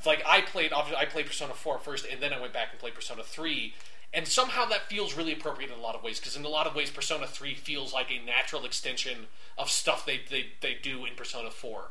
[0.05, 2.79] Like, I played, obviously, I played Persona 4 first, and then I went back and
[2.79, 3.73] played Persona 3.
[4.13, 6.67] And somehow that feels really appropriate in a lot of ways, because in a lot
[6.67, 9.27] of ways, Persona 3 feels like a natural extension
[9.57, 11.85] of stuff they, they, they do in Persona 4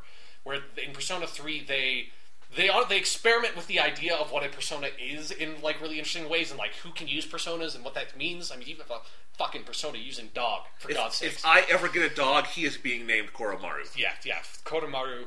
[0.49, 2.09] where in Persona 3 they
[2.57, 5.99] they are they experiment with the idea of what a persona is in like really
[5.99, 8.51] interesting ways and like who can use personas and what that means.
[8.51, 9.01] I mean, even if a
[9.37, 11.39] fucking persona using dog for God's If, sake.
[11.41, 13.95] if I ever get a dog, he is being named Koromaru.
[13.95, 15.25] yeah, yeah, Koromaru,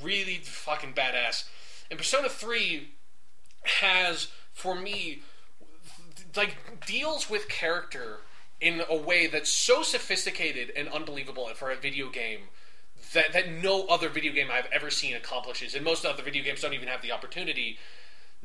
[0.00, 1.44] really fucking badass.
[1.90, 2.88] And Persona 3
[3.64, 5.22] has, for me,
[6.36, 8.18] like deals with character
[8.60, 12.42] in a way that's so sophisticated and unbelievable for a video game
[13.12, 16.60] that, that no other video game I've ever seen accomplishes, and most other video games
[16.60, 17.78] don't even have the opportunity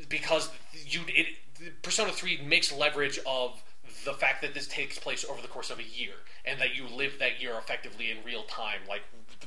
[0.10, 0.49] because
[0.85, 1.38] you it,
[1.81, 3.64] Persona 3 makes leverage of
[4.06, 6.14] the fact that this takes place over the course of a year
[6.45, 9.02] and that you live that year effectively in real time like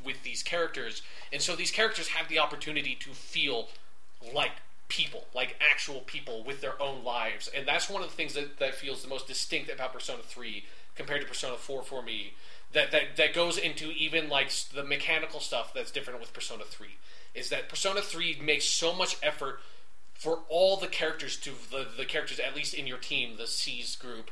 [0.05, 1.03] with these characters.
[1.33, 3.69] And so these characters have the opportunity to feel
[4.35, 4.53] like
[4.89, 7.49] people like actual people with their own lives.
[7.57, 10.65] And that's one of the things that, that feels the most distinct about persona 3
[10.97, 12.35] compared to persona 4 for me
[12.73, 16.89] that, that that goes into even like the mechanical stuff that's different with persona 3
[17.35, 19.61] is that persona 3 makes so much effort
[20.15, 23.97] for all the characters to the, the characters at least in your team the SEES
[23.97, 24.31] group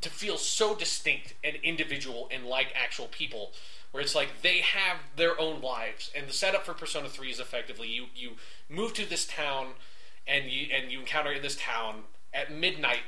[0.00, 3.52] to feel so distinct and individual and like actual people
[3.92, 6.10] where it's like they have their own lives.
[6.14, 8.32] And the setup for persona 3 is effectively you you
[8.68, 9.68] move to this town
[10.26, 12.02] and you and you encounter in this town
[12.34, 13.00] at midnight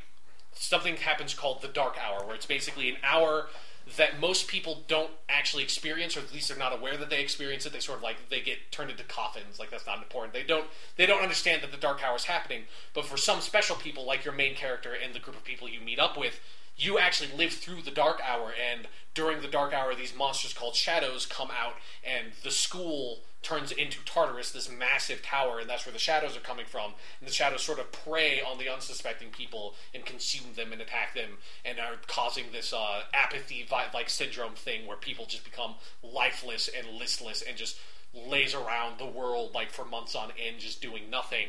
[0.54, 3.48] something happens called the dark hour where it's basically an hour
[3.96, 7.64] that most people don't actually experience or at least they're not aware that they experience
[7.64, 7.72] it.
[7.72, 9.58] They sort of like they get turned into coffins.
[9.58, 10.34] Like that's not important.
[10.34, 10.66] They don't
[10.96, 12.64] they don't understand that the dark hour is happening.
[12.94, 15.80] But for some special people like your main character and the group of people you
[15.80, 16.40] meet up with
[16.78, 20.74] you actually live through the dark hour and during the dark hour these monsters called
[20.74, 21.74] shadows come out
[22.04, 26.40] and the school turns into Tartarus, this massive tower, and that's where the shadows are
[26.40, 26.92] coming from.
[27.20, 31.14] And the shadows sort of prey on the unsuspecting people and consume them and attack
[31.14, 36.68] them, and are causing this uh, apathy like syndrome thing where people just become lifeless
[36.68, 37.78] and listless and just
[38.12, 41.46] lays around the world like for months on end, just doing nothing.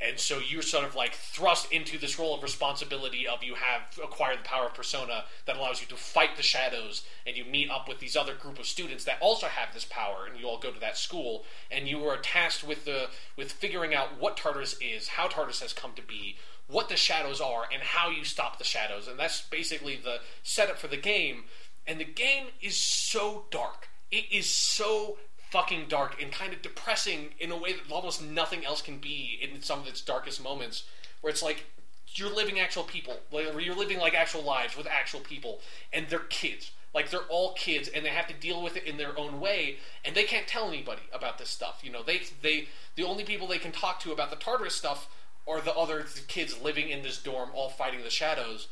[0.00, 3.82] And so you're sort of like thrust into this role of responsibility of you have
[4.02, 7.70] acquired the power of persona that allows you to fight the shadows and you meet
[7.70, 10.58] up with these other group of students that also have this power and you all
[10.58, 14.76] go to that school and you are tasked with the with figuring out what Tartarus
[14.80, 16.36] is, how Tartarus has come to be,
[16.66, 19.06] what the shadows are and how you stop the shadows.
[19.06, 21.44] And that's basically the setup for the game.
[21.86, 23.88] And the game is so dark.
[24.10, 25.18] It is so
[25.50, 29.38] fucking dark and kind of depressing in a way that almost nothing else can be
[29.42, 30.84] in some of its darkest moments
[31.20, 31.66] where it's like
[32.14, 35.60] you're living actual people like you're living like actual lives with actual people
[35.92, 36.72] and they're kids.
[36.92, 39.76] Like they're all kids and they have to deal with it in their own way
[40.04, 42.02] and they can't tell anybody about this stuff you know?
[42.02, 45.08] They they the only people they can talk to about the tartarus stuff
[45.46, 48.68] are the other kids living in this dorm all fighting the shadows.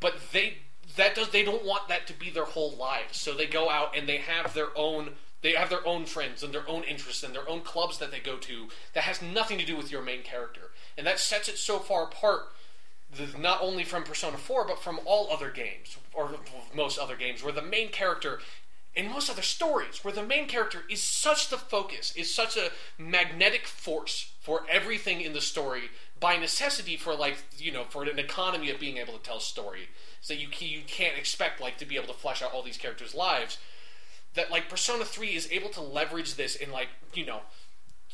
[0.00, 0.58] But they
[0.96, 3.18] that does they don't want that to be their whole lives.
[3.18, 5.10] So they go out and they have their own
[5.42, 8.20] they have their own friends and their own interests and their own clubs that they
[8.20, 10.72] go to that has nothing to do with your main character.
[10.96, 12.48] And that sets it so far apart
[13.38, 16.30] not only from persona 4 but from all other games or
[16.74, 18.40] most other games where the main character
[18.94, 22.70] in most other stories where the main character is such the focus is such a
[22.98, 25.84] magnetic force for everything in the story
[26.20, 29.40] by necessity for like you know for an economy of being able to tell a
[29.40, 29.88] story
[30.20, 33.14] so you, you can't expect like to be able to flesh out all these characters
[33.14, 33.56] lives
[34.38, 37.40] that like persona 3 is able to leverage this in like you know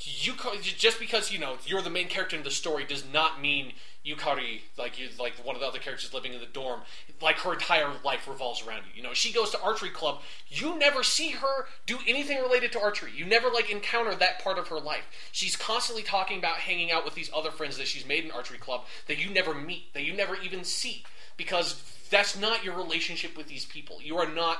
[0.01, 3.74] Yukari, just because you know you're the main character in the story does not mean
[4.05, 6.80] Yukari, like you, like one of the other characters living in the dorm,
[7.22, 8.92] like her entire life revolves around you.
[8.96, 10.20] You know, she goes to archery club.
[10.48, 13.12] You never see her do anything related to archery.
[13.14, 15.05] You never like encounter that part of her life.
[15.30, 18.59] She's constantly talking about hanging out with these other friends that she's made in archery
[18.59, 21.05] club that you never meet, that you never even see,
[21.36, 24.02] because that's not your relationship with these people.
[24.02, 24.59] You are not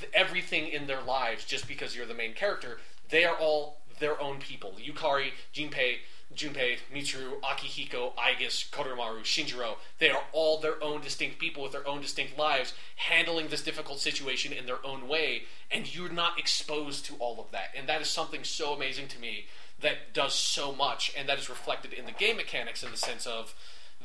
[0.00, 2.78] th- everything in their lives just because you're the main character.
[3.08, 4.74] They are all their own people.
[4.80, 5.98] Yukari, Jinpei,
[6.34, 11.86] Junpei, Mitsuru, Akihiko, Aigis, Koromaru, Shinjiro, they are all their own distinct people with their
[11.86, 17.06] own distinct lives, handling this difficult situation in their own way, and you're not exposed
[17.06, 17.68] to all of that.
[17.76, 19.46] And that is something so amazing to me
[19.80, 23.26] that does so much, and that is reflected in the game mechanics in the sense
[23.26, 23.54] of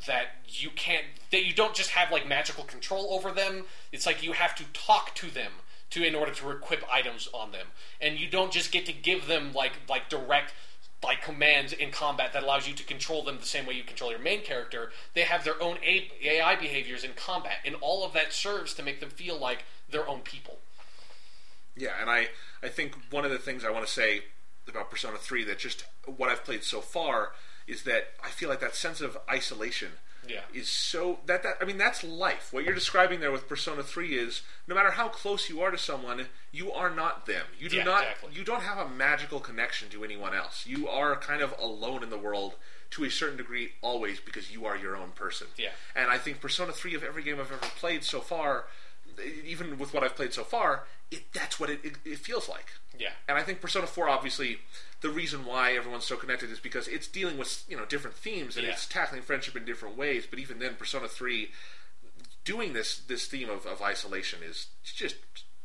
[0.08, 3.66] that you can't that you don't just have like magical control over them.
[3.92, 5.52] It's like you have to talk to them
[5.92, 7.68] to in order to equip items on them,
[8.00, 10.54] and you don't just get to give them like like direct
[11.04, 14.12] like commands in combat that allows you to control them the same way you control
[14.12, 14.92] your main character.
[15.14, 19.00] They have their own AI behaviors in combat, and all of that serves to make
[19.00, 20.60] them feel like their own people.
[21.76, 22.28] Yeah, and I,
[22.62, 24.24] I think one of the things I want to say
[24.68, 27.32] about Persona 3 that just what I've played so far
[27.68, 29.94] is that I feel like that sense of isolation
[30.28, 30.42] Yeah.
[30.54, 32.50] is so that that I mean that's life.
[32.52, 35.78] What you're describing there with Persona 3 is no matter how close you are to
[35.78, 37.46] someone, you are not them.
[37.60, 38.30] You do Yeah, not exactly.
[38.36, 40.66] you don't have a magical connection to anyone else.
[40.66, 42.54] You are kind of alone in the world
[42.92, 45.48] to a certain degree always because you are your own person.
[45.58, 45.70] Yeah.
[45.96, 48.66] And I think Persona 3 of every game I've ever played so far,
[49.46, 52.68] even with what I've played so far, it, that's what it, it, it feels like.
[52.98, 53.10] Yeah.
[53.28, 54.60] And I think Persona 4, obviously,
[55.02, 58.58] the reason why everyone's so connected is because it's dealing with you know different themes
[58.58, 58.74] and Yeah.
[58.74, 60.26] it's tackling friendship in different ways.
[60.30, 61.50] But even then, Persona 3,
[62.44, 65.16] doing this this theme of, of isolation is just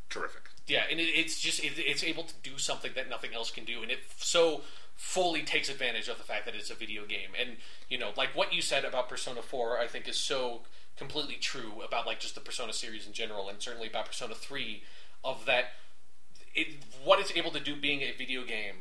[0.09, 0.43] terrific.
[0.67, 3.63] Yeah, and it, it's just it, it's able to do something that nothing else can
[3.65, 4.61] do, and it so
[4.95, 7.29] fully takes advantage of the fact that it's a video game.
[7.39, 7.57] And
[7.89, 10.61] you know, like what you said about Persona Four, I think is so
[10.97, 14.83] completely true about like just the Persona series in general, and certainly about Persona Three,
[15.23, 15.65] of that
[16.55, 16.67] it
[17.03, 18.75] what it's able to do being a video game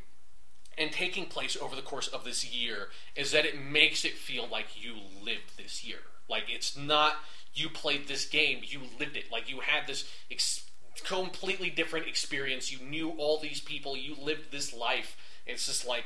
[0.79, 4.47] and taking place over the course of this year is that it makes it feel
[4.51, 4.95] like you
[5.25, 5.99] lived this year.
[6.29, 7.17] Like it's not
[7.55, 9.33] you played this game, you lived it.
[9.33, 10.65] Like you had this ex-
[11.05, 12.71] completely different experience.
[12.71, 15.17] You knew all these people, you lived this life.
[15.47, 16.05] It's just like,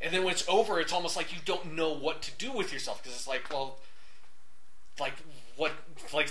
[0.00, 2.72] and then when it's over, it's almost like you don't know what to do with
[2.72, 3.78] yourself because it's like, well,
[5.00, 5.14] like
[5.56, 5.72] what,
[6.12, 6.30] like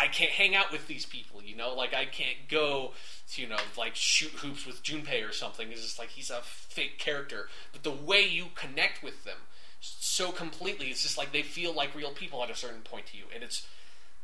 [0.00, 2.92] I can't hang out with these people, you know, like I can't go,
[3.32, 5.70] to, you know, like shoot hoops with Junpei or something.
[5.70, 9.38] It's just like he's a fake character, but the way you connect with them
[9.82, 13.16] so completely, it's just like they feel like real people at a certain point to
[13.16, 13.66] you, and it's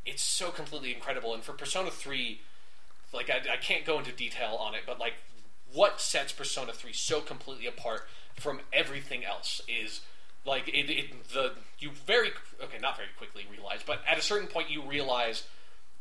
[0.07, 1.35] it's so completely incredible.
[1.35, 2.40] And for Persona Three,
[3.12, 5.15] like I, I can't go into detail on it, but like
[5.73, 10.01] what sets Persona Three so completely apart from everything else is
[10.49, 12.31] like it, it the you very
[12.62, 15.45] okay not very quickly realize, but at a certain point you realize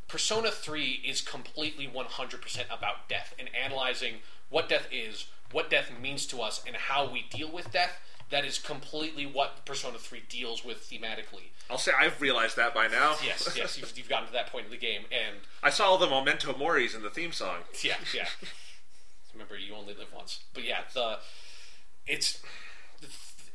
[0.08, 4.16] Persona 3 is completely 100% about death and analyzing
[4.50, 8.00] what death is, what death means to us, and how we deal with death.
[8.30, 11.52] That is completely what Persona 3 deals with thematically.
[11.70, 13.16] I'll say I've realized that by now.
[13.26, 15.98] Yes, yes, you've, you've gotten to that point in the game, and I saw all
[15.98, 17.60] the memento moris in the theme song.
[17.84, 18.28] yeah, yeah.
[19.34, 20.40] Remember, you only live once.
[20.54, 21.20] But yeah, the
[22.06, 22.42] it's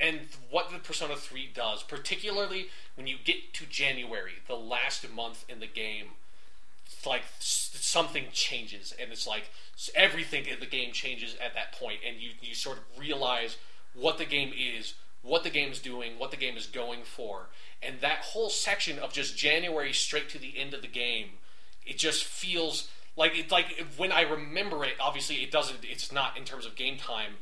[0.00, 0.20] and
[0.50, 5.60] what the Persona 3 does, particularly when you get to January, the last month in
[5.60, 6.06] the game,
[6.86, 9.50] it's like something changes, and it's like
[9.94, 13.56] everything in the game changes at that point, and you you sort of realize
[13.94, 17.46] what the game is, what the game is doing, what the game is going for,
[17.82, 21.30] and that whole section of just January straight to the end of the game,
[21.86, 24.94] it just feels like it's like when I remember it.
[25.00, 25.78] Obviously, it doesn't.
[25.82, 27.34] It's not in terms of game time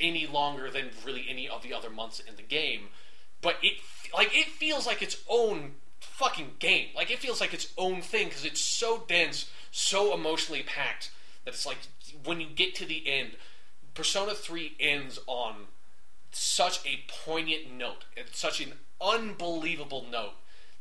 [0.00, 2.88] any longer than really any of the other months in the game,
[3.40, 3.74] but it
[4.12, 6.88] like it feels like its own fucking game.
[6.94, 11.10] Like it feels like its own thing because it's so dense, so emotionally packed
[11.44, 11.78] that it's like
[12.24, 13.32] when you get to the end,
[13.94, 15.66] Persona 3 ends on
[16.32, 20.34] such a poignant note and such an unbelievable note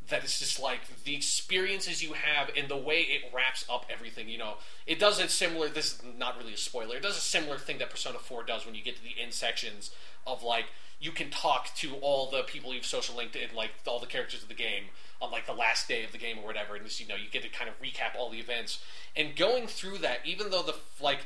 [0.10, 4.28] that it's just like the experiences you have and the way it wraps up everything.
[4.30, 4.56] You know,
[4.86, 5.70] it does a similar.
[5.70, 6.98] This is not really a spoiler.
[6.98, 9.34] It does a similar thing that Persona Four does when you get to the end
[9.34, 9.92] sections
[10.28, 10.66] of like
[11.00, 14.42] you can talk to all the people you've social linked and like all the characters
[14.42, 14.86] of the game
[15.22, 17.30] on like the last day of the game or whatever, and just, you know you
[17.30, 18.84] get to kind of recap all the events
[19.16, 20.20] and going through that.
[20.26, 21.20] Even though the like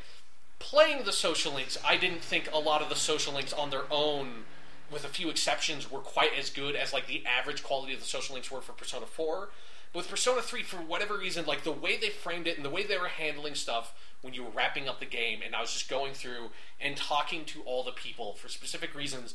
[0.60, 3.86] playing the social links, I didn't think a lot of the social links on their
[3.92, 4.46] own,
[4.92, 8.06] with a few exceptions, were quite as good as like the average quality of the
[8.06, 9.50] social links were for Persona 4.
[9.94, 12.70] But with Persona 3, for whatever reason, like the way they framed it and the
[12.70, 15.72] way they were handling stuff when you were wrapping up the game, and I was
[15.74, 16.50] just going through
[16.80, 19.34] and talking to all the people for specific reasons,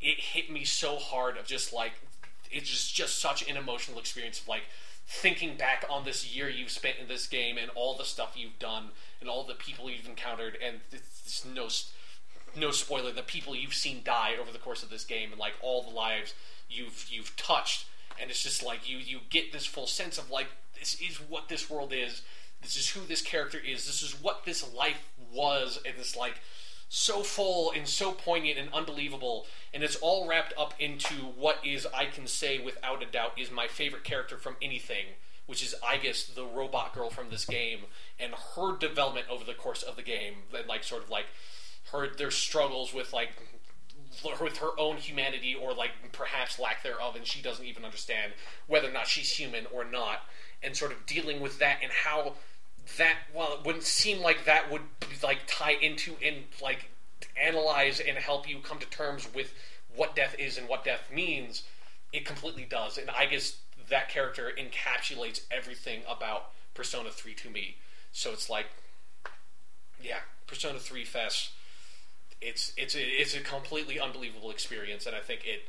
[0.00, 1.92] it hit me so hard of just like
[2.50, 4.62] it's just just such an emotional experience of like
[5.06, 8.58] thinking back on this year you've spent in this game and all the stuff you've
[8.58, 8.88] done
[9.20, 11.92] and all the people you've encountered and it's no s-
[12.56, 15.54] no spoiler the people you've seen die over the course of this game and like
[15.60, 16.34] all the lives
[16.68, 17.86] you've you've touched.
[18.20, 20.48] And it's just like you you get this full sense of like
[20.78, 22.22] this is what this world is.
[22.62, 23.86] This is who this character is.
[23.86, 25.78] This is what this life was.
[25.84, 26.40] And it's like
[26.88, 29.46] so full and so poignant and unbelievable.
[29.72, 33.50] And it's all wrapped up into what is i can say without a doubt is
[33.50, 35.06] my favorite character from anything
[35.46, 37.80] which is Aigis, the robot girl from this game,
[38.18, 41.26] and her development over the course of the game, and like sort of like
[41.94, 43.30] her their struggles with like
[44.40, 48.32] with her own humanity or like perhaps lack thereof, and she doesn't even understand
[48.66, 50.22] whether or not she's human or not,
[50.62, 52.34] and sort of dealing with that and how
[52.98, 54.82] that well it wouldn't seem like that would
[55.22, 56.90] like tie into and like
[57.42, 59.54] analyze and help you come to terms with
[59.96, 61.62] what death is and what death means
[62.12, 62.98] it completely does.
[62.98, 63.56] And i guess
[63.88, 67.76] that character encapsulates everything about persona 3 to me.
[68.12, 68.66] So it's like
[70.02, 71.52] yeah persona 3 FES
[72.40, 75.62] it's it's it's a completely unbelievable experience and i think it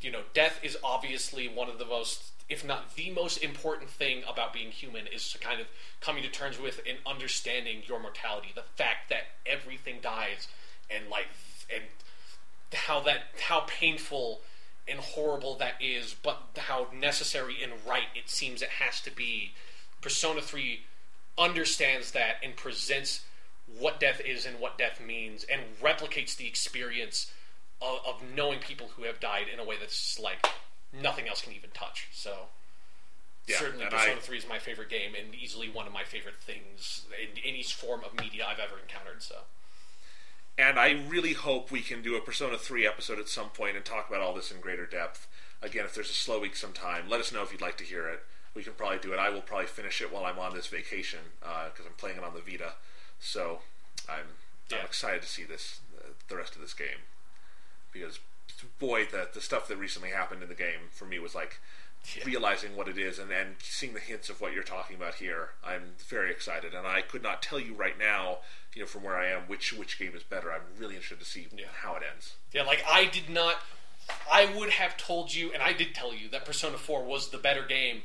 [0.00, 4.22] you know death is obviously one of the most if not the most important thing
[4.28, 5.66] about being human is to kind of
[6.00, 10.48] coming to terms with and understanding your mortality the fact that everything dies
[10.90, 11.26] and like
[11.74, 11.82] and
[12.72, 14.40] how that how painful
[14.88, 19.52] and horrible that is but how necessary and right it seems it has to be.
[20.00, 20.80] Persona 3
[21.38, 23.24] understands that and presents
[23.80, 27.30] what death is and what death means and replicates the experience
[27.82, 30.46] of, of knowing people who have died in a way that's like
[30.92, 32.46] nothing else can even touch so
[33.46, 36.40] Yeah, Certainly, Persona I- 3 is my favorite game and easily one of my favorite
[36.40, 39.22] things in any form of media I've ever encountered.
[39.22, 39.36] So,
[40.58, 43.84] And I really hope we can do a Persona 3 episode at some point and
[43.84, 45.28] talk about all this in greater depth.
[45.62, 48.08] Again, if there's a slow week sometime, let us know if you'd like to hear
[48.08, 48.20] it.
[48.54, 49.18] We can probably do it.
[49.18, 52.24] I will probably finish it while I'm on this vacation uh, because I'm playing it
[52.24, 52.72] on the Vita.
[53.20, 53.60] So
[54.08, 54.26] I'm,
[54.72, 57.04] I'm excited to see this, uh, the rest of this game.
[57.92, 58.18] Because,
[58.78, 61.58] boy, the, the stuff that recently happened in the game for me was like
[62.14, 62.24] Yeah.
[62.24, 65.50] realizing what it is and then seeing the hints of what you're talking about here.
[65.64, 68.38] I'm very excited, and I could not tell you right now,
[68.74, 70.52] you know, from where I am, which which game is better.
[70.52, 71.66] I'm really interested to see Yeah.
[71.82, 72.34] how it ends.
[72.52, 73.56] yeah, like I did not.
[74.30, 77.38] I would have told you, and I did tell you, that Persona 4 was the
[77.38, 78.02] better game,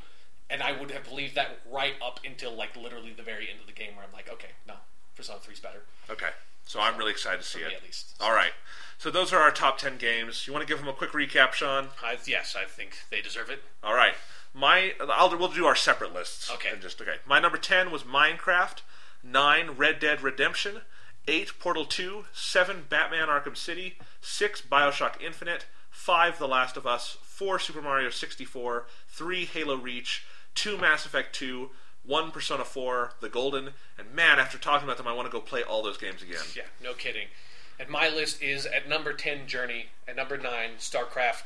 [0.49, 3.67] and I would have believed that right up until like literally the very end of
[3.67, 4.75] the game, where I'm like, okay, no,
[5.21, 5.81] Persona 3 is better.
[6.09, 6.29] Okay,
[6.65, 7.71] so I'm really excited to see it.
[7.73, 8.15] at least.
[8.19, 8.53] All right,
[8.97, 10.45] so those are our top ten games.
[10.45, 11.89] You want to give them a quick recap, Sean?
[12.03, 13.63] I, yes, I think they deserve it.
[13.83, 14.13] All right.
[14.53, 16.51] My I'll we'll do our separate lists.
[16.51, 16.69] Okay.
[16.71, 17.15] And just okay.
[17.25, 18.81] My number ten was Minecraft,
[19.23, 20.81] nine Red Dead Redemption,
[21.27, 27.17] eight Portal Two, seven Batman Arkham City, six Bioshock Infinite, five The Last of Us,
[27.23, 31.69] four Super Mario sixty four, three Halo Reach, two Mass Effect two,
[32.05, 35.41] one Persona four, The Golden, and man, after talking about them, I want to go
[35.41, 36.41] play all those games again.
[36.55, 37.27] Yeah, no kidding.
[37.79, 39.87] And my list is at number 10, Journey.
[40.07, 41.45] At number 9, StarCraft.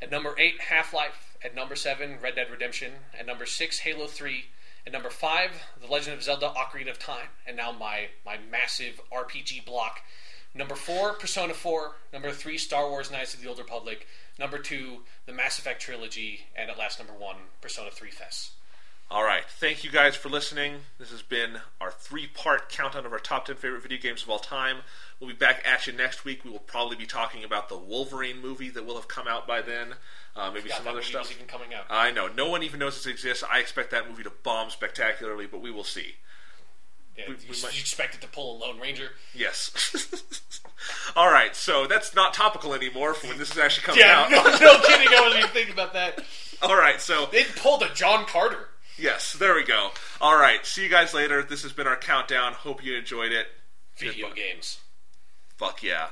[0.00, 1.36] At number 8, Half Life.
[1.44, 2.92] At number 7, Red Dead Redemption.
[3.18, 4.44] At number 6, Halo 3.
[4.86, 5.50] At number 5,
[5.80, 7.28] The Legend of Zelda Ocarina of Time.
[7.46, 10.00] And now my, my massive RPG block.
[10.54, 11.96] Number 4, Persona 4.
[12.12, 14.06] Number 3, Star Wars Knights of the Old Republic.
[14.38, 16.46] Number 2, the Mass Effect Trilogy.
[16.54, 18.52] And at last, number 1, Persona 3 FES.
[19.12, 19.44] All right.
[19.46, 20.76] Thank you guys for listening.
[20.98, 24.30] This has been our three part countdown of our top 10 favorite video games of
[24.30, 24.78] all time.
[25.20, 26.44] We'll be back at you next week.
[26.44, 29.60] We will probably be talking about the Wolverine movie that will have come out by
[29.60, 29.94] then.
[30.34, 31.30] Uh, maybe some other stuff.
[31.30, 31.84] even coming out.
[31.90, 32.28] I know.
[32.28, 33.44] No one even knows it exists.
[33.52, 36.14] I expect that movie to bomb spectacularly, but we will see.
[37.18, 39.10] Yeah, we- you, we you expect it to pull a Lone Ranger?
[39.34, 40.22] Yes.
[41.16, 41.54] All right.
[41.54, 44.30] So that's not topical anymore for when this is actually coming Yeah, out.
[44.30, 45.08] no, no kidding.
[45.08, 46.24] I wasn't even thinking about that.
[46.62, 46.98] All right.
[46.98, 48.70] So it pulled a John Carter.
[48.98, 49.90] Yes, there we go.
[50.20, 50.64] All right.
[50.64, 51.42] See you guys later.
[51.42, 52.52] This has been our countdown.
[52.52, 53.46] Hope you enjoyed it.
[53.96, 54.42] Video Goodbye.
[54.42, 54.78] games.
[55.56, 56.08] Fuck yeah.